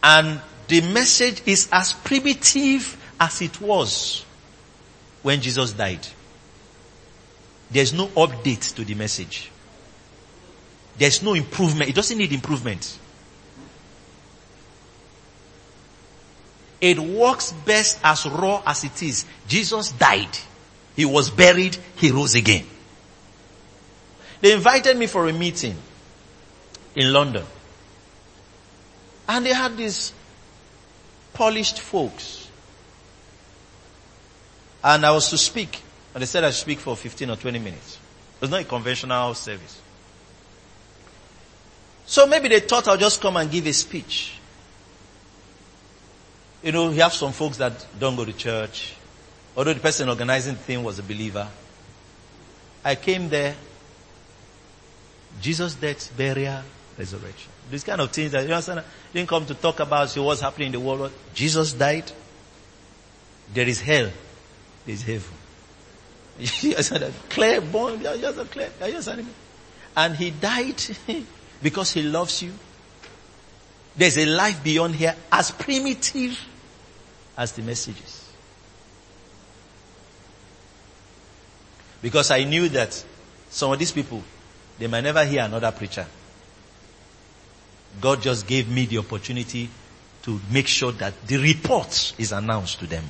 And 0.03 0.41
the 0.69 0.81
message 0.81 1.43
is 1.45 1.69
as 1.71 1.93
primitive 1.93 2.97
as 3.21 3.43
it 3.43 3.61
was 3.61 4.25
when 5.23 5.43
Jesus 5.43 5.73
died. 5.73 6.07
There's 7.71 7.93
no 7.93 8.07
update 8.09 8.75
to 8.77 8.85
the 8.85 8.95
message. 8.95 9.51
There's 11.01 11.23
no 11.23 11.33
improvement. 11.33 11.89
It 11.89 11.95
doesn't 11.95 12.19
need 12.19 12.31
improvement. 12.31 12.99
It 16.79 16.99
works 16.99 17.53
best 17.53 17.99
as 18.05 18.27
raw 18.27 18.63
as 18.67 18.85
it 18.85 19.03
is. 19.03 19.25
Jesus 19.49 19.93
died. 19.93 20.29
He 20.95 21.07
was 21.07 21.31
buried. 21.31 21.79
He 21.97 22.11
rose 22.11 22.35
again. 22.35 22.67
They 24.43 24.53
invited 24.53 24.95
me 24.99 25.07
for 25.07 25.27
a 25.27 25.33
meeting 25.33 25.75
in 26.95 27.15
London. 27.15 27.47
And 29.27 29.47
they 29.47 29.55
had 29.55 29.79
these 29.79 30.13
polished 31.33 31.81
folks. 31.81 32.47
And 34.85 35.07
I 35.07 35.13
was 35.13 35.31
to 35.31 35.39
speak. 35.39 35.81
And 36.13 36.21
they 36.21 36.27
said 36.27 36.45
I 36.45 36.51
should 36.51 36.61
speak 36.61 36.81
for 36.81 36.95
15 36.95 37.31
or 37.31 37.37
20 37.37 37.59
minutes. 37.59 37.95
It 38.37 38.43
was 38.43 38.51
not 38.51 38.61
a 38.61 38.65
conventional 38.65 39.33
service. 39.33 39.81
So 42.11 42.27
maybe 42.27 42.49
they 42.49 42.59
thought 42.59 42.89
I'll 42.89 42.97
just 42.97 43.21
come 43.21 43.37
and 43.37 43.49
give 43.49 43.69
a 43.69 43.73
speech. 43.73 44.33
You 46.61 46.73
know, 46.73 46.91
you 46.91 47.03
have 47.03 47.13
some 47.13 47.31
folks 47.31 47.59
that 47.59 47.87
don't 48.01 48.17
go 48.17 48.25
to 48.25 48.33
church. 48.33 48.95
Although 49.57 49.75
the 49.75 49.81
person 49.81 50.09
organizing 50.09 50.55
the 50.55 50.61
thing 50.61 50.83
was 50.83 50.99
a 50.99 51.05
believer. 51.05 51.47
I 52.85 52.97
came 52.97 53.29
there. 53.29 53.55
Jesus' 55.41 55.75
death, 55.75 56.13
burial, 56.17 56.63
resurrection. 56.99 57.53
These 57.71 57.85
kind 57.85 58.01
of 58.01 58.11
things 58.11 58.33
that 58.33 58.45
you 58.45 58.53
understand, 58.53 58.83
didn't 59.13 59.29
come 59.29 59.47
to 59.47 59.55
talk 59.55 59.79
about 59.79 60.11
see 60.11 60.19
what's 60.19 60.41
happening 60.41 60.67
in 60.67 60.73
the 60.73 60.81
world. 60.81 61.13
Jesus 61.33 61.75
died. 61.75 62.11
There 63.55 63.69
is 63.69 63.81
hell. 63.81 64.11
There 64.85 64.95
is 64.95 65.03
heaven. 65.05 65.37
you 66.41 66.73
said 66.83 67.13
clear 67.29 67.61
born. 67.61 68.01
clear. 68.01 68.71
And 69.97 70.17
he 70.17 70.33
died 70.33 70.83
because 71.63 71.93
he 71.93 72.03
loves 72.03 72.43
you. 72.43 72.53
There's 73.97 74.17
a 74.19 74.27
life 74.27 74.63
beyond 74.63 74.95
here 74.95 75.15
as 75.31 75.51
primitive 75.51 76.39
as 77.37 77.53
the 77.53 77.63
messages. 77.63 78.29
Because 82.03 82.31
I 82.31 82.45
knew 82.45 82.69
that 82.71 83.05
some 83.51 83.73
of 83.73 83.79
these 83.79 83.93
people, 83.93 84.23
they 84.79 84.87
might 84.87 85.03
never 85.03 85.25
hear 85.25 85.43
another 85.43 85.71
preacher. 85.73 86.07
God 88.01 88.23
just 88.23 88.47
gave 88.47 88.69
me 88.69 88.87
the 88.87 88.99
opportunity 88.99 89.69
to 90.23 90.41
make 90.51 90.67
sure 90.67 90.93
that 90.93 91.27
the 91.27 91.39
report 91.39 92.15
is 92.19 92.33
announced 92.33 92.79
to 92.81 92.87
them 92.87 93.05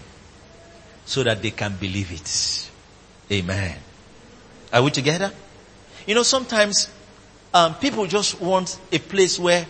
so 1.04 1.22
that 1.22 1.42
they 1.42 1.50
can 1.50 1.76
believe 1.76 2.10
it. 2.12 2.70
Amen. 3.32 3.76
Are 4.72 4.82
we 4.82 4.90
together? 4.90 5.32
You 6.06 6.14
know, 6.14 6.22
sometimes 6.22 6.88
um, 7.52 7.74
people 7.74 8.06
just 8.06 8.40
want 8.40 8.78
a 8.92 8.98
place 8.98 9.38
where 9.38 9.66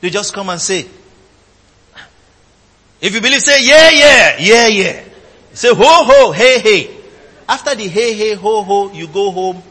they 0.00 0.10
just 0.10 0.32
come 0.32 0.48
and 0.48 0.60
say, 0.60 0.86
if 3.00 3.14
you 3.14 3.20
believe, 3.20 3.40
say 3.40 3.66
yeah, 3.66 3.90
yeah, 3.90 4.36
yeah, 4.38 4.66
yeah. 4.66 5.04
Say 5.52 5.68
ho, 5.68 5.76
ho, 5.78 6.32
hey, 6.32 6.58
hey. 6.60 6.96
After 7.48 7.74
the 7.74 7.86
hey, 7.88 8.14
hey, 8.14 8.34
ho, 8.34 8.62
ho, 8.62 8.92
you 8.92 9.06
go 9.06 9.30
home 9.30 9.62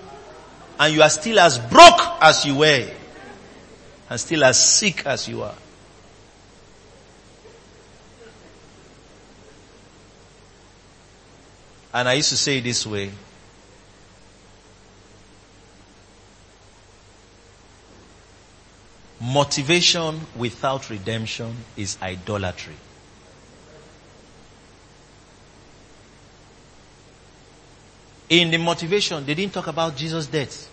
and 0.79 0.93
you 0.93 1.01
are 1.01 1.09
still 1.09 1.39
as 1.39 1.57
broke 1.57 2.01
as 2.21 2.45
you 2.45 2.55
were 2.55 2.89
and 4.09 4.19
still 4.19 4.43
as 4.43 4.63
sick 4.63 5.05
as 5.05 5.27
you 5.27 5.41
are. 5.41 5.55
And 11.93 12.09
I 12.09 12.13
used 12.13 12.29
to 12.29 12.37
say 12.37 12.59
this 12.59 12.85
way. 12.85 13.11
Motivation 19.23 20.19
without 20.35 20.89
redemption 20.89 21.55
is 21.77 21.97
idolatry. 22.01 22.73
In 28.29 28.51
the 28.51 28.57
motivation, 28.57 29.25
they 29.25 29.33
didn't 29.33 29.53
talk 29.53 29.67
about 29.67 29.95
Jesus' 29.95 30.27
death. 30.27 30.69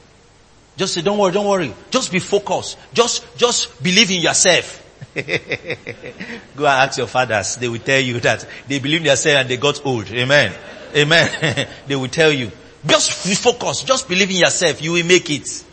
Just 0.76 0.94
say, 0.94 1.02
don't 1.02 1.18
worry, 1.18 1.32
don't 1.32 1.46
worry. 1.46 1.72
Just 1.90 2.10
be 2.10 2.18
focused. 2.18 2.76
Just, 2.92 3.36
just 3.36 3.80
believe 3.82 4.10
in 4.10 4.22
yourself. 4.22 4.84
Go 5.14 6.66
and 6.66 6.88
ask 6.88 6.98
your 6.98 7.06
fathers. 7.06 7.56
They 7.56 7.68
will 7.68 7.78
tell 7.78 8.00
you 8.00 8.18
that 8.20 8.46
they 8.66 8.80
believe 8.80 9.00
in 9.02 9.06
themselves 9.06 9.42
and 9.42 9.48
they 9.48 9.58
got 9.58 9.84
old. 9.86 10.10
Amen. 10.10 10.52
Amen. 10.96 11.68
they 11.86 11.94
will 11.94 12.08
tell 12.08 12.32
you. 12.32 12.50
Just 12.84 13.26
be 13.28 13.34
focused. 13.34 13.86
Just 13.86 14.08
believe 14.08 14.30
in 14.30 14.36
yourself. 14.36 14.82
You 14.82 14.92
will 14.92 15.06
make 15.06 15.28
it. 15.30 15.64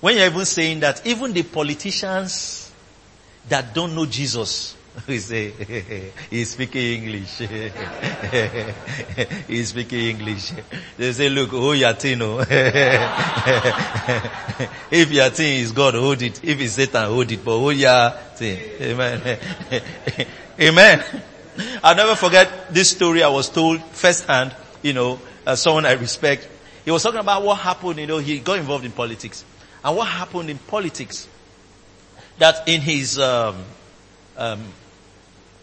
When 0.00 0.16
you're 0.16 0.26
even 0.26 0.44
saying 0.44 0.80
that, 0.80 1.06
even 1.06 1.32
the 1.32 1.42
politicians 1.42 2.72
that 3.48 3.74
don't 3.74 3.94
know 3.94 4.06
Jesus, 4.06 4.76
we 5.08 5.18
say, 5.18 5.50
he's 6.30 6.50
speaking 6.50 7.02
English. 7.02 7.38
he's 9.48 9.68
speaking 9.68 10.10
English. 10.10 10.52
They 10.96 11.12
say, 11.12 11.28
look, 11.28 11.50
hold 11.50 11.76
your 11.76 11.92
thing. 11.94 12.22
Oh. 12.22 12.44
if 14.90 15.10
your 15.10 15.30
thing 15.30 15.60
is 15.60 15.72
God, 15.72 15.94
hold 15.94 16.22
it. 16.22 16.42
If 16.42 16.60
it's 16.60 16.74
Satan, 16.74 17.06
hold 17.06 17.30
it. 17.30 17.44
But 17.44 17.58
hold 17.58 17.76
your 17.76 18.10
thing. 18.10 18.58
Amen. 18.80 19.38
Amen. 20.60 21.22
I'll 21.82 21.96
never 21.96 22.14
forget 22.14 22.72
this 22.72 22.90
story 22.90 23.22
I 23.22 23.28
was 23.28 23.48
told 23.48 23.82
firsthand, 23.82 24.54
you 24.82 24.92
know, 24.92 25.18
uh, 25.46 25.56
someone 25.56 25.86
I 25.86 25.92
respect. 25.92 26.48
He 26.84 26.90
was 26.90 27.02
talking 27.02 27.20
about 27.20 27.42
what 27.42 27.58
happened, 27.58 27.98
you 27.98 28.06
know, 28.06 28.18
he 28.18 28.38
got 28.38 28.58
involved 28.58 28.84
in 28.84 28.92
politics. 28.92 29.44
And 29.86 29.96
what 29.96 30.08
happened 30.08 30.50
in 30.50 30.58
politics, 30.58 31.28
that 32.38 32.68
in 32.68 32.80
his 32.80 33.20
um, 33.20 33.62
um, 34.36 34.64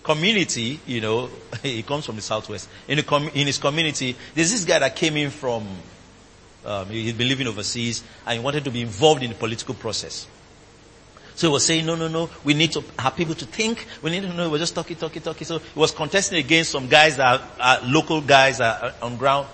community, 0.02 0.80
you 0.88 1.02
know, 1.02 1.30
he 1.62 1.84
comes 1.84 2.06
from 2.06 2.16
the 2.16 2.22
southwest. 2.22 2.70
In, 2.88 3.02
com- 3.04 3.28
in, 3.34 3.48
his 3.48 3.58
community, 3.58 4.16
there's 4.34 4.50
this 4.50 4.64
guy 4.64 4.80
that 4.80 4.96
came 4.96 5.18
in 5.18 5.30
from, 5.30 5.68
um, 6.66 6.88
he'd 6.88 7.18
been 7.18 7.28
living 7.28 7.48
overseas 7.48 8.02
and 8.26 8.40
he 8.40 8.44
wanted 8.44 8.64
to 8.64 8.72
be 8.72 8.80
involved 8.80 9.24
in 9.24 9.30
the 9.30 9.36
political 9.36 9.76
process. 9.76 10.26
So 11.36 11.50
he 11.50 11.52
was 11.52 11.66
saying, 11.66 11.86
no, 11.86 11.96
no, 11.96 12.08
no, 12.08 12.30
we 12.46 12.54
need 12.54 12.72
to 12.74 12.84
have 13.00 13.18
people 13.18 13.36
to 13.36 13.46
think. 13.46 13.86
We 14.02 14.12
need 14.12 14.22
to 14.22 14.34
know, 14.34 14.50
we're 14.50 14.58
just 14.58 14.74
talking, 14.74 14.96
talking, 14.96 15.22
talking. 15.22 15.46
So 15.46 15.60
he 15.60 15.78
was 15.78 15.92
contesting 15.92 16.38
against 16.38 16.72
some 16.72 16.88
guys 16.88 17.18
that 17.18 17.42
are, 17.42 17.48
are 17.60 17.86
local 17.86 18.22
guys 18.22 18.60
that 18.60 18.82
are 18.84 18.94
on 19.02 19.18
ground. 19.18 19.50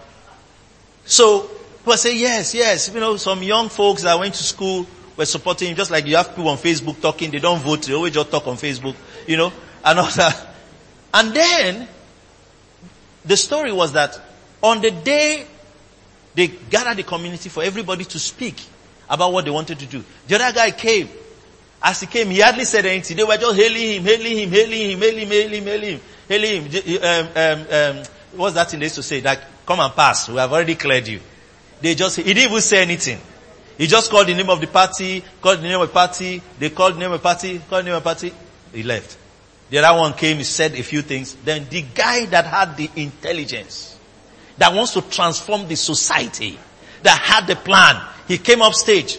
So 1.05 1.49
People 1.79 1.97
say, 1.97 2.17
yes, 2.17 2.53
yes. 2.53 2.93
You 2.93 2.99
know, 2.99 3.17
some 3.17 3.41
young 3.41 3.69
folks 3.69 4.03
that 4.03 4.17
went 4.19 4.35
to 4.35 4.43
school 4.43 4.85
were 5.17 5.25
supporting 5.25 5.69
him, 5.69 5.75
just 5.75 5.91
like 5.91 6.05
you 6.05 6.15
have 6.15 6.29
people 6.29 6.49
on 6.49 6.57
Facebook 6.57 7.01
talking, 7.01 7.31
they 7.31 7.39
don't 7.39 7.59
vote, 7.59 7.83
they 7.83 7.93
always 7.93 8.13
just 8.13 8.31
talk 8.31 8.47
on 8.47 8.55
Facebook, 8.55 8.95
you 9.27 9.37
know, 9.37 9.51
and 9.83 9.99
all 9.99 10.09
that. 10.11 10.47
And 11.13 11.33
then, 11.33 11.87
the 13.25 13.35
story 13.37 13.71
was 13.71 13.93
that 13.93 14.19
on 14.61 14.81
the 14.81 14.91
day 14.91 15.45
they 16.35 16.47
gathered 16.47 16.97
the 16.97 17.03
community 17.03 17.49
for 17.49 17.63
everybody 17.63 18.05
to 18.05 18.19
speak 18.19 18.61
about 19.09 19.33
what 19.33 19.45
they 19.45 19.51
wanted 19.51 19.79
to 19.79 19.85
do, 19.85 20.03
the 20.27 20.35
other 20.35 20.53
guy 20.55 20.71
came. 20.71 21.09
As 21.81 22.01
he 22.01 22.07
came, 22.07 22.29
he 22.29 22.41
hardly 22.41 22.65
said 22.65 22.85
anything. 22.85 23.15
They 23.15 23.23
were 23.23 23.37
just 23.37 23.55
hailing 23.57 23.97
him, 23.97 24.03
hailing 24.03 24.37
him, 24.37 24.49
hailing 24.49 24.89
him, 24.91 24.99
hailing 24.99 25.19
him, 25.19 25.29
hailing 25.29 25.61
him, 25.61 25.65
hailing 25.65 25.91
him, 25.93 26.01
hailing 26.27 26.71
him. 26.71 27.03
Um, 27.03 27.27
um, 27.35 27.97
um, 27.97 28.05
what's 28.35 28.55
that 28.55 28.69
thing 28.69 28.81
they 28.81 28.87
used 28.87 28.95
to 28.95 29.03
say? 29.03 29.21
Like, 29.21 29.39
come 29.65 29.79
and 29.79 29.93
pass. 29.93 30.27
We 30.27 30.35
have 30.35 30.51
already 30.51 30.75
cleared 30.75 31.07
you. 31.07 31.21
They 31.81 31.95
just, 31.95 32.17
he 32.17 32.23
didn't 32.23 32.49
even 32.51 32.61
say 32.61 32.81
anything. 32.81 33.19
He 33.77 33.87
just 33.87 34.11
called 34.11 34.27
the 34.27 34.33
name 34.35 34.49
of 34.49 34.59
the 34.59 34.67
party, 34.67 35.23
called 35.41 35.59
the 35.59 35.63
name 35.63 35.79
of 35.79 35.87
the 35.87 35.93
party, 35.93 36.41
they 36.59 36.69
called 36.69 36.95
the 36.95 36.99
name 36.99 37.13
of 37.13 37.21
the 37.21 37.23
party, 37.23 37.59
called 37.69 37.85
the 37.85 37.89
name 37.89 37.95
of 37.95 38.03
the 38.03 38.09
party, 38.09 38.33
he 38.73 38.83
left. 38.83 39.17
The 39.69 39.77
other 39.77 39.97
one 39.97 40.13
came, 40.13 40.37
he 40.37 40.43
said 40.43 40.73
a 40.73 40.83
few 40.83 41.01
things. 41.01 41.35
Then 41.45 41.67
the 41.69 41.83
guy 41.95 42.25
that 42.25 42.45
had 42.45 42.75
the 42.75 42.89
intelligence, 42.97 43.97
that 44.57 44.73
wants 44.73 44.93
to 44.93 45.01
transform 45.01 45.67
the 45.69 45.75
society, 45.77 46.59
that 47.03 47.17
had 47.19 47.47
the 47.47 47.55
plan, 47.55 48.01
he 48.27 48.37
came 48.37 48.61
up 48.61 48.73
stage. 48.73 49.17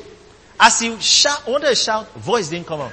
As 0.59 0.79
he 0.81 0.95
shout, 1.01 1.47
wanted 1.47 1.69
to 1.69 1.75
shout, 1.75 2.13
voice 2.15 2.51
didn't 2.51 2.67
come 2.67 2.83
out. 2.83 2.93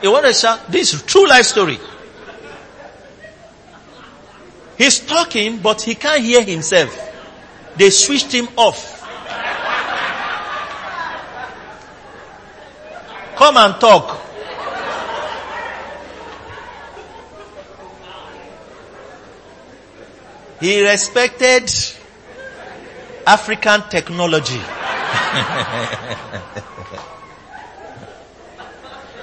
He 0.00 0.08
wanted 0.08 0.28
to 0.28 0.34
shout, 0.34 0.72
this 0.72 0.94
is 0.94 1.02
true 1.02 1.28
life 1.28 1.44
story. 1.44 1.78
He's 4.78 5.00
talking, 5.00 5.58
but 5.58 5.82
he 5.82 5.94
can't 5.94 6.22
hear 6.22 6.42
himself. 6.42 7.03
They 7.76 7.90
switched 7.90 8.32
him 8.32 8.48
off. 8.56 8.92
Come 13.36 13.56
and 13.56 13.80
talk. 13.80 14.20
He 20.60 20.86
respected 20.88 21.70
African 23.26 23.82
technology. 23.90 24.56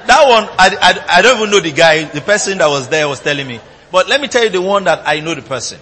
that 0.05 0.27
one, 0.27 0.43
I, 0.59 0.77
I, 0.81 1.17
I 1.17 1.21
don't 1.21 1.37
even 1.37 1.49
know 1.51 1.59
the 1.61 1.71
guy, 1.71 2.03
the 2.03 2.21
person 2.21 2.57
that 2.57 2.67
was 2.67 2.89
there 2.89 3.07
was 3.07 3.21
telling 3.21 3.47
me. 3.47 3.59
But 3.91 4.07
let 4.07 4.21
me 4.21 4.27
tell 4.27 4.43
you 4.43 4.49
the 4.49 4.61
one 4.61 4.83
that 4.83 5.03
I 5.07 5.21
know 5.21 5.33
the 5.33 5.41
person. 5.41 5.79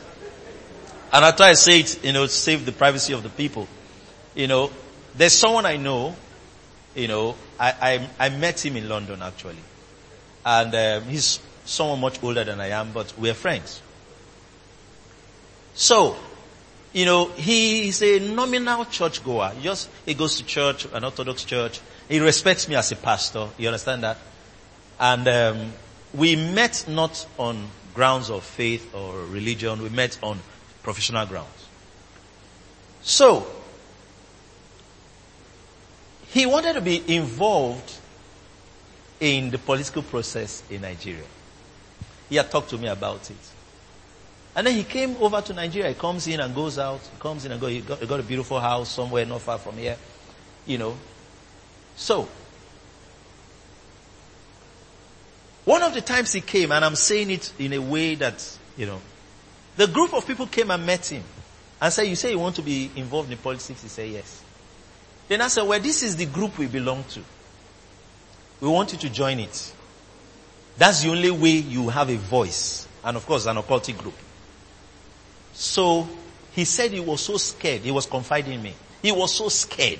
And 1.11 1.25
I 1.25 1.31
try 1.31 1.51
to 1.51 1.55
say 1.55 1.79
it, 1.79 2.03
you 2.03 2.13
know, 2.13 2.27
save 2.27 2.65
the 2.65 2.71
privacy 2.71 3.13
of 3.13 3.23
the 3.23 3.29
people. 3.29 3.67
You 4.35 4.47
know, 4.47 4.71
there's 5.15 5.33
someone 5.33 5.65
I 5.65 5.77
know, 5.77 6.15
you 6.95 7.07
know, 7.07 7.35
I, 7.59 8.07
I, 8.19 8.27
I 8.27 8.29
met 8.29 8.63
him 8.63 8.77
in 8.77 8.87
London 8.87 9.21
actually. 9.21 9.57
And 10.45 10.73
um, 10.73 11.09
he's 11.09 11.39
someone 11.65 11.99
much 11.99 12.21
older 12.23 12.43
than 12.43 12.59
I 12.59 12.67
am, 12.69 12.91
but 12.91 13.13
we're 13.17 13.33
friends. 13.33 13.81
So, 15.73 16.15
you 16.93 17.05
know, 17.05 17.29
he's 17.29 18.01
a 18.01 18.19
nominal 18.19 18.85
churchgoer. 18.85 19.51
He 19.55 19.63
just, 19.63 19.89
he 20.05 20.13
goes 20.13 20.37
to 20.37 20.45
church, 20.45 20.85
an 20.93 21.03
Orthodox 21.03 21.43
church. 21.43 21.79
He 22.07 22.19
respects 22.19 22.67
me 22.67 22.75
as 22.75 22.91
a 22.91 22.95
pastor. 22.95 23.47
You 23.57 23.67
understand 23.67 24.03
that? 24.03 24.17
And 24.99 25.27
um, 25.27 25.73
we 26.13 26.35
met 26.35 26.85
not 26.87 27.25
on 27.37 27.67
grounds 27.93 28.29
of 28.29 28.43
faith 28.43 28.93
or 28.93 29.25
religion. 29.25 29.81
We 29.81 29.89
met 29.89 30.17
on 30.23 30.39
professional 30.89 31.23
grounds. 31.27 31.67
So, 33.03 33.45
he 36.29 36.47
wanted 36.47 36.73
to 36.73 36.81
be 36.81 37.03
involved 37.15 37.93
in 39.19 39.51
the 39.51 39.59
political 39.59 40.01
process 40.01 40.63
in 40.67 40.81
Nigeria. 40.81 41.29
He 42.27 42.37
had 42.37 42.49
talked 42.49 42.71
to 42.71 42.77
me 42.79 42.87
about 42.87 43.29
it. 43.29 43.37
And 44.55 44.65
then 44.65 44.73
he 44.73 44.83
came 44.83 45.15
over 45.19 45.39
to 45.41 45.53
Nigeria. 45.53 45.89
He 45.89 45.93
comes 45.93 46.27
in 46.27 46.39
and 46.39 46.55
goes 46.55 46.79
out. 46.79 47.01
He 47.01 47.19
comes 47.19 47.45
in 47.45 47.51
and 47.51 47.61
goes. 47.61 47.69
He 47.69 47.81
got, 47.81 47.99
he 47.99 48.07
got 48.07 48.19
a 48.19 48.23
beautiful 48.23 48.59
house 48.59 48.89
somewhere 48.89 49.25
not 49.27 49.41
far 49.41 49.59
from 49.59 49.77
here. 49.77 49.95
You 50.65 50.79
know. 50.79 50.97
So, 51.95 52.27
one 55.65 55.83
of 55.83 55.93
the 55.93 56.01
times 56.01 56.33
he 56.33 56.41
came, 56.41 56.71
and 56.71 56.83
I'm 56.83 56.95
saying 56.95 57.29
it 57.29 57.53
in 57.59 57.73
a 57.73 57.79
way 57.79 58.15
that, 58.15 58.57
you 58.75 58.87
know, 58.87 58.99
the 59.79 59.87
group 59.87 60.13
of 60.13 60.27
people 60.27 60.45
came 60.45 60.71
and 60.71 60.85
met 60.85 61.05
him 61.05 61.23
and 61.81 61.93
said, 61.93 62.03
you 62.03 62.17
say 62.17 62.31
you 62.31 62.39
want 62.39 62.53
to 62.57 62.61
be 62.61 62.91
involved 62.97 63.31
in 63.31 63.37
politics? 63.37 63.81
He 63.81 63.87
said, 63.87 64.09
yes. 64.09 64.43
Then 65.29 65.39
I 65.39 65.47
said, 65.47 65.63
well, 65.63 65.79
this 65.79 66.03
is 66.03 66.17
the 66.17 66.25
group 66.25 66.57
we 66.57 66.67
belong 66.67 67.05
to. 67.11 67.21
We 68.59 68.67
want 68.67 68.91
you 68.91 68.97
to 68.99 69.09
join 69.09 69.39
it. 69.39 69.73
That's 70.75 71.03
the 71.03 71.11
only 71.11 71.31
way 71.31 71.51
you 71.51 71.87
have 71.87 72.09
a 72.09 72.17
voice. 72.17 72.89
And 73.05 73.15
of 73.15 73.25
course, 73.25 73.45
an 73.45 73.55
occultic 73.55 73.97
group. 73.97 74.15
So, 75.53 76.09
he 76.51 76.65
said 76.65 76.91
he 76.91 76.99
was 76.99 77.21
so 77.21 77.37
scared. 77.37 77.79
He 77.83 77.91
was 77.91 78.05
confiding 78.05 78.55
in 78.55 78.61
me. 78.61 78.73
He 79.01 79.13
was 79.13 79.33
so 79.33 79.47
scared. 79.47 79.99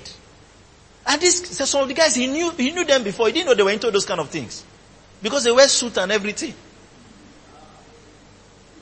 And 1.06 1.18
this, 1.22 1.56
some 1.56 1.84
of 1.84 1.88
the 1.88 1.94
guys, 1.94 2.14
he 2.14 2.26
knew, 2.26 2.50
he 2.50 2.70
knew 2.70 2.84
them 2.84 3.02
before. 3.02 3.28
He 3.28 3.32
didn't 3.32 3.46
know 3.46 3.54
they 3.54 3.62
were 3.62 3.70
into 3.70 3.90
those 3.90 4.04
kind 4.04 4.20
of 4.20 4.28
things. 4.28 4.62
Because 5.22 5.44
they 5.44 5.52
wear 5.52 5.68
suit 5.68 5.96
and 5.96 6.12
everything. 6.12 6.52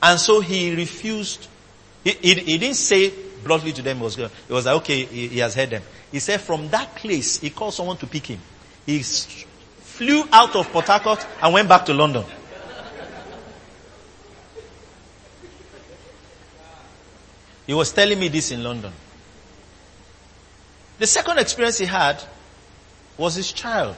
And 0.01 0.19
so 0.19 0.39
he 0.39 0.75
refused. 0.75 1.47
He, 2.03 2.11
he, 2.11 2.33
he 2.35 2.57
didn't 2.57 2.75
say 2.75 3.11
bluntly 3.43 3.73
to 3.73 3.81
them 3.81 3.97
he 3.97 4.03
was. 4.03 4.17
It 4.17 4.31
was 4.49 4.65
like, 4.65 4.75
okay, 4.77 5.05
he, 5.05 5.27
he, 5.27 5.39
has 5.39 5.55
heard 5.55 5.69
them. 5.69 5.83
He 6.11 6.19
said 6.19 6.41
from 6.41 6.69
that 6.69 6.95
place, 6.95 7.39
he 7.39 7.49
called 7.49 7.73
someone 7.73 7.97
to 7.97 8.07
pick 8.07 8.27
him. 8.27 8.39
He 8.85 8.99
flew 9.03 10.23
out 10.31 10.55
of 10.55 10.69
Port 10.71 10.85
Harcourt 10.85 11.25
and 11.41 11.53
went 11.53 11.67
back 11.67 11.85
to 11.85 11.93
London. 11.93 12.23
He 17.67 17.73
was 17.73 17.91
telling 17.91 18.19
me 18.19 18.29
this 18.29 18.49
in 18.49 18.63
London. 18.63 18.91
The 20.97 21.05
second 21.05 21.37
experience 21.37 21.77
he 21.77 21.85
had 21.85 22.21
was 23.15 23.35
his 23.35 23.51
child. 23.51 23.95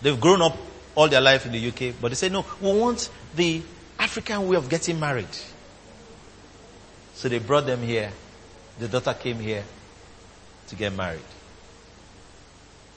They've 0.00 0.18
grown 0.18 0.40
up 0.40 0.56
all 0.94 1.08
their 1.08 1.20
life 1.20 1.44
in 1.44 1.52
the 1.52 1.68
UK, 1.68 1.94
but 2.00 2.08
they 2.08 2.14
say, 2.14 2.28
no, 2.28 2.46
we 2.60 2.72
want 2.72 3.10
the 3.36 3.62
African 3.98 4.46
way 4.48 4.56
of 4.56 4.68
getting 4.68 4.98
married. 5.00 5.28
So 7.14 7.28
they 7.28 7.38
brought 7.38 7.66
them 7.66 7.82
here. 7.82 8.10
The 8.78 8.88
daughter 8.88 9.14
came 9.14 9.38
here 9.38 9.62
to 10.68 10.74
get 10.74 10.92
married. 10.92 11.20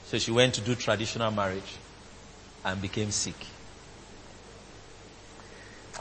So 0.06 0.18
she 0.18 0.30
went 0.30 0.54
to 0.54 0.60
do 0.60 0.74
traditional 0.74 1.30
marriage 1.30 1.76
and 2.64 2.80
became 2.80 3.10
sick. 3.10 3.34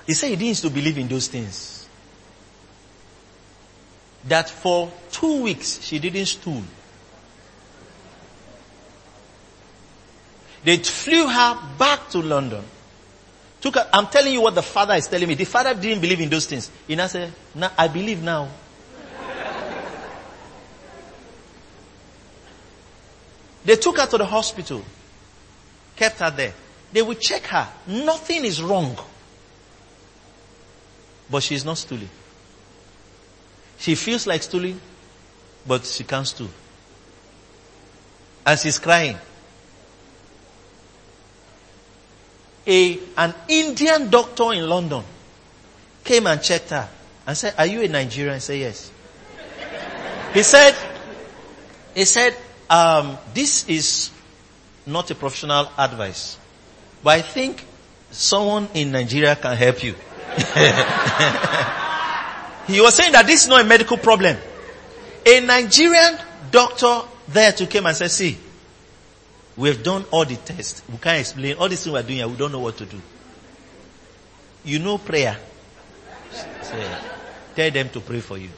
He 0.06 0.14
said 0.14 0.28
he 0.30 0.36
didn't 0.36 0.48
used 0.48 0.62
to 0.64 0.70
believe 0.70 0.98
in 0.98 1.08
those 1.08 1.28
things. 1.28 1.88
That 4.26 4.50
for 4.50 4.92
two 5.12 5.44
weeks 5.44 5.82
she 5.82 6.00
didn't 6.00 6.26
stool. 6.26 6.64
They 10.64 10.78
flew 10.78 11.28
her 11.28 11.60
back 11.78 12.10
to 12.10 12.20
London. 12.20 12.64
Took 13.62 13.76
her, 13.76 13.90
I'm 13.92 14.08
telling 14.08 14.34
you 14.34 14.42
what 14.42 14.56
the 14.56 14.62
father 14.62 14.94
is 14.94 15.08
telling 15.08 15.28
me. 15.28 15.36
The 15.36 15.46
father 15.46 15.74
didn't 15.74 16.02
believe 16.02 16.22
in 16.22 16.30
those 16.30 16.46
things. 16.46 16.70
He 16.88 16.96
now 16.96 17.08
said, 17.08 17.34
now 17.56 17.72
I 17.78 17.88
believe 17.88 18.22
now. 18.22 18.50
they 23.66 23.76
took 23.76 23.98
her 23.98 24.06
to 24.06 24.18
the 24.18 24.26
hospital. 24.26 24.84
Kept 25.96 26.20
her 26.20 26.30
there. 26.30 26.54
They 26.94 27.02
will 27.02 27.16
check 27.16 27.44
her. 27.48 27.68
Nothing 27.88 28.46
is 28.46 28.62
wrong. 28.62 28.96
But 31.30 31.44
she 31.44 31.56
is 31.56 31.66
not 31.66 31.78
stooling. 31.78 32.10
She 33.80 33.96
feels 33.96 34.26
like 34.26 34.44
stooling, 34.44 34.80
but 35.66 35.86
she 35.86 36.04
can't 36.04 36.26
stool. 36.26 36.50
And 38.46 38.60
she's 38.60 38.80
crying. 38.80 39.18
A, 42.68 43.00
an 43.18 43.34
Indian 43.48 44.10
doctor 44.10 44.52
in 44.54 44.68
London 44.68 45.04
came 46.04 46.28
and 46.28 46.42
checked 46.44 46.70
her 46.72 46.88
and 47.26 47.38
said, 47.38 47.54
are 47.58 47.66
you 47.66 47.82
a 47.82 47.88
Nigerian? 47.88 48.36
I 48.36 48.40
said, 48.40 48.60
yes. 48.60 48.92
He 50.34 50.44
said, 50.44 50.76
he 51.96 52.04
said, 52.06 52.36
um, 52.70 53.18
this 53.34 53.68
is 53.70 54.12
not 54.86 55.10
a 55.12 55.16
professional 55.16 55.70
advice, 55.78 56.38
but 57.04 57.12
I 57.18 57.22
think 57.22 57.66
someone 58.12 58.68
in 58.74 58.92
Nigeria 58.92 59.36
can 59.36 59.56
help 59.56 59.84
you. 59.84 59.94
he 62.68 62.82
was 62.82 62.94
saying 62.96 63.14
that 63.14 63.24
this 63.26 63.44
is 63.44 63.50
not 63.50 63.62
a 63.62 63.64
medical 63.68 63.98
problem. 63.98 64.38
A 65.26 65.40
Nigerian 65.42 66.18
doctor 66.52 67.02
there 67.30 67.52
to 67.54 67.66
came 67.68 67.86
and 67.86 67.96
said, 67.96 68.12
see, 68.12 68.38
We've 69.58 69.82
done 69.82 70.06
all 70.12 70.24
the 70.24 70.36
tests. 70.36 70.84
We 70.88 70.98
can't 71.00 71.20
explain. 71.20 71.58
All 71.58 71.68
these 71.68 71.84
things 71.84 71.92
we're 71.94 72.04
doing 72.04 72.18
here, 72.18 72.28
we 72.28 72.38
don't 72.38 72.52
know 72.52 72.60
what 72.60 72.78
to 72.78 72.86
do. 72.86 73.02
You 74.64 74.78
know 74.78 75.00
prayer. 75.00 75.36
Tell 77.56 77.72
them 77.72 77.90
to 77.90 78.00
pray 78.00 78.20
for 78.20 78.38
you. 78.38 78.50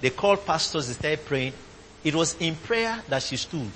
They 0.00 0.10
call 0.10 0.36
pastors, 0.36 0.88
they 0.88 0.94
start 0.94 1.24
praying. 1.24 1.52
It 2.02 2.14
was 2.14 2.36
in 2.40 2.56
prayer 2.56 3.00
that 3.08 3.22
she 3.22 3.36
stood. 3.36 3.70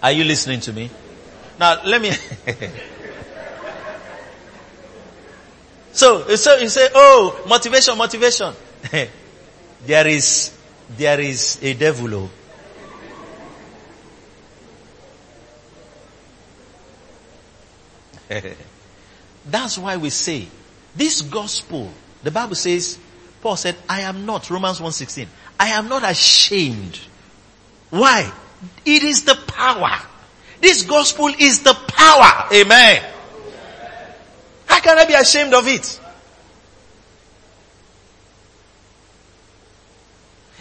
Are 0.00 0.12
you 0.12 0.22
listening 0.24 0.60
to 0.60 0.72
me? 0.72 0.90
Now 1.58 1.82
let 1.84 2.00
me. 2.00 2.10
so, 5.92 6.36
so 6.36 6.56
you 6.58 6.68
say, 6.68 6.88
oh, 6.94 7.42
motivation, 7.48 7.98
motivation. 7.98 8.54
there 9.86 10.06
is, 10.06 10.56
there 10.96 11.20
is 11.20 11.58
a 11.62 11.74
devil. 11.74 12.14
Oh. 12.14 12.30
That's 19.46 19.78
why 19.78 19.96
we 19.96 20.10
say 20.10 20.48
this 20.96 21.22
gospel, 21.22 21.90
the 22.22 22.30
Bible 22.30 22.54
says, 22.54 22.98
Paul 23.42 23.56
said, 23.56 23.76
I 23.88 24.02
am 24.02 24.24
not, 24.26 24.48
Romans 24.48 24.80
1.16, 24.80 25.26
I 25.60 25.68
am 25.68 25.88
not 25.88 26.08
ashamed. 26.08 26.98
Why? 27.90 28.32
It 28.84 29.02
is 29.02 29.24
the 29.24 29.34
power. 29.34 30.00
This 30.60 30.82
gospel 30.84 31.28
is 31.38 31.62
the 31.62 31.74
power. 31.74 32.48
Amen. 32.52 33.02
How 34.66 34.80
can 34.80 34.98
I 34.98 35.04
be 35.04 35.14
ashamed 35.14 35.52
of 35.52 35.68
it? 35.68 36.00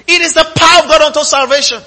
It 0.08 0.22
is 0.22 0.34
the 0.34 0.44
power 0.56 0.84
of 0.84 0.90
God 0.90 1.02
unto 1.02 1.24
salvation. 1.24 1.82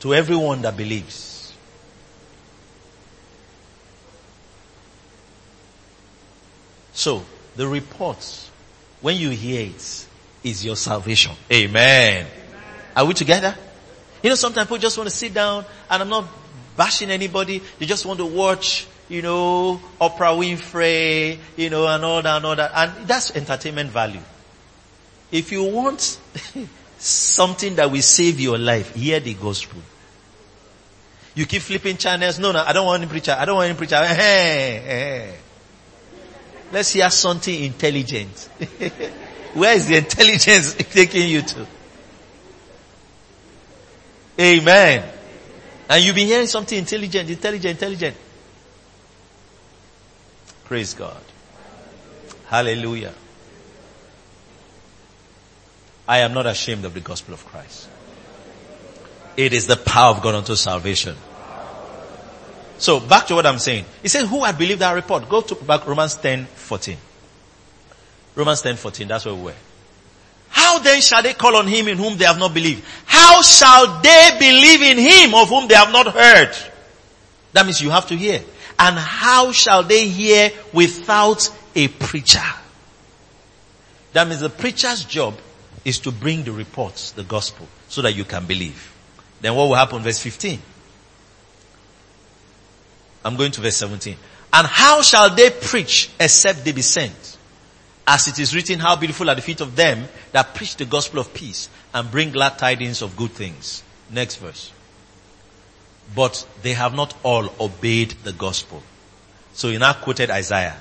To 0.00 0.14
everyone 0.14 0.62
that 0.62 0.76
believes. 0.76 1.52
So, 6.92 7.24
the 7.56 7.66
reports, 7.66 8.50
when 9.00 9.16
you 9.16 9.30
hear 9.30 9.66
it, 9.66 10.06
is 10.44 10.64
your 10.64 10.76
salvation. 10.76 11.32
Amen. 11.50 12.26
Are 12.96 13.04
we 13.04 13.14
together? 13.14 13.56
You 14.22 14.30
know, 14.30 14.36
sometimes 14.36 14.66
people 14.66 14.78
just 14.78 14.96
want 14.96 15.08
to 15.08 15.14
sit 15.14 15.34
down 15.34 15.64
and 15.90 16.02
I'm 16.02 16.08
not 16.08 16.26
bashing 16.76 17.10
anybody. 17.10 17.62
They 17.78 17.86
just 17.86 18.06
want 18.06 18.18
to 18.18 18.26
watch, 18.26 18.86
you 19.08 19.22
know, 19.22 19.80
Oprah 20.00 20.36
Winfrey, 20.36 21.38
you 21.56 21.70
know, 21.70 21.86
and 21.86 22.04
all 22.04 22.22
that 22.22 22.36
and 22.36 22.46
all 22.46 22.56
that. 22.56 22.72
And 22.74 23.08
that's 23.08 23.34
entertainment 23.34 23.90
value. 23.90 24.20
If 25.32 25.50
you 25.50 25.64
want 25.64 26.20
something 26.98 27.74
that 27.76 27.90
will 27.90 28.02
save 28.02 28.38
your 28.38 28.58
life, 28.58 28.94
hear 28.94 29.18
the 29.18 29.32
gospel. 29.32 29.80
You 31.34 31.46
keep 31.46 31.62
flipping 31.62 31.96
channels. 31.96 32.38
No, 32.38 32.52
no, 32.52 32.62
I 32.62 32.74
don't 32.74 32.84
want 32.84 33.02
any 33.02 33.10
preacher. 33.10 33.34
I 33.36 33.46
don't 33.46 33.56
want 33.56 33.70
any 33.70 33.78
preacher. 33.78 33.96
Hey, 34.04 34.82
hey. 34.84 35.34
Let's 36.70 36.92
hear 36.92 37.08
something 37.10 37.64
intelligent. 37.64 38.50
Where 39.54 39.74
is 39.74 39.88
the 39.88 39.96
intelligence 39.96 40.74
taking 40.92 41.28
you 41.28 41.42
to? 41.42 41.66
Amen. 44.38 45.08
And 45.88 46.04
you've 46.04 46.14
been 46.14 46.26
hearing 46.26 46.46
something 46.46 46.78
intelligent, 46.78 47.28
intelligent, 47.30 47.70
intelligent. 47.70 48.16
Praise 50.64 50.94
God. 50.94 51.20
Hallelujah. 52.46 53.14
I 56.12 56.18
am 56.18 56.34
not 56.34 56.44
ashamed 56.44 56.84
of 56.84 56.92
the 56.92 57.00
gospel 57.00 57.32
of 57.32 57.42
Christ. 57.46 57.88
It 59.34 59.54
is 59.54 59.66
the 59.66 59.78
power 59.78 60.14
of 60.14 60.22
God 60.22 60.34
unto 60.34 60.54
salvation. 60.54 61.16
So 62.76 63.00
back 63.00 63.28
to 63.28 63.34
what 63.34 63.46
I'm 63.46 63.58
saying. 63.58 63.86
He 64.02 64.08
said, 64.08 64.26
who 64.26 64.44
had 64.44 64.58
believed 64.58 64.80
that 64.80 64.92
report? 64.92 65.26
Go 65.30 65.40
to 65.40 65.54
back 65.54 65.86
Romans 65.86 66.14
10, 66.16 66.44
14. 66.44 66.98
Romans 68.34 68.60
10, 68.60 68.76
14, 68.76 69.08
that's 69.08 69.24
where 69.24 69.34
we 69.34 69.40
were. 69.40 69.54
How 70.50 70.80
then 70.80 71.00
shall 71.00 71.22
they 71.22 71.32
call 71.32 71.56
on 71.56 71.66
him 71.66 71.88
in 71.88 71.96
whom 71.96 72.18
they 72.18 72.26
have 72.26 72.38
not 72.38 72.52
believed? 72.52 72.84
How 73.06 73.40
shall 73.40 74.02
they 74.02 74.36
believe 74.38 74.82
in 74.82 74.98
him 74.98 75.34
of 75.34 75.48
whom 75.48 75.66
they 75.66 75.76
have 75.76 75.92
not 75.92 76.08
heard? 76.08 76.54
That 77.54 77.64
means 77.64 77.80
you 77.80 77.88
have 77.88 78.08
to 78.08 78.16
hear. 78.18 78.42
And 78.78 78.98
how 78.98 79.52
shall 79.52 79.82
they 79.82 80.08
hear 80.08 80.50
without 80.74 81.48
a 81.74 81.88
preacher? 81.88 82.44
That 84.12 84.28
means 84.28 84.40
the 84.40 84.50
preacher's 84.50 85.06
job 85.06 85.38
is 85.84 85.98
to 86.00 86.12
bring 86.12 86.44
the 86.44 86.52
reports, 86.52 87.12
the 87.12 87.24
gospel, 87.24 87.66
so 87.88 88.02
that 88.02 88.14
you 88.14 88.24
can 88.24 88.46
believe. 88.46 88.92
Then 89.40 89.54
what 89.54 89.68
will 89.68 89.74
happen? 89.74 90.02
Verse 90.02 90.20
15. 90.20 90.60
I'm 93.24 93.36
going 93.36 93.52
to 93.52 93.60
verse 93.60 93.76
17. 93.76 94.16
And 94.52 94.66
how 94.66 95.02
shall 95.02 95.34
they 95.34 95.50
preach 95.50 96.10
except 96.20 96.64
they 96.64 96.72
be 96.72 96.82
sent? 96.82 97.38
As 98.06 98.26
it 98.26 98.38
is 98.38 98.54
written, 98.54 98.80
how 98.80 98.96
beautiful 98.96 99.30
are 99.30 99.34
the 99.34 99.42
feet 99.42 99.60
of 99.60 99.76
them 99.76 100.08
that 100.32 100.54
preach 100.54 100.76
the 100.76 100.84
gospel 100.84 101.20
of 101.20 101.32
peace 101.32 101.68
and 101.94 102.10
bring 102.10 102.32
glad 102.32 102.58
tidings 102.58 103.00
of 103.00 103.16
good 103.16 103.30
things. 103.30 103.82
Next 104.10 104.36
verse. 104.36 104.72
But 106.14 106.46
they 106.62 106.74
have 106.74 106.94
not 106.94 107.14
all 107.22 107.52
obeyed 107.60 108.10
the 108.24 108.32
gospel. 108.32 108.82
So 109.54 109.68
he 109.68 109.78
now 109.78 109.92
quoted 109.92 110.30
Isaiah. 110.30 110.76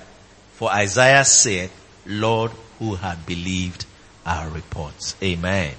For 0.53 0.71
Isaiah 0.71 1.23
said, 1.23 1.69
Lord, 2.05 2.51
who 2.79 2.95
had 2.95 3.25
believed 3.25 3.85
our 4.25 4.49
reports. 4.49 5.15
Amen. 5.21 5.73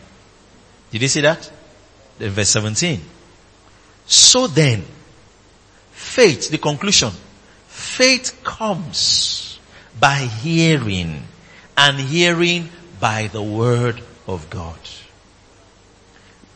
Did 0.90 1.02
you 1.02 1.08
see 1.08 1.20
that? 1.22 1.50
Then 2.18 2.30
verse 2.30 2.50
17. 2.50 3.00
So 4.06 4.46
then, 4.46 4.84
faith, 5.92 6.50
the 6.50 6.58
conclusion, 6.58 7.10
faith 7.66 8.40
comes 8.44 9.58
by 9.98 10.16
hearing 10.16 11.22
and 11.76 11.98
hearing 11.98 12.68
by 13.00 13.28
the 13.28 13.42
word 13.42 14.02
of 14.26 14.48
God. 14.50 14.78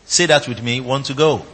Say 0.05 0.27
that 0.27 0.47
with 0.47 0.63
me. 0.63 0.81
Want 0.81 1.07
to 1.07 1.15
go? 1.15 1.45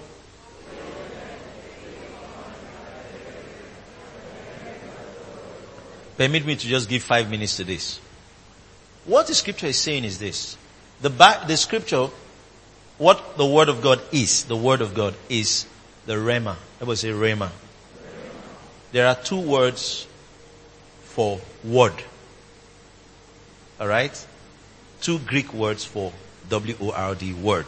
Permit 6.16 6.44
me 6.44 6.56
to 6.56 6.66
just 6.66 6.88
give 6.88 7.02
five 7.02 7.30
minutes 7.30 7.56
to 7.56 7.64
this. 7.64 7.98
What 9.04 9.26
the 9.26 9.34
scripture 9.34 9.66
is 9.66 9.78
saying 9.78 10.04
is 10.04 10.18
this. 10.18 10.56
The, 11.00 11.08
the 11.46 11.56
scripture, 11.56 12.08
what 12.98 13.36
the 13.36 13.46
word 13.46 13.68
of 13.68 13.82
God 13.82 14.00
is, 14.12 14.44
the 14.44 14.56
word 14.56 14.80
of 14.80 14.94
God 14.94 15.14
is 15.28 15.66
the 16.06 16.14
rhema. 16.14 16.56
That 16.78 16.86
was 16.86 17.02
a 17.04 17.08
rhema. 17.08 17.50
There 18.92 19.06
are 19.06 19.14
two 19.14 19.40
words 19.40 20.06
for 21.02 21.40
word. 21.64 21.94
Alright? 23.80 24.26
Two 25.00 25.18
Greek 25.18 25.52
words 25.52 25.84
for 25.84 26.12
W-O-R-D, 26.48 27.32
word. 27.34 27.66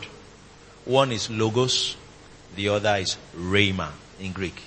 One 0.85 1.11
is 1.11 1.31
logos, 1.31 1.97
the 2.55 2.69
other 2.69 2.97
is 2.97 3.17
rhema 3.37 3.89
in 4.21 4.33
Greek. 4.33 4.63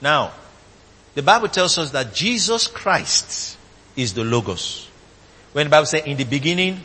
Now, 0.00 0.32
the 1.14 1.22
Bible 1.22 1.48
tells 1.48 1.78
us 1.78 1.90
that 1.90 2.14
Jesus 2.14 2.66
Christ 2.66 3.56
is 3.94 4.14
the 4.14 4.24
logos. 4.24 4.88
When 5.54 5.66
the 5.66 5.70
Bible 5.70 5.86
said 5.86 6.08
in 6.08 6.16
the 6.16 6.24
beginning 6.24 6.80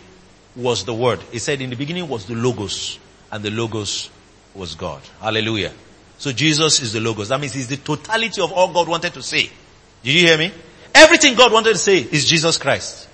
was 0.55 0.85
the 0.85 0.93
word, 0.93 1.19
it 1.31 1.39
said 1.39 1.59
in 1.59 1.71
the 1.71 1.75
beginning 1.75 2.07
was 2.07 2.27
the 2.27 2.35
logos 2.35 2.99
and 3.31 3.43
the 3.43 3.49
logos 3.49 4.11
was 4.53 4.75
God. 4.75 5.01
Hallelujah. 5.19 5.71
So 6.19 6.31
Jesus 6.31 6.79
is 6.79 6.93
the 6.93 6.99
logos. 6.99 7.29
That 7.29 7.41
means 7.41 7.53
he's 7.53 7.67
the 7.67 7.77
totality 7.77 8.39
of 8.39 8.51
all 8.51 8.71
God 8.71 8.87
wanted 8.87 9.15
to 9.15 9.23
say. 9.23 9.49
Did 10.03 10.13
you 10.13 10.27
hear 10.27 10.37
me? 10.37 10.53
Everything 10.93 11.33
God 11.33 11.51
wanted 11.51 11.73
to 11.73 11.79
say 11.79 11.97
is 11.97 12.29
Jesus 12.29 12.59
Christ. 12.59 13.09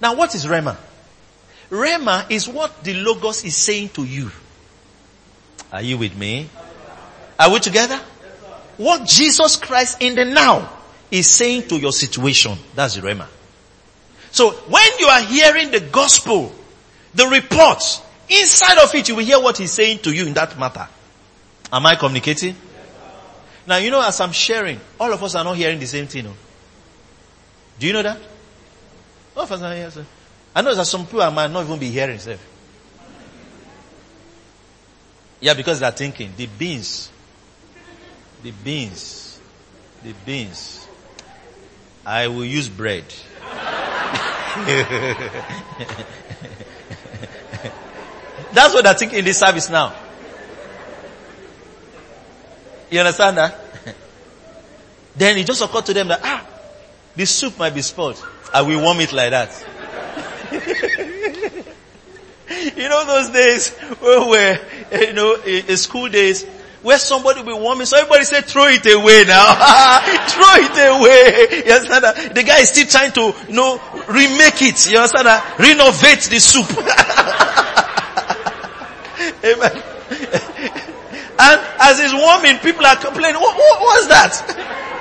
Now 0.00 0.14
what 0.14 0.34
is 0.34 0.46
Rhema? 0.46 0.74
Rhema 1.68 2.30
is 2.30 2.48
what 2.48 2.82
the 2.82 2.94
logos 2.94 3.44
is 3.44 3.56
saying 3.56 3.90
to 3.90 4.04
you. 4.04 4.30
Are 5.70 5.82
you 5.82 5.98
with 5.98 6.16
me? 6.16 6.48
Are 7.38 7.52
we 7.52 7.60
together? 7.60 8.00
What 8.78 9.06
Jesus 9.06 9.56
Christ 9.56 10.00
in 10.00 10.14
the 10.14 10.24
now 10.24 10.72
is 11.10 11.30
saying 11.30 11.68
to 11.68 11.76
your 11.76 11.92
situation. 11.92 12.56
That's 12.74 12.94
the 12.94 13.02
Rhema. 13.02 13.26
So 14.34 14.50
when 14.50 14.98
you 14.98 15.06
are 15.06 15.20
hearing 15.20 15.70
the 15.70 15.78
gospel, 15.78 16.52
the 17.14 17.24
reports, 17.28 18.02
inside 18.28 18.78
of 18.82 18.92
it 18.92 19.08
you 19.08 19.14
will 19.14 19.24
hear 19.24 19.38
what 19.38 19.56
he's 19.58 19.70
saying 19.70 20.00
to 20.00 20.12
you 20.12 20.26
in 20.26 20.34
that 20.34 20.58
matter. 20.58 20.88
Am 21.72 21.86
I 21.86 21.94
communicating? 21.94 22.56
Now 23.64 23.76
you 23.76 23.92
know 23.92 24.02
as 24.02 24.20
I'm 24.20 24.32
sharing, 24.32 24.80
all 24.98 25.12
of 25.12 25.22
us 25.22 25.36
are 25.36 25.44
not 25.44 25.56
hearing 25.56 25.78
the 25.78 25.86
same 25.86 26.08
thing. 26.08 26.24
No? 26.24 26.32
Do 27.78 27.86
you 27.86 27.92
know 27.92 28.02
that? 28.02 28.18
All 29.36 29.44
of 29.44 29.52
us 29.52 29.62
are. 29.62 30.04
I 30.56 30.62
know 30.62 30.74
that 30.74 30.86
some 30.86 31.06
people 31.06 31.30
might 31.30 31.52
not 31.52 31.64
even 31.66 31.78
be 31.78 31.90
hearing 31.90 32.18
stuff. 32.18 32.44
Yeah, 35.38 35.54
because 35.54 35.78
they're 35.78 35.92
thinking, 35.92 36.32
the 36.36 36.46
beans, 36.46 37.08
the 38.42 38.50
beans, 38.50 39.38
the 40.02 40.12
beans, 40.26 40.88
I 42.04 42.26
will 42.26 42.44
use 42.44 42.68
bread. 42.68 43.04
That's 48.52 48.72
what 48.72 48.86
I 48.86 48.94
think 48.94 49.14
in 49.14 49.24
this 49.24 49.38
service 49.38 49.68
now. 49.68 49.92
You 52.88 53.00
understand 53.00 53.38
that? 53.38 53.60
then 55.16 55.38
it 55.38 55.46
just 55.46 55.60
occurred 55.60 55.86
to 55.86 55.94
them 55.94 56.06
that, 56.08 56.20
ah, 56.22 56.46
this 57.16 57.32
soup 57.32 57.58
might 57.58 57.74
be 57.74 57.82
spoiled. 57.82 58.24
I 58.52 58.62
will 58.62 58.80
warm 58.80 59.00
it 59.00 59.12
like 59.12 59.30
that. 59.30 59.50
you 62.76 62.88
know 62.88 63.04
those 63.04 63.30
days 63.30 63.70
where 63.98 64.20
we're, 64.28 64.60
you 64.92 65.12
know, 65.14 65.34
in 65.44 65.76
school 65.76 66.08
days, 66.08 66.44
where 66.82 66.98
somebody 66.98 67.42
will 67.42 67.60
warm 67.60 67.80
it, 67.80 67.86
so 67.86 67.96
everybody 67.96 68.24
say 68.24 68.42
throw 68.42 68.66
it 68.66 68.84
away 68.86 69.24
now. 69.24 69.54
throw 70.28 70.54
it 70.58 70.78
away. 70.78 71.62
You 71.66 71.72
understand 71.72 72.04
that? 72.04 72.34
The 72.34 72.42
guy 72.42 72.58
is 72.60 72.68
still 72.68 72.86
trying 72.86 73.12
to, 73.12 73.34
you 73.48 73.54
know, 73.54 73.80
remake 74.08 74.62
it. 74.62 74.90
You 74.90 74.98
understand 74.98 75.26
that? 75.26 75.58
Renovate 75.58 76.22
the 76.30 76.40
soup. 76.40 76.68
Amen. 79.44 79.72
and 81.38 81.60
as 81.80 82.00
it's 82.00 82.14
warming, 82.14 82.58
people 82.58 82.84
are 82.84 82.96
complaining, 82.96 83.40
what, 83.40 83.56
what 83.56 83.80
was 83.80 84.08
that? 84.08 84.34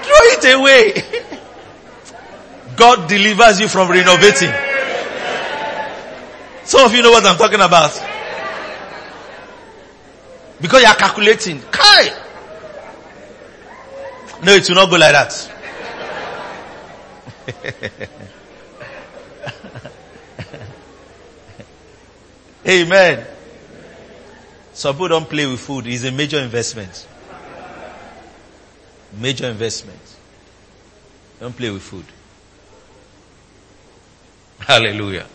Throw 0.04 0.34
it 0.34 0.45
away. 0.56 1.04
God 2.76 3.08
delivers 3.08 3.60
you 3.60 3.68
from 3.68 3.89
renovating. 3.89 4.51
Some 6.66 6.86
of 6.86 6.95
you 6.95 7.01
know 7.01 7.12
what 7.12 7.26
I'm 7.26 7.38
talking 7.38 7.62
about. 7.62 7.91
Because 10.60 10.82
you 10.82 10.88
are 10.88 10.95
calculating. 10.95 11.62
Kai! 11.72 12.10
No, 14.43 14.54
it 14.54 14.68
will 14.68 14.76
not 14.76 14.89
go 14.89 14.97
like 14.97 15.14
that. 15.14 15.49
Amen. 22.68 23.26
Some 24.74 24.95
people 24.95 25.09
don't 25.09 25.30
play 25.30 25.45
with 25.45 25.59
food. 25.59 25.86
It's 25.88 26.03
a 26.03 26.11
major 26.11 26.39
investment. 26.39 27.07
Major 29.20 29.47
investment. 29.47 29.99
Don't 31.39 31.55
play 31.55 31.70
with 31.70 31.82
food. 31.82 32.05
Hallelujah. 34.59 35.28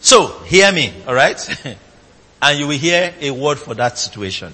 So, 0.00 0.38
hear 0.40 0.72
me, 0.72 0.92
alright? 1.06 1.48
and 2.42 2.58
you 2.58 2.66
will 2.66 2.78
hear 2.78 3.14
a 3.20 3.30
word 3.30 3.58
for 3.58 3.74
that 3.74 3.98
situation. 3.98 4.52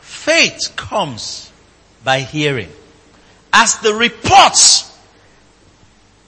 Faith 0.00 0.72
comes 0.74 1.52
by 2.02 2.20
hearing. 2.20 2.70
As 3.52 3.78
the 3.78 3.94
reports, 3.94 4.89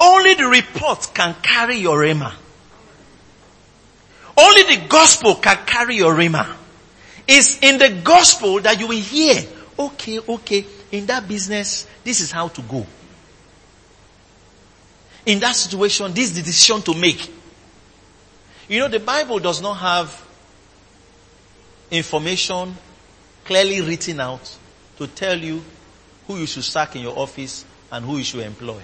only 0.03 0.35
the 0.35 0.47
report 0.47 1.11
can 1.15 1.35
carry 1.43 1.77
your 1.77 1.99
rhema. 1.99 2.33
Only 4.37 4.63
the 4.75 4.87
gospel 4.89 5.37
can 5.37 5.65
carry 5.65 5.97
your 5.97 6.13
rhema. 6.13 6.57
It's 7.29 7.63
in 7.63 7.79
the 7.79 8.01
gospel 8.03 8.61
that 8.63 8.81
you 8.81 8.89
will 8.89 8.97
hear, 9.01 9.41
okay, 9.79 10.19
okay, 10.19 10.67
in 10.91 11.07
that 11.07 11.29
business, 11.29 11.87
this 12.03 12.21
is 12.21 12.33
how 12.33 12.49
to 12.49 12.63
go. 12.63 12.85
In 15.25 15.39
that 15.39 15.55
situation, 15.55 16.13
this 16.13 16.31
is 16.31 16.35
the 16.35 16.43
decision 16.43 16.83
to 16.83 16.95
make. 16.99 17.33
You 18.69 18.81
know, 18.81 18.89
the 18.89 18.99
Bible 18.99 19.39
does 19.39 19.63
not 19.63 19.75
have 19.75 20.21
information 21.93 22.75
clearly 23.45 23.81
written 23.83 24.19
out 24.19 24.59
to 24.99 25.07
tell 25.07 25.39
you 25.39 25.63
who 26.27 26.39
you 26.39 26.47
should 26.47 26.65
sack 26.65 26.97
in 26.97 27.03
your 27.03 27.17
office 27.17 27.65
and 27.93 28.05
who 28.05 28.17
you 28.17 28.25
should 28.25 28.41
employ. 28.41 28.81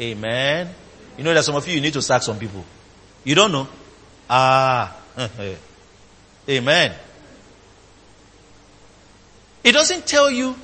Amen. 0.00 0.68
You 1.16 1.24
know 1.24 1.34
that 1.34 1.44
some 1.44 1.56
of 1.56 1.66
you, 1.66 1.74
you 1.74 1.80
need 1.80 1.92
to 1.94 2.02
sack 2.02 2.22
some 2.22 2.38
people. 2.38 2.64
You 3.24 3.34
don't 3.34 3.52
know? 3.52 3.68
Ah. 4.30 4.96
Amen. 6.48 6.94
It 9.64 9.72
doesn't 9.72 10.06
tell 10.06 10.30
you 10.30 10.54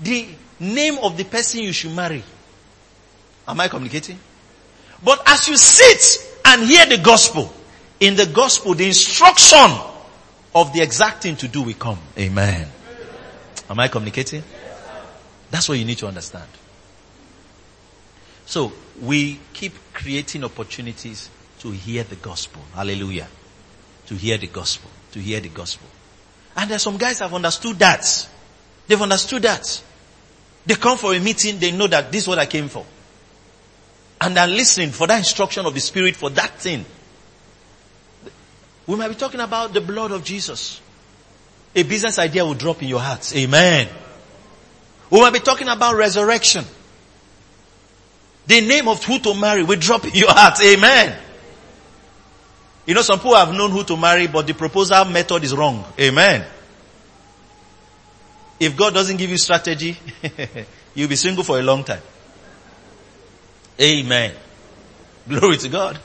the 0.00 0.28
name 0.58 0.98
of 0.98 1.16
the 1.16 1.24
person 1.24 1.60
you 1.60 1.72
should 1.72 1.94
marry. 1.94 2.24
Am 3.46 3.60
I 3.60 3.68
communicating? 3.68 4.18
But 5.04 5.22
as 5.26 5.46
you 5.48 5.56
sit 5.56 6.40
and 6.44 6.62
hear 6.64 6.86
the 6.86 6.98
gospel, 6.98 7.52
in 8.00 8.16
the 8.16 8.26
gospel, 8.26 8.74
the 8.74 8.86
instruction 8.86 9.70
of 10.54 10.72
the 10.72 10.80
exact 10.80 11.22
thing 11.22 11.36
to 11.36 11.48
do 11.48 11.62
will 11.62 11.74
come. 11.74 11.98
Amen. 12.18 12.68
Am 13.68 13.78
I 13.78 13.88
communicating? 13.88 14.42
That's 15.50 15.68
what 15.68 15.78
you 15.78 15.84
need 15.84 15.98
to 15.98 16.06
understand. 16.06 16.48
So, 18.48 18.72
we 19.02 19.38
keep 19.52 19.74
creating 19.92 20.42
opportunities 20.42 21.28
to 21.58 21.70
hear 21.70 22.02
the 22.02 22.16
gospel. 22.16 22.62
Hallelujah. 22.74 23.28
To 24.06 24.14
hear 24.14 24.38
the 24.38 24.46
gospel. 24.46 24.88
To 25.12 25.18
hear 25.18 25.38
the 25.38 25.50
gospel. 25.50 25.86
And 26.56 26.70
there's 26.70 26.80
some 26.80 26.96
guys 26.96 27.18
have 27.18 27.34
understood 27.34 27.78
that. 27.80 28.26
They've 28.86 29.02
understood 29.02 29.42
that. 29.42 29.82
They 30.64 30.76
come 30.76 30.96
for 30.96 31.14
a 31.14 31.20
meeting, 31.20 31.58
they 31.58 31.72
know 31.72 31.88
that 31.88 32.10
this 32.10 32.22
is 32.22 32.28
what 32.28 32.38
I 32.38 32.46
came 32.46 32.70
for. 32.70 32.86
And 34.18 34.34
they're 34.34 34.46
listening 34.46 34.92
for 34.92 35.06
that 35.08 35.18
instruction 35.18 35.66
of 35.66 35.74
the 35.74 35.80
Spirit 35.80 36.16
for 36.16 36.30
that 36.30 36.58
thing. 36.58 36.86
We 38.86 38.96
might 38.96 39.08
be 39.08 39.14
talking 39.14 39.40
about 39.40 39.74
the 39.74 39.82
blood 39.82 40.10
of 40.10 40.24
Jesus. 40.24 40.80
A 41.76 41.82
business 41.82 42.18
idea 42.18 42.46
will 42.46 42.54
drop 42.54 42.82
in 42.82 42.88
your 42.88 43.00
hearts. 43.00 43.36
Amen. 43.36 43.88
We 45.10 45.20
might 45.20 45.34
be 45.34 45.40
talking 45.40 45.68
about 45.68 45.96
resurrection. 45.96 46.64
The 48.48 48.62
name 48.62 48.88
of 48.88 49.04
who 49.04 49.18
to 49.18 49.34
marry 49.34 49.62
will 49.62 49.78
drop 49.78 50.06
in 50.06 50.14
your 50.14 50.32
heart. 50.32 50.58
Amen. 50.64 51.18
You 52.86 52.94
know, 52.94 53.02
some 53.02 53.18
people 53.18 53.36
have 53.36 53.52
known 53.52 53.70
who 53.70 53.84
to 53.84 53.96
marry, 53.98 54.26
but 54.26 54.46
the 54.46 54.54
proposal 54.54 55.04
method 55.04 55.44
is 55.44 55.54
wrong. 55.54 55.84
Amen. 56.00 56.46
If 58.58 58.74
God 58.74 58.94
doesn't 58.94 59.18
give 59.18 59.28
you 59.28 59.36
strategy, 59.36 59.98
you'll 60.94 61.10
be 61.10 61.16
single 61.16 61.44
for 61.44 61.58
a 61.58 61.62
long 61.62 61.84
time. 61.84 62.00
Amen. 63.78 64.34
Glory 65.28 65.58
to 65.58 65.68
God. 65.68 66.00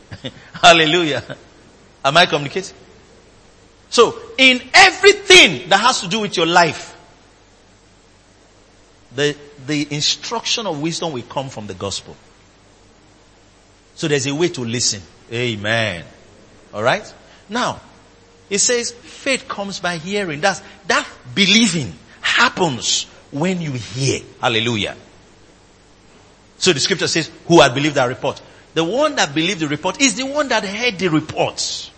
Hallelujah. 0.52 1.24
Am 2.04 2.14
I 2.18 2.26
communicating? 2.26 2.76
So, 3.88 4.14
in 4.36 4.60
everything 4.74 5.70
that 5.70 5.80
has 5.80 6.02
to 6.02 6.08
do 6.08 6.20
with 6.20 6.36
your 6.36 6.44
life, 6.44 6.94
the, 9.14 9.34
the 9.66 9.86
instruction 9.90 10.66
of 10.66 10.80
wisdom 10.80 11.12
will 11.12 11.22
come 11.22 11.48
from 11.48 11.66
the 11.66 11.74
gospel. 11.74 12.16
So 13.94 14.08
there's 14.08 14.26
a 14.26 14.34
way 14.34 14.48
to 14.50 14.64
listen. 14.64 15.02
Amen. 15.32 16.04
Alright? 16.72 17.12
Now, 17.48 17.80
it 18.48 18.58
says 18.58 18.92
faith 18.92 19.48
comes 19.48 19.80
by 19.80 19.96
hearing. 19.96 20.40
That's, 20.40 20.62
that 20.86 21.06
believing 21.34 21.92
happens 22.20 23.04
when 23.30 23.60
you 23.60 23.72
hear. 23.72 24.20
Hallelujah. 24.40 24.96
So 26.58 26.72
the 26.72 26.80
scripture 26.80 27.08
says, 27.08 27.30
who 27.46 27.60
had 27.60 27.74
believed 27.74 27.96
that 27.96 28.06
report? 28.06 28.40
The 28.74 28.84
one 28.84 29.16
that 29.16 29.34
believed 29.34 29.60
the 29.60 29.68
report 29.68 30.00
is 30.00 30.14
the 30.14 30.26
one 30.26 30.48
that 30.48 30.64
heard 30.64 30.98
the 30.98 31.08
report. 31.08 31.90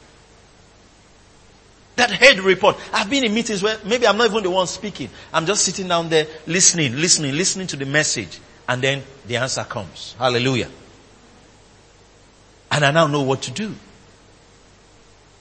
That 2.00 2.12
head 2.12 2.38
report. 2.38 2.78
I've 2.94 3.10
been 3.10 3.24
in 3.24 3.34
meetings 3.34 3.62
where 3.62 3.76
maybe 3.84 4.06
I'm 4.06 4.16
not 4.16 4.30
even 4.30 4.42
the 4.42 4.48
one 4.48 4.66
speaking. 4.66 5.10
I'm 5.34 5.44
just 5.44 5.62
sitting 5.62 5.86
down 5.86 6.08
there 6.08 6.26
listening, 6.46 6.96
listening, 6.96 7.36
listening 7.36 7.66
to 7.66 7.76
the 7.76 7.84
message. 7.84 8.40
And 8.66 8.80
then 8.80 9.02
the 9.26 9.36
answer 9.36 9.62
comes. 9.64 10.14
Hallelujah. 10.18 10.70
And 12.70 12.86
I 12.86 12.90
now 12.90 13.06
know 13.06 13.20
what 13.20 13.42
to 13.42 13.50
do. 13.50 13.74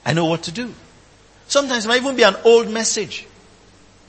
I 0.05 0.11
know 0.11 0.25
what 0.25 0.43
to 0.43 0.51
do. 0.51 0.73
Sometimes 1.47 1.85
it 1.85 1.87
might 1.87 2.01
even 2.01 2.17
be 2.17 2.23
an 2.23 2.35
old 2.43 2.69
message. 2.69 3.25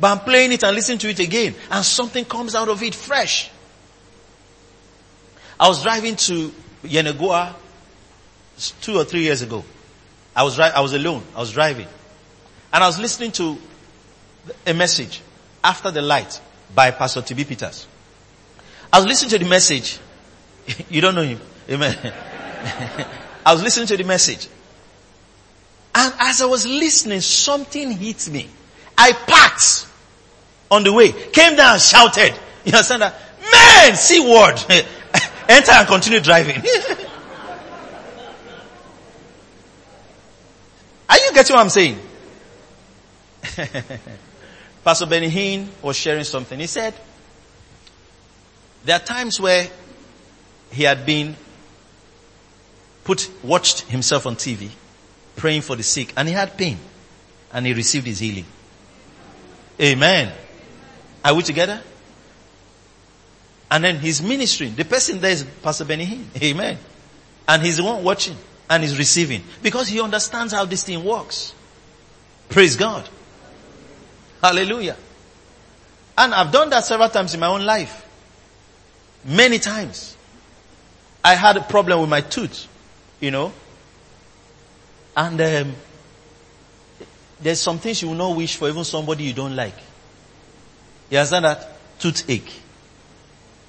But 0.01 0.11
I'm 0.11 0.25
playing 0.25 0.51
it 0.51 0.65
and 0.65 0.75
listening 0.75 0.99
to 0.99 1.09
it 1.09 1.21
again 1.21 1.55
and 1.71 1.85
something 1.85 2.25
comes 2.25 2.57
out 2.57 2.69
of 2.69 2.83
it 2.83 2.97
fresh. 2.97 3.49
I 5.61 5.69
was 5.69 5.85
driving 5.85 6.17
to 6.17 6.53
Yenagoa 6.83 7.55
two 8.81 8.97
or 8.97 9.05
three 9.05 9.21
years 9.21 9.41
ago. 9.41 9.65
I 10.35 10.43
was, 10.43 10.59
I 10.59 10.81
was 10.81 10.95
alone. 10.95 11.23
I 11.37 11.39
was 11.39 11.53
driving. 11.53 11.87
And 12.73 12.85
I 12.85 12.87
was 12.87 12.99
listening 12.99 13.33
to 13.33 13.59
a 14.67 14.75
message, 14.75 15.21
After 15.63 15.91
the 15.91 16.03
Light, 16.03 16.41
by 16.75 16.91
Pastor 16.91 17.23
T.B. 17.23 17.45
Peters. 17.45 17.87
I 18.93 18.99
was 18.99 19.07
listening 19.07 19.31
to 19.31 19.39
the 19.39 19.49
message. 19.49 19.99
you 20.89 21.01
don't 21.01 21.15
know 21.15 21.23
him. 21.23 21.41
Amen. 21.69 21.97
I 23.47 23.53
was 23.53 23.63
listening 23.63 23.87
to 23.89 23.97
the 23.97 24.05
message. 24.05 24.49
And 25.95 26.15
as 26.21 26.43
I 26.43 26.47
was 26.47 26.67
listening, 26.67 27.21
something 27.21 27.91
hit 27.91 28.29
me. 28.29 28.49
I 28.97 29.13
parked 29.13 29.87
on 30.71 30.85
the 30.85 30.93
way, 30.93 31.13
came 31.13 31.57
down 31.57 31.79
shouted. 31.79 32.35
You 32.63 32.73
understand 32.73 33.01
that? 33.01 33.15
Man, 33.51 33.97
see 33.97 34.21
word. 34.21 34.63
Enter 35.49 35.73
and 35.73 35.89
continue 35.89 36.21
driving. 36.21 36.63
Are 41.09 41.19
you 41.19 41.33
getting 41.33 41.57
what 41.57 41.63
I'm 41.63 41.71
saying? 41.71 41.99
Pastor 44.85 45.07
Benny 45.07 45.31
Hinn 45.31 45.69
was 45.83 45.97
sharing 45.97 46.25
something. 46.25 46.59
He 46.59 46.67
said, 46.67 46.95
there 48.85 48.97
are 48.97 49.05
times 49.05 49.41
where 49.41 49.69
he 50.71 50.85
had 50.85 51.05
been 51.05 51.37
put, 53.05 53.31
watched 53.43 53.83
himself 53.83 54.27
on 54.27 54.37
TV 54.37 54.71
praying 55.37 55.63
for 55.63 55.77
the 55.77 55.83
sick 55.83 56.13
and 56.17 56.29
he 56.29 56.35
had 56.35 56.57
pain 56.57 56.79
and 57.53 57.67
he 57.67 57.75
received 57.75 58.07
his 58.07 58.19
healing. 58.19 58.47
Amen. 59.81 60.33
Are 61.25 61.35
we 61.35 61.43
together? 61.43 61.81
And 63.71 63.85
then 63.85 63.99
he's 63.99 64.21
ministering. 64.21 64.75
The 64.75 64.85
person 64.85 65.21
there 65.21 65.31
is 65.31 65.45
Pastor 65.63 65.85
Benny 65.85 66.07
Hinn. 66.07 66.43
Amen. 66.43 66.79
And 67.47 67.63
he's 67.63 67.77
the 67.77 67.85
one 67.85 68.03
watching 68.03 68.37
and 68.69 68.83
he's 68.83 68.99
receiving 68.99 69.43
because 69.63 69.89
he 69.89 70.01
understands 70.01 70.53
how 70.53 70.65
this 70.65 70.85
thing 70.85 71.05
works. 71.05 71.55
Praise 72.49 72.77
God. 72.77 73.09
Hallelujah. 74.43 74.97
And 76.17 76.35
I've 76.35 76.53
done 76.53 76.71
that 76.71 76.85
several 76.85 77.09
times 77.09 77.35
in 77.35 77.41
my 77.41 77.47
own 77.47 77.65
life. 77.65 78.07
Many 79.25 79.59
times. 79.59 80.17
I 81.23 81.35
had 81.35 81.57
a 81.57 81.61
problem 81.61 82.01
with 82.01 82.09
my 82.09 82.23
tooth, 82.23 82.67
you 83.21 83.31
know. 83.31 83.53
And 85.17 85.41
um, 85.41 85.75
there's 87.41 87.61
some 87.61 87.79
things 87.79 88.01
you 88.01 88.09
will 88.09 88.15
not 88.15 88.37
wish 88.37 88.57
for 88.57 88.69
even 88.69 88.85
somebody 88.85 89.25
you 89.25 89.33
don't 89.35 89.55
like. 89.55 89.77
You 91.11 91.19
understand 91.19 91.45
that? 91.45 91.99
Toothache. 91.99 92.53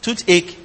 Toothache. 0.02 0.58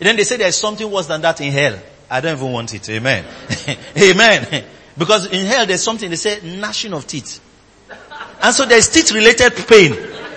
And 0.00 0.08
then 0.08 0.16
they 0.16 0.24
say 0.24 0.36
there's 0.36 0.56
something 0.56 0.90
worse 0.90 1.06
than 1.06 1.22
that 1.22 1.40
in 1.40 1.52
hell. 1.52 1.78
I 2.10 2.20
don't 2.20 2.36
even 2.36 2.52
want 2.52 2.74
it. 2.74 2.88
Amen. 2.90 3.24
Amen. 3.96 4.64
Because 4.96 5.26
in 5.26 5.46
hell 5.46 5.66
there's 5.66 5.82
something 5.82 6.10
they 6.10 6.16
say 6.16 6.40
gnashing 6.42 6.92
of 6.92 7.06
teeth. 7.06 7.40
And 8.44 8.54
so 8.54 8.66
there's 8.66 8.90
teeth 8.90 9.10
related 9.10 9.56
pain. 9.66 9.94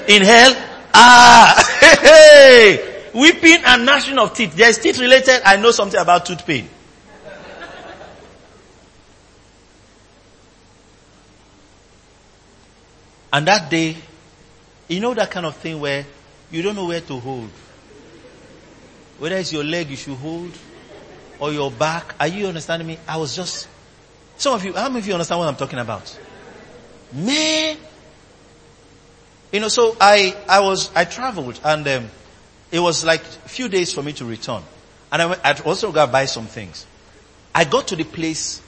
In 0.07 0.23
hell, 0.23 0.53
ah, 0.93 1.77
hey, 1.81 1.97
hey, 2.07 3.09
weeping 3.13 3.57
and 3.65 3.85
gnashing 3.85 4.17
of 4.17 4.33
teeth. 4.33 4.55
There's 4.55 4.77
teeth 4.77 4.97
related, 4.97 5.41
I 5.43 5.57
know 5.57 5.71
something 5.71 5.99
about 5.99 6.25
tooth 6.25 6.45
pain. 6.45 6.69
And 13.33 13.45
that 13.45 13.69
day, 13.69 13.97
you 14.87 15.01
know 15.01 15.13
that 15.13 15.29
kind 15.29 15.45
of 15.45 15.57
thing 15.57 15.77
where 15.81 16.05
you 16.49 16.61
don't 16.61 16.77
know 16.77 16.85
where 16.85 17.01
to 17.01 17.19
hold. 17.19 17.49
Whether 19.19 19.35
it's 19.35 19.51
your 19.51 19.65
leg 19.65 19.89
you 19.89 19.97
should 19.97 20.15
hold 20.15 20.57
or 21.39 21.51
your 21.51 21.71
back. 21.71 22.15
Are 22.21 22.27
you 22.27 22.47
understanding 22.47 22.87
me? 22.87 22.99
I 23.05 23.17
was 23.17 23.35
just, 23.35 23.67
some 24.37 24.53
of 24.53 24.63
you, 24.63 24.71
how 24.71 24.87
many 24.87 24.99
of 24.99 25.07
you 25.07 25.13
understand 25.13 25.39
what 25.39 25.49
I'm 25.49 25.57
talking 25.57 25.79
about? 25.79 26.17
Man. 27.11 27.77
You 29.57 29.61
know, 29.61 29.69
so 29.69 29.97
I, 29.99 30.37
I 30.47 30.59
was, 30.59 30.95
I 30.95 31.03
traveled 31.03 31.59
and 31.63 31.87
um, 31.87 32.09
it 32.71 32.79
was 32.79 33.03
like 33.03 33.21
a 33.21 33.49
few 33.49 33.67
days 33.67 33.91
for 33.91 34.03
me 34.03 34.13
to 34.13 34.23
return. 34.23 34.61
And 35.11 35.19
I, 35.19 35.25
went, 35.25 35.41
I 35.43 35.59
also 35.61 35.91
got 35.91 36.05
to 36.05 36.11
buy 36.11 36.25
some 36.25 36.45
things. 36.45 36.85
I 37.55 37.63
got 37.63 37.87
to 37.87 37.95
the 37.95 38.03
place, 38.03 38.61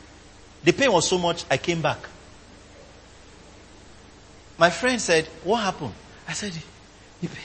the 0.63 0.73
pain 0.73 0.91
was 0.91 1.07
so 1.07 1.19
much, 1.19 1.45
I 1.47 1.57
came 1.57 1.83
back. 1.83 1.99
My 4.57 4.71
friend 4.71 4.99
said, 4.99 5.27
what 5.43 5.57
happened? 5.57 5.93
I 6.27 6.33
said, 6.33 6.53
the 7.21 7.27
pain, 7.27 7.37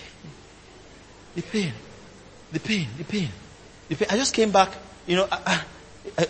the 1.35 1.43
pain, 1.43 1.73
the 2.51 2.61
pain, 2.61 2.89
the 2.97 3.05
pain, 3.05 3.29
the 3.91 3.97
pain. 3.97 4.09
I 4.11 4.17
just 4.17 4.33
came 4.33 4.53
back, 4.53 4.71
you 5.07 5.17
know, 5.17 5.29
I, 5.31 5.61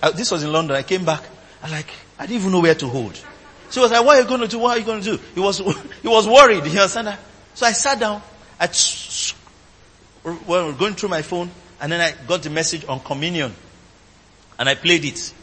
I, 0.02 0.10
this 0.10 0.32
was 0.32 0.42
in 0.42 0.50
London. 0.50 0.76
I 0.76 0.82
came 0.82 1.04
back, 1.04 1.22
I 1.62 1.70
like, 1.70 1.90
I 2.18 2.26
didn't 2.26 2.40
even 2.40 2.50
know 2.50 2.60
where 2.60 2.74
to 2.74 2.88
hold. 2.88 3.24
So 3.70 3.82
was 3.82 3.90
like, 3.90 4.04
what 4.04 4.18
are 4.18 4.22
you 4.22 4.28
going 4.28 4.40
to 4.40 4.48
do? 4.48 4.58
What 4.58 4.76
are 4.76 4.80
you 4.80 4.86
going 4.86 5.02
to 5.02 5.16
do? 5.16 5.22
He 5.34 5.40
was, 5.40 5.58
he 6.02 6.08
was 6.08 6.26
worried. 6.26 6.64
You 6.64 6.80
understand 6.80 7.08
that? 7.08 7.18
So 7.54 7.66
I 7.66 7.72
sat 7.72 7.98
down. 7.98 8.22
I, 8.58 8.68
well, 10.46 10.72
going 10.72 10.94
through 10.94 11.08
my 11.08 11.22
phone 11.22 11.50
and 11.80 11.92
then 11.92 12.00
I 12.00 12.14
got 12.26 12.42
the 12.42 12.50
message 12.50 12.84
on 12.86 13.00
communion 13.00 13.54
and 14.58 14.68
I 14.68 14.74
played 14.74 15.04
it. 15.04 15.34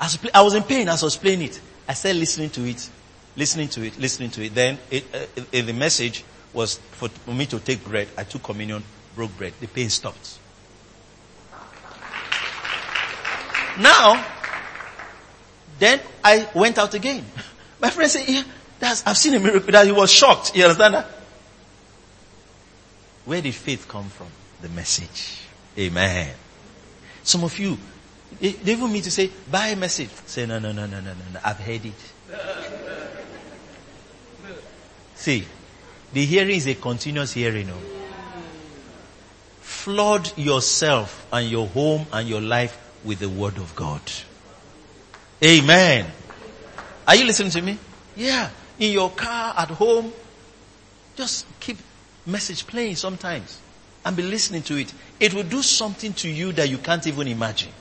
I 0.00 0.04
was, 0.04 0.18
was 0.34 0.54
in 0.54 0.62
pain 0.62 0.88
as 0.88 1.02
I 1.02 1.06
was 1.06 1.16
playing 1.16 1.42
it. 1.42 1.60
I 1.88 1.94
started 1.94 2.18
listening 2.18 2.50
to 2.50 2.64
it, 2.64 2.88
listening 3.36 3.68
to 3.68 3.82
it, 3.84 3.98
listening 3.98 4.30
to 4.30 4.44
it. 4.44 4.54
Then 4.54 4.78
it, 4.90 5.04
uh, 5.14 5.36
the 5.50 5.72
message 5.72 6.24
was 6.52 6.76
for 6.92 7.08
me 7.32 7.46
to 7.46 7.58
take 7.58 7.84
bread. 7.84 8.08
I 8.16 8.24
took 8.24 8.42
communion, 8.42 8.82
broke 9.14 9.36
bread. 9.36 9.52
The 9.60 9.66
pain 9.66 9.90
stopped. 9.90 10.38
Now, 13.78 14.24
then 15.78 16.00
I 16.22 16.48
went 16.54 16.78
out 16.78 16.94
again. 16.94 17.24
My 17.80 17.90
friend 17.90 18.10
said, 18.10 18.28
yeah, 18.28 18.42
that's, 18.78 19.06
I've 19.06 19.16
seen 19.16 19.34
a 19.34 19.40
miracle 19.40 19.72
that 19.72 19.86
he 19.86 19.92
was 19.92 20.10
shocked. 20.10 20.56
You 20.56 20.64
understand 20.64 20.94
that? 20.94 21.06
Where 23.24 23.40
did 23.40 23.54
faith 23.54 23.88
come 23.88 24.08
from? 24.08 24.28
The 24.60 24.68
message. 24.68 25.40
Amen. 25.78 26.34
Some 27.22 27.44
of 27.44 27.58
you, 27.58 27.78
they 28.40 28.54
even 28.64 28.92
me 28.92 29.00
to 29.00 29.10
say, 29.10 29.30
buy 29.50 29.68
a 29.68 29.76
message. 29.76 30.10
Say, 30.26 30.46
no, 30.46 30.58
no, 30.58 30.72
no, 30.72 30.86
no, 30.86 31.00
no, 31.00 31.12
no, 31.12 31.24
no. 31.32 31.40
I've 31.44 31.58
heard 31.58 31.84
it. 31.84 31.92
See, 35.14 35.44
the 36.12 36.24
hearing 36.24 36.56
is 36.56 36.66
a 36.66 36.74
continuous 36.74 37.32
hearing. 37.32 37.68
No? 37.68 37.76
Flood 39.60 40.36
yourself 40.36 41.26
and 41.32 41.48
your 41.48 41.66
home 41.66 42.06
and 42.12 42.28
your 42.28 42.40
life 42.40 42.78
with 43.04 43.20
the 43.20 43.28
word 43.28 43.56
of 43.56 43.74
God. 43.74 44.02
Amen. 45.44 46.06
Are 47.06 47.14
you 47.14 47.24
listening 47.24 47.50
to 47.50 47.62
me? 47.62 47.78
Yeah. 48.16 48.48
In 48.78 48.92
your 48.92 49.10
car, 49.10 49.54
at 49.56 49.68
home, 49.68 50.12
just 51.16 51.46
keep 51.60 51.76
message 52.26 52.66
playing 52.66 52.96
sometimes 52.96 53.60
and 54.04 54.16
be 54.16 54.22
listening 54.22 54.62
to 54.62 54.76
it. 54.76 54.92
It 55.20 55.34
will 55.34 55.44
do 55.44 55.62
something 55.62 56.12
to 56.14 56.28
you 56.28 56.52
that 56.52 56.68
you 56.68 56.78
can't 56.78 57.06
even 57.06 57.28
imagine. 57.28 57.72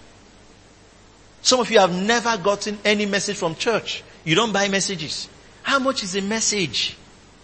Some 1.41 1.59
of 1.59 1.72
you 1.72 1.80
have 1.80 1.93
never 1.93 2.38
gotten 2.38 2.78
any 2.84 3.05
message 3.05 3.38
from 3.38 3.55
church. 3.55 4.03
You 4.24 4.36
don't 4.36 4.53
buy 4.53 4.68
messages. 4.68 5.30
How 5.61 5.80
much 5.80 6.03
is 6.03 6.16
a 6.16 6.22
message? 6.22 6.97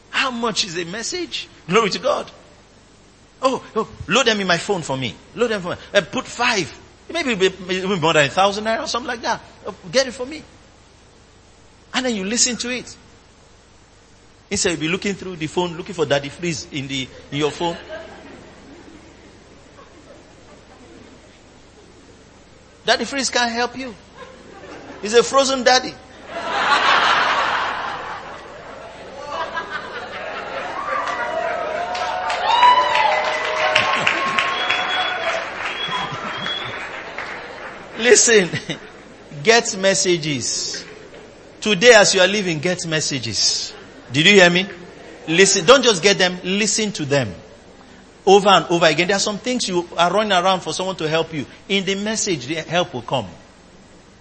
How 0.09 0.31
much 0.31 0.65
is 0.65 0.77
a 0.77 0.85
message? 0.85 1.47
Glory 1.67 1.89
to 1.91 1.99
God. 1.99 2.29
Oh, 3.41 3.63
oh 3.75 3.89
load 4.07 4.27
them 4.27 4.39
in 4.41 4.47
my 4.47 4.57
phone 4.57 4.81
for 4.81 4.97
me. 4.97 5.15
Load 5.35 5.49
them 5.51 5.61
for 5.61 5.69
me. 5.69 5.75
Uh, 5.93 6.01
put 6.01 6.25
five. 6.25 6.73
Maybe 7.11 7.49
more 7.97 8.13
than 8.13 8.25
a 8.25 8.29
thousand 8.29 8.65
naira 8.65 8.83
or 8.83 8.87
something 8.87 9.07
like 9.07 9.21
that. 9.21 9.41
Uh, 9.65 9.71
get 9.91 10.07
it 10.07 10.11
for 10.11 10.25
me. 10.25 10.43
And 11.93 12.05
then 12.05 12.15
you 12.15 12.23
listen 12.23 12.55
to 12.57 12.69
it. 12.69 12.95
Instead 14.51 14.71
you'll 14.71 14.79
be 14.79 14.87
looking 14.87 15.13
through 15.15 15.35
the 15.35 15.47
phone, 15.47 15.75
looking 15.75 15.95
for 15.95 16.05
Daddy 16.05 16.29
Freeze 16.29 16.67
in 16.71 16.87
the, 16.87 17.07
in 17.31 17.37
your 17.37 17.51
phone. 17.51 17.77
Daddy 22.85 23.05
Freeze 23.05 23.29
can't 23.29 23.51
help 23.51 23.77
you. 23.77 23.93
He's 25.01 25.13
a 25.13 25.23
frozen 25.23 25.63
daddy. 25.63 25.93
Listen, 37.99 38.49
get 39.43 39.77
messages. 39.77 40.85
Today 41.59 41.93
as 41.93 42.15
you 42.15 42.21
are 42.21 42.27
living, 42.27 42.59
get 42.59 42.87
messages. 42.87 43.73
Did 44.11 44.25
you 44.25 44.33
hear 44.33 44.49
me? 44.49 44.67
Listen, 45.27 45.65
don't 45.65 45.83
just 45.83 46.01
get 46.01 46.17
them, 46.17 46.39
listen 46.43 46.91
to 46.93 47.05
them. 47.05 47.33
Over 48.25 48.49
and 48.49 48.65
over 48.67 48.85
again. 48.85 49.07
There 49.07 49.17
are 49.17 49.19
some 49.19 49.37
things 49.37 49.67
you 49.67 49.87
are 49.97 50.11
running 50.11 50.31
around 50.31 50.61
for 50.61 50.73
someone 50.73 50.95
to 50.95 51.09
help 51.09 51.33
you. 51.33 51.45
In 51.67 51.83
the 51.83 51.95
message, 51.95 52.47
the 52.47 52.55
help 52.55 52.93
will 52.93 53.01
come. 53.01 53.27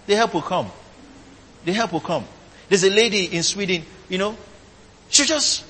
The 0.05 0.15
help 0.15 0.33
will 0.33 0.41
come. 0.41 0.69
The 1.63 1.73
help 1.73 1.93
will 1.93 1.99
come. 2.01 2.25
There's 2.67 2.83
a 2.83 2.89
lady 2.89 3.25
in 3.25 3.43
Sweden, 3.43 3.83
you 4.09 4.17
know, 4.17 4.35
she 5.09 5.25
just, 5.25 5.65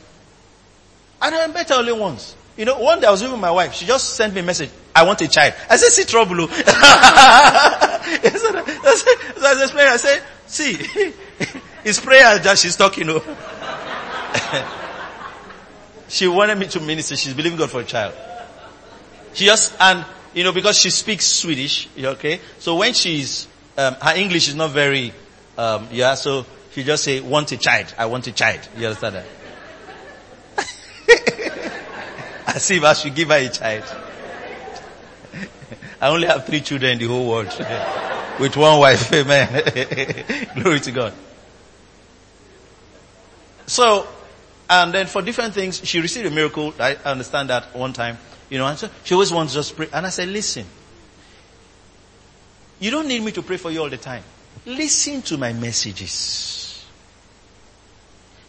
I 1.22 1.30
don't 1.30 1.54
met 1.54 1.70
her 1.70 1.76
only 1.76 1.94
once. 1.94 2.36
You 2.60 2.66
know, 2.66 2.78
one 2.78 3.00
day 3.00 3.08
I 3.08 3.12
was 3.12 3.22
with 3.22 3.40
my 3.40 3.52
wife. 3.52 3.74
She 3.74 3.86
just 3.86 4.16
sent 4.16 4.34
me 4.34 4.42
a 4.42 4.44
message. 4.44 4.70
I 4.94 5.04
want 5.04 5.22
a 5.22 5.30
child. 5.30 5.54
I 5.70 5.78
said, 5.78 5.92
see 5.92 6.04
trouble. 6.04 6.46
so 6.50 6.54
I 6.66 8.02
was. 8.84 9.74
I 9.74 9.96
said, 9.96 10.22
see, 10.46 10.74
it's 11.86 12.02
prayer 12.02 12.38
that 12.38 12.58
she's 12.58 12.76
talking. 12.76 13.08
You 13.08 13.14
know. 13.24 13.24
she 16.10 16.28
wanted 16.28 16.58
me 16.60 16.68
to 16.68 16.82
minister. 16.82 17.16
She's 17.16 17.34
believing 17.34 17.58
God 17.58 17.72
for 17.72 17.80
a 17.80 17.86
child. 17.86 18.14
She 19.34 19.46
just, 19.46 19.74
and, 19.80 20.06
you 20.34 20.44
know, 20.44 20.52
because 20.52 20.78
she 20.78 20.90
speaks 20.90 21.26
Swedish, 21.26 21.88
okay? 21.98 22.42
So 22.58 22.76
when 22.76 22.92
she's, 22.92 23.48
um, 23.78 23.94
her 24.02 24.18
English 24.18 24.50
is 24.50 24.56
not 24.56 24.72
very, 24.72 25.14
um, 25.58 25.88
yeah, 25.94 26.16
so 26.16 26.46
she 26.72 26.84
just 26.84 27.06
say, 27.06 27.22
want 27.22 27.54
a 27.54 27.58
child. 27.58 27.96
I 27.98 28.08
want 28.08 28.28
a 28.28 28.34
child. 28.34 28.68
You 28.76 28.88
understand 28.88 29.16
that? 29.16 29.26
As 32.56 32.72
if 32.72 32.84
I 32.84 32.94
should 32.94 33.14
give 33.14 33.30
her 33.30 33.36
a 33.36 33.50
child. 33.50 33.84
I 36.02 36.10
only 36.10 36.28
have 36.28 36.46
three 36.46 36.62
children 36.62 36.94
in 36.94 37.00
the 37.00 37.08
whole 37.08 37.28
world. 37.28 37.48
With 38.40 38.56
one 38.56 38.80
wife. 38.80 39.14
Amen. 39.14 39.64
Glory 40.56 40.80
to 40.80 40.92
God. 40.92 41.14
So, 43.68 44.08
and 44.70 44.94
then 44.94 45.06
for 45.08 45.22
different 45.22 45.54
things, 45.54 45.86
she 45.86 46.00
received 46.00 46.26
a 46.26 46.32
miracle. 46.32 46.74
I 46.80 46.96
understand 47.06 47.50
that 47.50 47.76
one 47.76 47.94
time. 47.94 48.18
You 48.50 48.58
know, 48.58 48.66
and 48.66 48.80
so 48.80 48.90
she 49.04 49.14
always 49.14 49.32
wants 49.32 49.54
to 49.54 49.76
pray. 49.76 49.90
And 49.94 50.08
I 50.08 50.10
said, 50.10 50.30
listen, 50.30 50.66
you 52.80 52.90
don't 52.90 53.08
need 53.08 53.22
me 53.22 53.32
to 53.34 53.44
pray 53.44 53.58
for 53.58 53.70
you 53.70 53.82
all 53.82 53.90
the 53.90 53.98
time. 53.98 54.24
Listen 54.66 55.22
to 55.24 55.38
my 55.38 55.54
messages. 55.54 56.59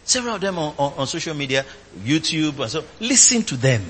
Several 0.03 0.35
of 0.35 0.41
them 0.41 0.57
on, 0.57 0.73
on, 0.77 0.93
on 0.93 1.07
social 1.07 1.33
media, 1.33 1.65
YouTube 2.03 2.59
and 2.59 2.69
so, 2.71 2.83
listen 2.99 3.43
to 3.43 3.55
them. 3.55 3.83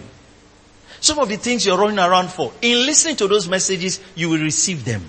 Some 0.99 1.19
of 1.19 1.29
the 1.29 1.37
things 1.37 1.65
you're 1.65 1.77
running 1.77 1.99
around 1.99 2.29
for, 2.29 2.53
in 2.61 2.85
listening 2.85 3.15
to 3.17 3.27
those 3.27 3.47
messages, 3.47 3.99
you 4.15 4.29
will 4.29 4.41
receive 4.41 4.85
them. 4.85 5.03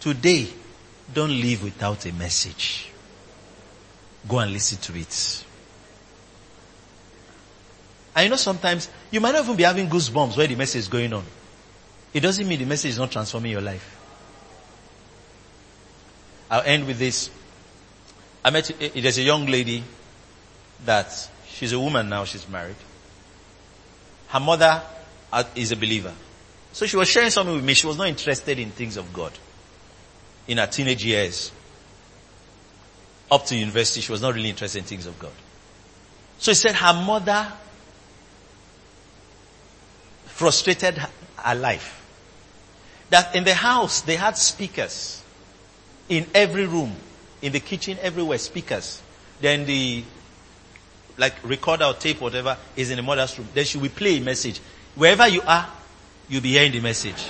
Today, 0.00 0.48
don't 1.12 1.30
live 1.30 1.62
without 1.62 2.04
a 2.06 2.12
message. 2.12 2.90
Go 4.28 4.38
and 4.38 4.52
listen 4.52 4.78
to 4.78 4.98
it. 4.98 5.44
I 8.16 8.28
know 8.28 8.36
sometimes 8.36 8.88
you 9.10 9.20
might 9.20 9.32
not 9.32 9.44
even 9.44 9.56
be 9.56 9.64
having 9.64 9.88
goosebumps 9.88 10.36
where 10.36 10.46
the 10.46 10.54
message 10.56 10.80
is 10.80 10.88
going 10.88 11.12
on. 11.12 11.24
It 12.12 12.20
doesn't 12.20 12.46
mean 12.46 12.58
the 12.58 12.64
message 12.64 12.92
is 12.92 12.98
not 12.98 13.10
transforming 13.10 13.52
your 13.52 13.60
life. 13.60 13.98
I'll 16.50 16.62
end 16.62 16.86
with 16.86 16.98
this. 16.98 17.30
I 18.44 18.50
met, 18.50 18.70
eh, 18.80 19.00
there's 19.00 19.18
a 19.18 19.22
young 19.22 19.46
lady 19.46 19.82
that 20.84 21.28
she's 21.48 21.72
a 21.72 21.80
woman 21.80 22.08
now, 22.08 22.24
she's 22.24 22.48
married. 22.48 22.76
Her 24.28 24.40
mother 24.40 24.82
uh, 25.32 25.44
is 25.54 25.72
a 25.72 25.76
believer. 25.76 26.12
So 26.72 26.86
she 26.86 26.96
was 26.96 27.08
sharing 27.08 27.30
something 27.30 27.54
with 27.54 27.64
me. 27.64 27.74
She 27.74 27.86
was 27.86 27.96
not 27.96 28.08
interested 28.08 28.58
in 28.58 28.70
things 28.70 28.96
of 28.96 29.12
God 29.12 29.32
in 30.48 30.58
her 30.58 30.66
teenage 30.66 31.04
years. 31.04 31.52
Up 33.30 33.46
to 33.46 33.56
university, 33.56 34.00
she 34.00 34.12
was 34.12 34.20
not 34.20 34.34
really 34.34 34.50
interested 34.50 34.78
in 34.78 34.84
things 34.84 35.06
of 35.06 35.18
God. 35.18 35.32
So 36.38 36.50
he 36.50 36.54
said 36.56 36.74
her 36.74 36.92
mother 36.92 37.50
frustrated 40.26 40.98
her 41.36 41.54
life. 41.54 42.00
That 43.10 43.34
in 43.36 43.44
the 43.44 43.54
house, 43.54 44.00
they 44.02 44.16
had 44.16 44.36
speakers 44.36 45.22
in 46.08 46.26
every 46.34 46.66
room, 46.66 46.94
in 47.44 47.52
the 47.52 47.60
kitchen, 47.60 47.98
everywhere, 48.00 48.38
speakers. 48.38 49.02
Then 49.38 49.66
the, 49.66 50.02
like 51.18 51.34
recorder 51.44 51.84
or 51.84 51.92
tape, 51.92 52.22
whatever, 52.22 52.56
is 52.74 52.90
in 52.90 52.96
the 52.96 53.02
mother's 53.02 53.38
room. 53.38 53.46
Then 53.52 53.66
she 53.66 53.76
will 53.76 53.90
play 53.90 54.16
a 54.16 54.20
message. 54.22 54.60
Wherever 54.94 55.28
you 55.28 55.42
are, 55.42 55.68
you'll 56.26 56.40
be 56.40 56.52
hearing 56.52 56.72
the 56.72 56.80
message. 56.80 57.22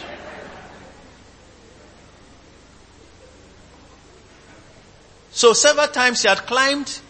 So 5.32 5.52
several 5.52 5.88
times 5.88 6.20
she 6.20 6.28
had 6.28 6.38
climbed 6.38 7.00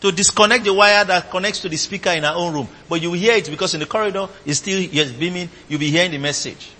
to 0.00 0.10
disconnect 0.10 0.64
the 0.64 0.72
wire 0.72 1.04
that 1.04 1.30
connects 1.30 1.60
to 1.60 1.68
the 1.68 1.76
speaker 1.76 2.10
in 2.10 2.22
her 2.22 2.32
own 2.34 2.54
room. 2.54 2.68
But 2.88 3.02
you 3.02 3.12
hear 3.12 3.34
it 3.34 3.50
because 3.50 3.74
in 3.74 3.80
the 3.80 3.86
corridor 3.86 4.26
it's 4.46 4.60
still 4.60 4.80
yes, 4.80 5.10
beaming, 5.10 5.50
you'll 5.68 5.80
be 5.80 5.90
hearing 5.90 6.12
the 6.12 6.18
message. 6.18 6.70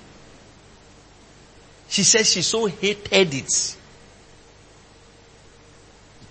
She 1.89 2.05
says 2.05 2.31
she 2.31 2.41
so 2.41 2.65
hated 2.65 3.35
it. 3.35 3.77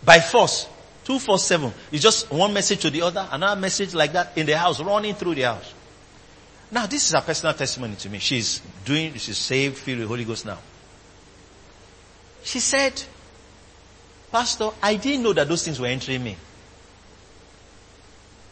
By 0.06 0.20
force. 0.20 0.68
247. 1.06 1.74
It's 1.92 2.02
just 2.02 2.32
one 2.32 2.54
message 2.54 2.80
to 2.82 2.90
the 2.90 3.02
other, 3.02 3.28
another 3.32 3.60
message 3.60 3.94
like 3.94 4.14
that 4.14 4.38
in 4.38 4.46
the 4.46 4.58
house, 4.58 4.80
running 4.80 5.16
through 5.16 5.36
the 5.36 5.42
house. 5.42 5.74
Now 6.72 6.86
this 6.88 7.08
is 7.08 7.14
a 7.14 7.22
personal 7.22 7.54
testimony 7.54 7.96
to 7.96 8.10
me. 8.10 8.20
She's 8.20 8.62
doing, 8.86 9.14
she's 9.16 9.38
saved, 9.38 9.78
filled 9.78 10.00
with 10.00 10.06
the 10.06 10.08
Holy 10.08 10.26
Ghost 10.26 10.46
now. 10.46 10.58
She 12.44 12.60
said, 12.60 13.02
Pastor, 14.32 14.70
I 14.82 14.96
didn't 14.96 15.24
know 15.24 15.34
that 15.34 15.48
those 15.48 15.64
things 15.64 15.80
were 15.80 15.88
entering 15.88 16.24
me. 16.24 16.36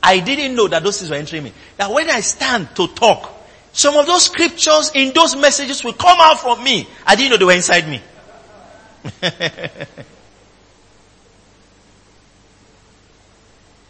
I 0.03 0.19
didn't 0.19 0.55
know 0.55 0.67
that 0.67 0.83
those 0.83 0.99
things 0.99 1.09
were 1.09 1.17
entering 1.17 1.43
me. 1.43 1.53
That 1.77 1.91
when 1.91 2.09
I 2.09 2.19
stand 2.19 2.75
to 2.75 2.87
talk, 2.89 3.31
some 3.73 3.95
of 3.95 4.05
those 4.05 4.25
scriptures 4.25 4.91
in 4.93 5.13
those 5.13 5.35
messages 5.35 5.83
will 5.83 5.93
come 5.93 6.17
out 6.19 6.39
from 6.39 6.63
me. 6.63 6.87
I 7.05 7.15
didn't 7.15 7.31
know 7.31 7.37
they 7.37 7.45
were 7.45 7.53
inside 7.53 7.87
me. 7.87 8.01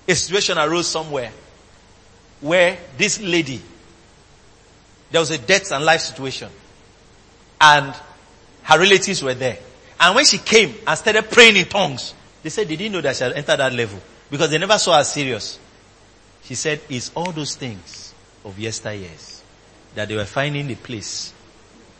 A 0.07 0.15
situation 0.15 0.57
arose 0.57 0.87
somewhere 0.87 1.31
where 2.41 2.77
this 2.97 3.21
lady, 3.21 3.61
there 5.11 5.21
was 5.21 5.31
a 5.31 5.37
death 5.37 5.71
and 5.71 5.85
life 5.85 6.01
situation 6.01 6.49
and 7.59 7.93
her 8.63 8.79
relatives 8.79 9.21
were 9.23 9.33
there. 9.33 9.57
And 9.99 10.15
when 10.15 10.25
she 10.25 10.39
came 10.39 10.73
and 10.87 10.97
started 10.97 11.29
praying 11.29 11.57
in 11.57 11.65
tongues, 11.65 12.13
they 12.41 12.49
said 12.49 12.67
they 12.67 12.75
didn't 12.75 12.93
know 12.93 13.01
that 13.01 13.15
she 13.15 13.23
had 13.23 13.33
entered 13.33 13.57
that 13.57 13.73
level 13.73 13.99
because 14.31 14.49
they 14.49 14.57
never 14.57 14.77
saw 14.79 14.97
her 14.97 15.03
serious. 15.03 15.59
She 16.43 16.55
said, 16.55 16.81
it's 16.89 17.11
all 17.15 17.31
those 17.31 17.55
things 17.55 18.13
of 18.43 18.55
yesteryears 18.55 19.41
that 19.93 20.07
they 20.07 20.15
were 20.15 20.25
finding 20.25 20.67
the 20.67 20.75
place 20.75 21.33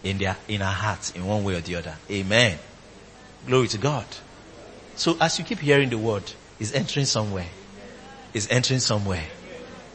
in 0.04 0.18
their, 0.18 0.36
in 0.48 0.62
her 0.62 0.66
heart 0.66 1.16
in 1.16 1.26
one 1.26 1.44
way 1.44 1.56
or 1.56 1.62
the 1.62 1.76
other. 1.76 1.96
Amen. 2.10 2.58
Glory 3.46 3.68
to 3.68 3.78
God. 3.78 4.06
So 4.96 5.18
as 5.20 5.38
you 5.38 5.46
keep 5.46 5.60
hearing 5.60 5.90
the 5.90 5.98
word, 5.98 6.24
it's 6.60 6.74
entering 6.74 7.06
somewhere. 7.06 7.48
It's 8.34 8.50
entering 8.50 8.80
somewhere. 8.80 9.24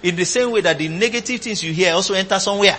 In 0.03 0.16
the 0.16 0.24
same 0.24 0.51
way 0.51 0.61
that 0.61 0.78
the 0.78 0.89
negative 0.89 1.41
things 1.41 1.62
you 1.62 1.72
hear 1.72 1.95
also 1.95 2.14
enter 2.14 2.39
somewhere. 2.39 2.78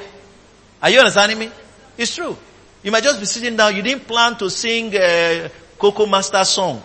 Are 0.81 0.89
you 0.89 0.99
understanding 0.99 1.39
me? 1.39 1.49
It's 1.97 2.15
true. 2.15 2.37
You 2.83 2.91
might 2.91 3.03
just 3.03 3.19
be 3.19 3.25
sitting 3.25 3.55
down. 3.55 3.75
You 3.75 3.81
didn't 3.81 4.07
plan 4.07 4.35
to 4.37 4.49
sing 4.49 4.93
a 4.93 5.45
uh, 5.45 5.49
Kokomaster 5.79 6.45
song. 6.45 6.81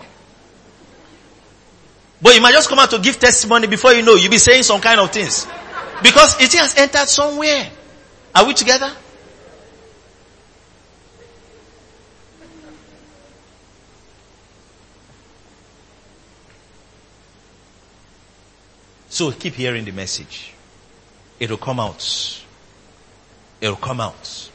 But 2.20 2.34
you 2.34 2.40
might 2.40 2.52
just 2.52 2.68
come 2.68 2.78
out 2.78 2.90
to 2.90 2.98
give 2.98 3.18
testimony 3.18 3.66
before 3.66 3.92
you 3.92 4.02
know 4.02 4.14
you'll 4.14 4.30
be 4.30 4.38
saying 4.38 4.62
some 4.62 4.80
kind 4.80 5.00
of 5.00 5.10
things. 5.10 5.46
Because 6.02 6.40
it 6.40 6.52
has 6.54 6.76
entered 6.76 7.08
somewhere. 7.08 7.68
Are 8.34 8.46
we 8.46 8.54
together? 8.54 8.90
So 19.12 19.30
keep 19.30 19.52
hearing 19.52 19.84
the 19.84 19.90
message. 19.90 20.54
It'll 21.38 21.58
come 21.58 21.78
out. 21.78 22.42
It'll 23.60 23.76
come 23.76 24.00
out 24.00 24.50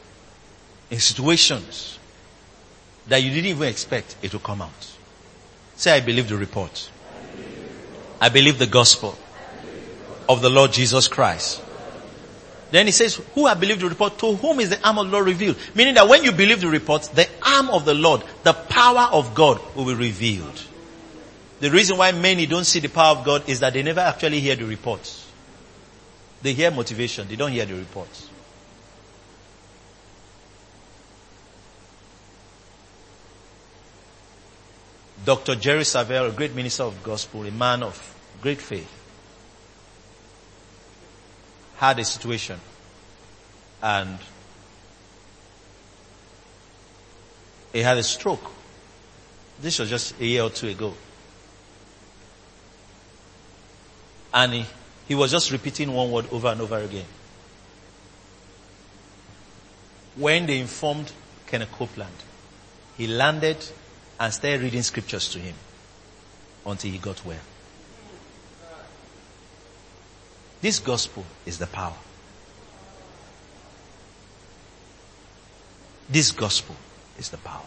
in 0.90 0.98
situations 0.98 1.96
that 3.06 3.22
you 3.22 3.30
didn't 3.30 3.50
even 3.50 3.68
expect 3.68 4.16
it 4.20 4.32
to 4.32 4.40
come 4.40 4.60
out. 4.60 4.96
Say, 5.76 5.92
I 5.92 6.00
believe 6.00 6.28
the 6.28 6.36
report. 6.36 6.90
I 8.20 8.30
believe 8.30 8.58
the 8.58 8.66
gospel 8.66 9.16
of 10.28 10.42
the 10.42 10.50
Lord 10.50 10.72
Jesus 10.72 11.06
Christ. 11.06 11.62
Then 12.72 12.86
he 12.86 12.92
says, 12.92 13.14
who 13.36 13.46
have 13.46 13.60
believed 13.60 13.82
the 13.82 13.88
report? 13.88 14.18
To 14.18 14.34
whom 14.34 14.58
is 14.58 14.70
the 14.70 14.84
arm 14.84 14.98
of 14.98 15.06
the 15.06 15.12
Lord 15.12 15.26
revealed? 15.26 15.56
Meaning 15.76 15.94
that 15.94 16.08
when 16.08 16.24
you 16.24 16.32
believe 16.32 16.60
the 16.60 16.68
report, 16.68 17.02
the 17.14 17.28
arm 17.46 17.70
of 17.70 17.84
the 17.84 17.94
Lord, 17.94 18.24
the 18.42 18.54
power 18.54 19.08
of 19.12 19.36
God 19.36 19.60
will 19.76 19.84
be 19.84 19.94
revealed. 19.94 20.64
The 21.60 21.70
reason 21.70 21.96
why 21.96 22.12
many 22.12 22.46
don't 22.46 22.64
see 22.64 22.78
the 22.78 22.88
power 22.88 23.16
of 23.16 23.24
God 23.24 23.48
is 23.48 23.60
that 23.60 23.72
they 23.72 23.82
never 23.82 24.00
actually 24.00 24.40
hear 24.40 24.54
the 24.54 24.64
reports. 24.64 25.26
They 26.40 26.52
hear 26.52 26.70
motivation, 26.70 27.26
they 27.26 27.36
don't 27.36 27.50
hear 27.50 27.66
the 27.66 27.74
reports. 27.74 28.28
Dr. 35.24 35.56
Jerry 35.56 35.82
Savelle, 35.82 36.28
a 36.28 36.32
great 36.32 36.54
minister 36.54 36.84
of 36.84 37.02
gospel, 37.02 37.44
a 37.44 37.50
man 37.50 37.82
of 37.82 38.14
great 38.40 38.60
faith, 38.60 38.90
had 41.76 41.98
a 41.98 42.04
situation 42.04 42.58
and 43.82 44.18
he 47.72 47.80
had 47.80 47.98
a 47.98 48.02
stroke. 48.02 48.50
This 49.60 49.78
was 49.80 49.90
just 49.90 50.18
a 50.20 50.24
year 50.24 50.42
or 50.42 50.50
two 50.50 50.68
ago. 50.68 50.94
And 54.32 54.52
he, 54.52 54.66
he 55.08 55.14
was 55.14 55.30
just 55.30 55.50
repeating 55.50 55.92
one 55.92 56.10
word 56.10 56.26
over 56.30 56.48
and 56.48 56.60
over 56.60 56.78
again. 56.78 57.06
When 60.16 60.46
they 60.46 60.58
informed 60.58 61.12
Kenneth 61.46 61.72
Copeland, 61.72 62.12
he 62.96 63.06
landed 63.06 63.56
and 64.18 64.32
started 64.32 64.62
reading 64.62 64.82
scriptures 64.82 65.28
to 65.30 65.38
him 65.38 65.54
until 66.66 66.90
he 66.90 66.98
got 66.98 67.24
well. 67.24 67.38
This 70.60 70.80
gospel 70.80 71.24
is 71.46 71.58
the 71.58 71.68
power. 71.68 71.94
This 76.08 76.32
gospel 76.32 76.74
is 77.18 77.28
the 77.28 77.36
power. 77.36 77.62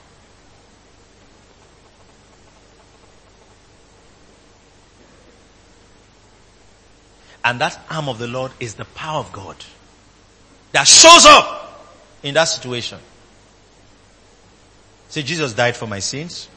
And 7.44 7.60
that 7.62 7.80
arm 7.90 8.08
of 8.08 8.20
the 8.20 8.28
Lord 8.28 8.52
is 8.60 8.76
the 8.76 8.86
power 8.86 9.20
of 9.20 9.32
God 9.32 9.56
that 10.72 10.88
shows 10.88 11.26
up 11.26 11.90
in 12.24 12.34
that 12.36 12.46
situation. 12.46 13.00
Say, 15.10 15.24
Jesus 15.24 15.54
died 15.54 15.76
for 15.76 15.88
my 15.88 16.00
sins. 16.00 16.48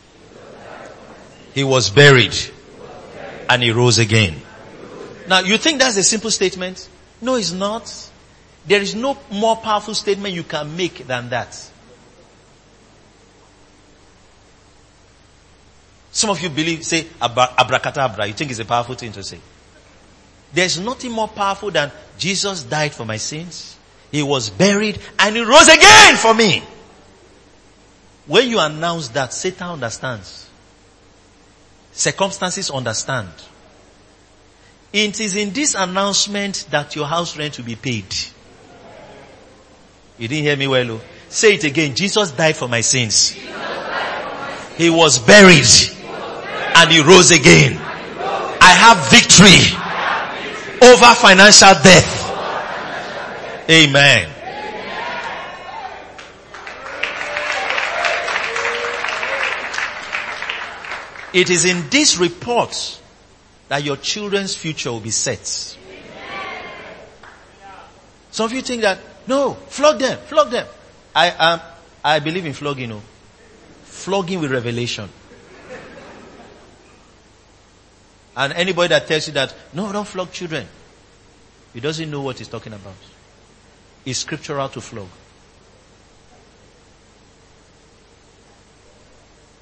He 1.54 1.64
was 1.64 1.90
buried 1.90 2.36
and 3.48 3.62
he 3.62 3.70
rose 3.70 3.98
again. 3.98 4.40
Now 5.28 5.40
you 5.40 5.56
think 5.56 5.78
that's 5.80 5.96
a 5.96 6.02
simple 6.02 6.30
statement? 6.30 6.88
No, 7.20 7.36
it's 7.36 7.52
not. 7.52 8.10
There 8.66 8.80
is 8.80 8.94
no 8.94 9.18
more 9.30 9.56
powerful 9.56 9.94
statement 9.94 10.34
you 10.34 10.42
can 10.42 10.76
make 10.76 11.06
than 11.06 11.30
that. 11.30 11.70
Some 16.12 16.30
of 16.30 16.40
you 16.40 16.48
believe, 16.48 16.84
say 16.84 17.06
abra- 17.20 17.52
abracadabra. 17.58 18.26
You 18.26 18.34
think 18.34 18.50
it's 18.50 18.60
a 18.60 18.64
powerful 18.64 18.94
thing 18.94 19.10
to 19.12 19.22
say. 19.22 19.40
There's 20.54 20.78
nothing 20.78 21.10
more 21.10 21.28
powerful 21.28 21.70
than 21.70 21.90
Jesus 22.16 22.62
died 22.62 22.94
for 22.94 23.04
my 23.04 23.16
sins. 23.16 23.76
He 24.12 24.22
was 24.22 24.50
buried 24.50 25.00
and 25.18 25.34
he 25.34 25.42
rose 25.42 25.68
again 25.68 26.16
for 26.16 26.32
me. 26.32 26.62
When 28.26 28.48
you 28.48 28.60
announce 28.60 29.08
that, 29.08 29.34
Satan 29.34 29.66
understands. 29.66 30.48
Circumstances 31.92 32.70
understand. 32.70 33.28
It 34.92 35.20
is 35.20 35.36
in 35.36 35.52
this 35.52 35.74
announcement 35.74 36.66
that 36.70 36.94
your 36.94 37.06
house 37.06 37.36
rent 37.36 37.58
will 37.58 37.64
be 37.64 37.74
paid. 37.74 38.06
You 40.18 40.28
didn't 40.28 40.44
hear 40.44 40.56
me 40.56 40.68
well. 40.68 40.92
Oh. 40.92 41.00
Say 41.28 41.54
it 41.54 41.64
again. 41.64 41.96
Jesus 41.96 42.30
died 42.30 42.54
for 42.54 42.68
my 42.68 42.80
sins. 42.80 43.30
He 44.76 44.88
was 44.88 45.18
buried 45.18 45.66
and 46.76 46.92
he 46.92 47.02
rose 47.02 47.32
again. 47.32 47.76
I 47.76 48.70
have 48.70 49.10
victory 49.10 49.80
over 50.82 51.14
financial 51.14 51.74
death. 51.82 52.22
Amen. 53.70 54.30
It 61.32 61.50
is 61.50 61.64
in 61.64 61.88
this 61.90 62.16
report 62.16 63.00
that 63.68 63.82
your 63.82 63.96
children's 63.96 64.54
future 64.54 64.92
will 64.92 65.00
be 65.00 65.10
set. 65.10 65.44
Some 68.30 68.46
of 68.46 68.52
you 68.52 68.62
think 68.62 68.82
that, 68.82 68.98
no, 69.26 69.54
flog 69.54 69.98
them, 69.98 70.18
flog 70.26 70.50
them. 70.50 70.66
I 71.14 71.30
am, 71.30 71.60
um, 71.60 71.66
I 72.04 72.18
believe 72.20 72.46
in 72.46 72.52
flogging, 72.52 72.90
no. 72.90 73.00
Flogging 73.84 74.40
with 74.40 74.52
revelation. 74.52 75.08
And 78.36 78.52
anybody 78.52 78.88
that 78.88 79.06
tells 79.06 79.26
you 79.28 79.34
that, 79.34 79.54
no, 79.72 79.92
don't 79.92 80.06
flog 80.06 80.32
children, 80.32 80.66
he 81.72 81.80
doesn't 81.80 82.10
know 82.10 82.20
what 82.20 82.38
he's 82.38 82.48
talking 82.48 82.72
about. 82.72 82.94
It's 84.04 84.18
scriptural 84.18 84.68
to 84.68 84.80
flog. 84.80 85.08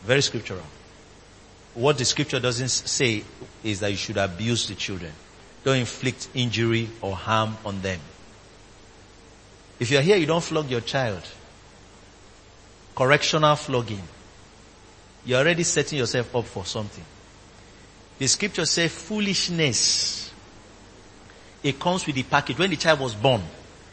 Very 0.03 0.23
scriptural. 0.23 0.65
What 1.75 1.97
the 1.97 2.05
scripture 2.05 2.41
doesn't 2.41 2.69
say 2.69 3.25
is 3.63 3.81
that 3.81 3.91
you 3.91 3.97
should 3.97 4.17
abuse 4.17 4.69
the 4.69 4.75
children. 4.75 5.13
Don't 5.65 5.79
inflict 5.79 6.29
injury 6.35 6.89
or 7.01 7.15
harm 7.15 7.57
on 7.65 7.81
them. 7.83 8.01
If 9.79 9.91
you're 9.91 10.03
here, 10.03 10.17
you 10.17 10.27
don't 10.27 10.43
flog 10.43 10.71
your 10.71 10.81
child. 10.81 11.23
Correctional 12.95 13.57
flogging. 13.57 14.03
You're 15.25 15.39
already 15.39 15.63
setting 15.63 15.99
yourself 15.99 16.35
up 16.35 16.45
for 16.45 16.65
something. 16.67 17.05
The 18.23 18.29
scripture 18.29 18.65
says 18.67 18.93
foolishness. 18.93 20.33
It 21.61 21.81
comes 21.81 22.07
with 22.07 22.15
the 22.15 22.23
package. 22.23 22.57
When 22.57 22.71
the 22.71 22.77
child 22.77 23.01
was 23.01 23.17
born, 23.17 23.43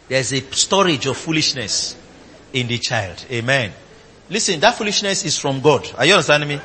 there's 0.08 0.32
a 0.34 0.42
storage 0.52 1.08
of 1.08 1.18
foolishness 1.18 1.98
in 2.54 2.68
the 2.68 2.78
child. 2.78 3.26
Amen. 3.32 3.74
Listen, 4.30 4.60
that 4.60 4.76
foolishness 4.76 5.26
is 5.26 5.40
from 5.40 5.62
God. 5.62 5.92
Are 5.98 6.06
you 6.06 6.14
understanding 6.14 6.48
me? 6.48 6.62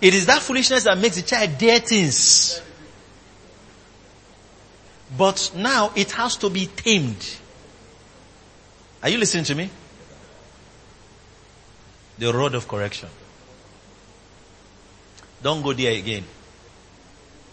It 0.00 0.12
is 0.12 0.26
that 0.26 0.42
foolishness 0.42 0.82
that 0.82 0.98
makes 0.98 1.14
the 1.14 1.22
child 1.22 1.56
dare 1.56 1.78
things. 1.78 2.60
But 5.16 5.52
now 5.54 5.92
it 5.94 6.10
has 6.10 6.36
to 6.38 6.50
be 6.50 6.66
tamed. 6.66 7.24
Are 9.04 9.08
you 9.08 9.18
listening 9.18 9.44
to 9.44 9.54
me? 9.54 9.70
The 12.18 12.32
road 12.32 12.56
of 12.56 12.66
correction. 12.66 13.08
Don't 15.40 15.62
go 15.62 15.72
there 15.72 15.92
again. 15.92 16.24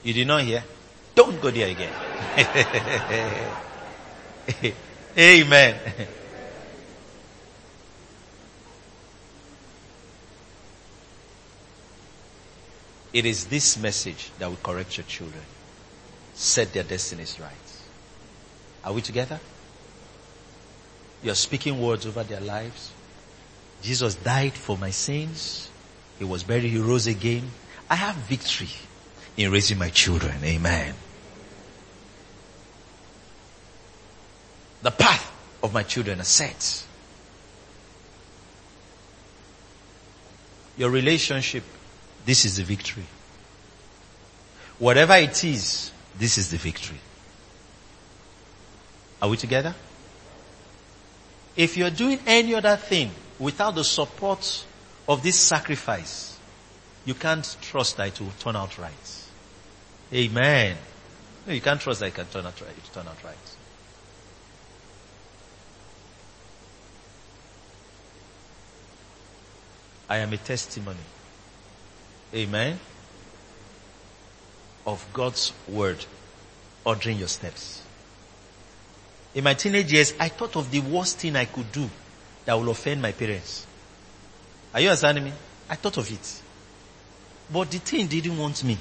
You 0.06 0.14
did 0.14 0.28
not 0.28 0.44
hear? 0.44 0.64
Don't 1.16 1.42
go 1.42 1.50
there 1.50 1.68
again. 1.68 1.92
Amen. 5.18 5.76
It 13.12 13.26
is 13.26 13.46
this 13.46 13.80
message 13.80 14.30
that 14.38 14.48
will 14.48 14.58
correct 14.58 14.96
your 14.96 15.08
children. 15.08 15.42
Set 16.36 16.72
their 16.72 16.84
destinies 16.84 17.40
right. 17.40 17.52
Are 18.84 18.94
we 18.94 19.02
together? 19.02 19.40
You're 21.24 21.34
speaking 21.34 21.82
words 21.82 22.06
over 22.06 22.22
their 22.22 22.42
lives. 22.42 22.92
Jesus 23.82 24.14
died 24.14 24.54
for 24.54 24.78
my 24.78 24.92
sins. 24.92 25.68
He 26.20 26.26
was 26.26 26.44
buried. 26.44 26.66
He 26.66 26.78
rose 26.78 27.08
again. 27.08 27.50
I 27.90 27.96
have 27.96 28.16
victory 28.16 28.70
in 29.38 29.52
raising 29.52 29.78
my 29.78 29.90
children. 29.90 30.36
Amen. 30.44 30.94
The 34.82 34.92
path 34.92 35.32
of 35.64 35.74
my 35.74 35.84
children 35.84 36.20
is 36.20 36.28
set. 36.28 36.86
Your 40.78 40.90
relationship, 40.90 41.64
this 42.26 42.46
is 42.46 42.58
the 42.58 42.64
victory. 42.64 43.06
Whatever 44.78 45.16
it 45.16 45.44
is, 45.44 45.92
this 46.18 46.38
is 46.38 46.52
the 46.52 46.58
victory. 46.58 47.00
Are 49.22 49.30
we 49.30 49.38
together? 49.38 49.74
If 51.56 51.78
you're 51.78 51.90
doing 51.90 52.20
any 52.28 52.54
other 52.54 52.76
thing 52.76 53.12
without 53.40 53.76
the 53.76 53.84
support 53.84 54.66
of 55.08 55.24
this 55.24 55.40
sacrifice, 55.40 56.38
you 57.06 57.14
can't 57.14 57.56
trust 57.62 57.98
that 57.98 58.08
it 58.10 58.20
will 58.20 58.34
turn 58.40 58.56
out 58.56 58.78
right. 58.78 59.25
Amen. 60.16 60.78
No, 61.46 61.54
you 61.54 61.60
can't 61.60 61.82
trust 61.82 62.00
that 62.00 62.08
it 62.08 62.16
can 62.16 62.26
turn 62.28 62.46
out 62.46 62.60
right. 62.62 62.94
Turn 62.94 63.06
out 63.06 63.22
right. 63.22 63.36
I 70.08 70.18
am 70.18 70.32
a 70.32 70.38
testimony. 70.38 70.98
Amen. 72.34 72.80
Of 74.88 75.06
God's 75.12 75.52
word 75.68 76.06
ordering 76.86 77.18
your 77.18 77.28
steps. 77.28 77.82
In 79.34 79.44
my 79.44 79.54
teenage 79.54 79.92
years, 79.92 80.14
I 80.18 80.30
thought 80.30 80.56
of 80.56 80.72
the 80.72 80.80
worst 80.80 81.18
thing 81.18 81.36
I 81.36 81.46
could 81.46 81.70
do 81.74 81.90
that 82.46 82.54
will 82.54 82.70
offend 82.70 83.02
my 83.02 83.12
parents. 83.12 83.68
Are 84.74 84.80
you 84.80 84.88
understanding 84.88 85.26
me? 85.26 85.34
I 85.70 85.76
thought 85.76 85.98
of 85.98 86.10
it. 86.10 86.42
But 87.52 87.70
the 87.70 87.80
thing 87.80 88.08
didn't 88.08 88.38
want 88.38 88.64
me. 88.64 88.78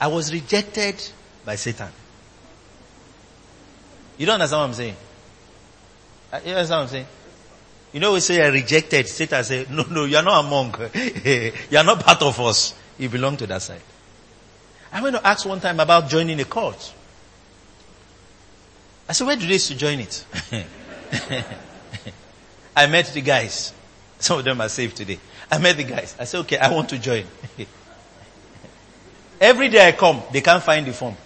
I 0.00 0.06
was 0.06 0.32
rejected 0.32 1.02
by 1.44 1.56
Satan. 1.56 1.88
You 4.16 4.26
don't 4.26 4.34
understand 4.34 4.60
what 4.60 4.66
I'm 4.68 4.74
saying? 4.74 4.96
Uh, 6.32 6.40
you 6.44 6.52
understand 6.52 6.78
what 6.78 6.82
I'm 6.82 6.88
saying? 6.88 7.06
You 7.92 8.00
know, 8.00 8.12
we 8.12 8.20
say 8.20 8.44
I 8.44 8.48
rejected. 8.48 9.08
Satan 9.08 9.42
say, 9.44 9.66
no, 9.70 9.84
no, 9.84 10.04
you're 10.04 10.22
not 10.22 10.44
among. 10.44 10.74
you're 11.70 11.84
not 11.84 12.00
part 12.00 12.22
of 12.22 12.38
us. 12.40 12.74
You 12.98 13.08
belong 13.08 13.36
to 13.38 13.46
that 13.46 13.62
side. 13.62 13.80
I 14.92 15.02
went 15.02 15.16
to 15.16 15.26
ask 15.26 15.46
one 15.46 15.60
time 15.60 15.80
about 15.80 16.08
joining 16.08 16.40
a 16.40 16.44
cult. 16.44 16.94
I 19.08 19.12
said, 19.12 19.26
where 19.26 19.36
do 19.36 19.46
they 19.46 19.54
used 19.54 19.68
to 19.68 19.76
join 19.76 20.00
it? 20.00 20.24
I 22.76 22.86
met 22.86 23.06
the 23.06 23.22
guys. 23.22 23.72
Some 24.18 24.40
of 24.40 24.44
them 24.44 24.60
are 24.60 24.68
saved 24.68 24.96
today. 24.96 25.18
I 25.50 25.58
met 25.58 25.76
the 25.76 25.84
guys. 25.84 26.14
I 26.18 26.24
said, 26.24 26.40
okay, 26.40 26.58
I 26.58 26.70
want 26.72 26.90
to 26.90 26.98
join. 26.98 27.24
Every 29.40 29.68
day 29.68 29.86
I 29.86 29.92
come, 29.92 30.22
they 30.32 30.40
can't 30.40 30.62
find 30.62 30.86
the 30.86 30.92
form. 30.92 31.16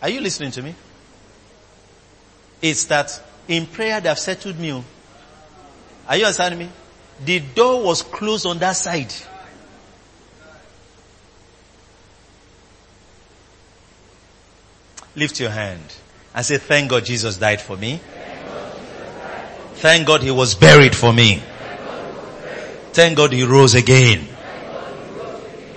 Are 0.00 0.08
you 0.08 0.20
listening 0.20 0.50
to 0.52 0.62
me? 0.62 0.74
It's 2.60 2.84
that 2.86 3.22
in 3.48 3.66
prayer 3.66 4.00
they 4.00 4.08
have 4.08 4.18
settled 4.18 4.58
me. 4.58 4.72
Oh. 4.72 4.84
Are 6.08 6.16
you 6.16 6.24
understanding 6.24 6.58
me? 6.58 6.68
The 7.24 7.40
door 7.40 7.82
was 7.82 8.02
closed 8.02 8.46
on 8.46 8.58
that 8.58 8.72
side. 8.72 9.14
Lift 15.16 15.40
your 15.40 15.50
hand 15.50 15.82
and 16.34 16.44
say, 16.44 16.58
thank 16.58 16.90
God 16.90 17.04
Jesus 17.04 17.36
died 17.36 17.60
for 17.60 17.76
me. 17.76 18.00
Thank 19.76 20.06
God 20.06 20.22
he 20.22 20.30
was 20.30 20.54
buried 20.54 20.94
for 20.94 21.12
me. 21.12 21.42
Thank 22.94 23.16
God 23.16 23.32
he 23.32 23.42
rose 23.42 23.74
again. 23.74 24.20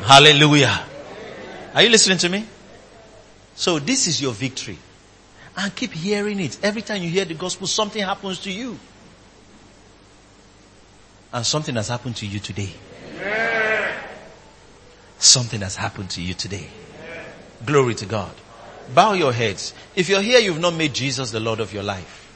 Hallelujah. 0.01 0.85
Are 1.73 1.81
you 1.81 1.89
listening 1.89 2.19
to 2.19 2.29
me? 2.29 2.45
So 3.55 3.79
this 3.79 4.05
is 4.05 4.21
your 4.21 4.33
victory. 4.33 4.77
And 5.57 5.75
keep 5.75 5.93
hearing 5.93 6.39
it. 6.39 6.59
Every 6.61 6.83
time 6.83 7.01
you 7.01 7.09
hear 7.09 7.25
the 7.25 7.33
gospel, 7.33 7.65
something 7.65 8.03
happens 8.03 8.39
to 8.41 8.51
you. 8.51 8.77
And 11.33 11.43
something 11.43 11.73
has 11.73 11.87
happened 11.87 12.17
to 12.17 12.27
you 12.27 12.39
today. 12.39 12.69
Something 15.17 15.61
has 15.61 15.75
happened 15.75 16.11
to 16.11 16.21
you 16.21 16.35
today. 16.35 16.67
Glory 17.65 17.95
to 17.95 18.05
God. 18.05 18.31
Bow 18.93 19.13
your 19.13 19.33
heads. 19.33 19.73
If 19.95 20.07
you're 20.07 20.21
here, 20.21 20.37
you've 20.37 20.59
not 20.59 20.75
made 20.75 20.93
Jesus 20.93 21.31
the 21.31 21.39
Lord 21.39 21.61
of 21.61 21.73
your 21.73 21.81
life. 21.81 22.26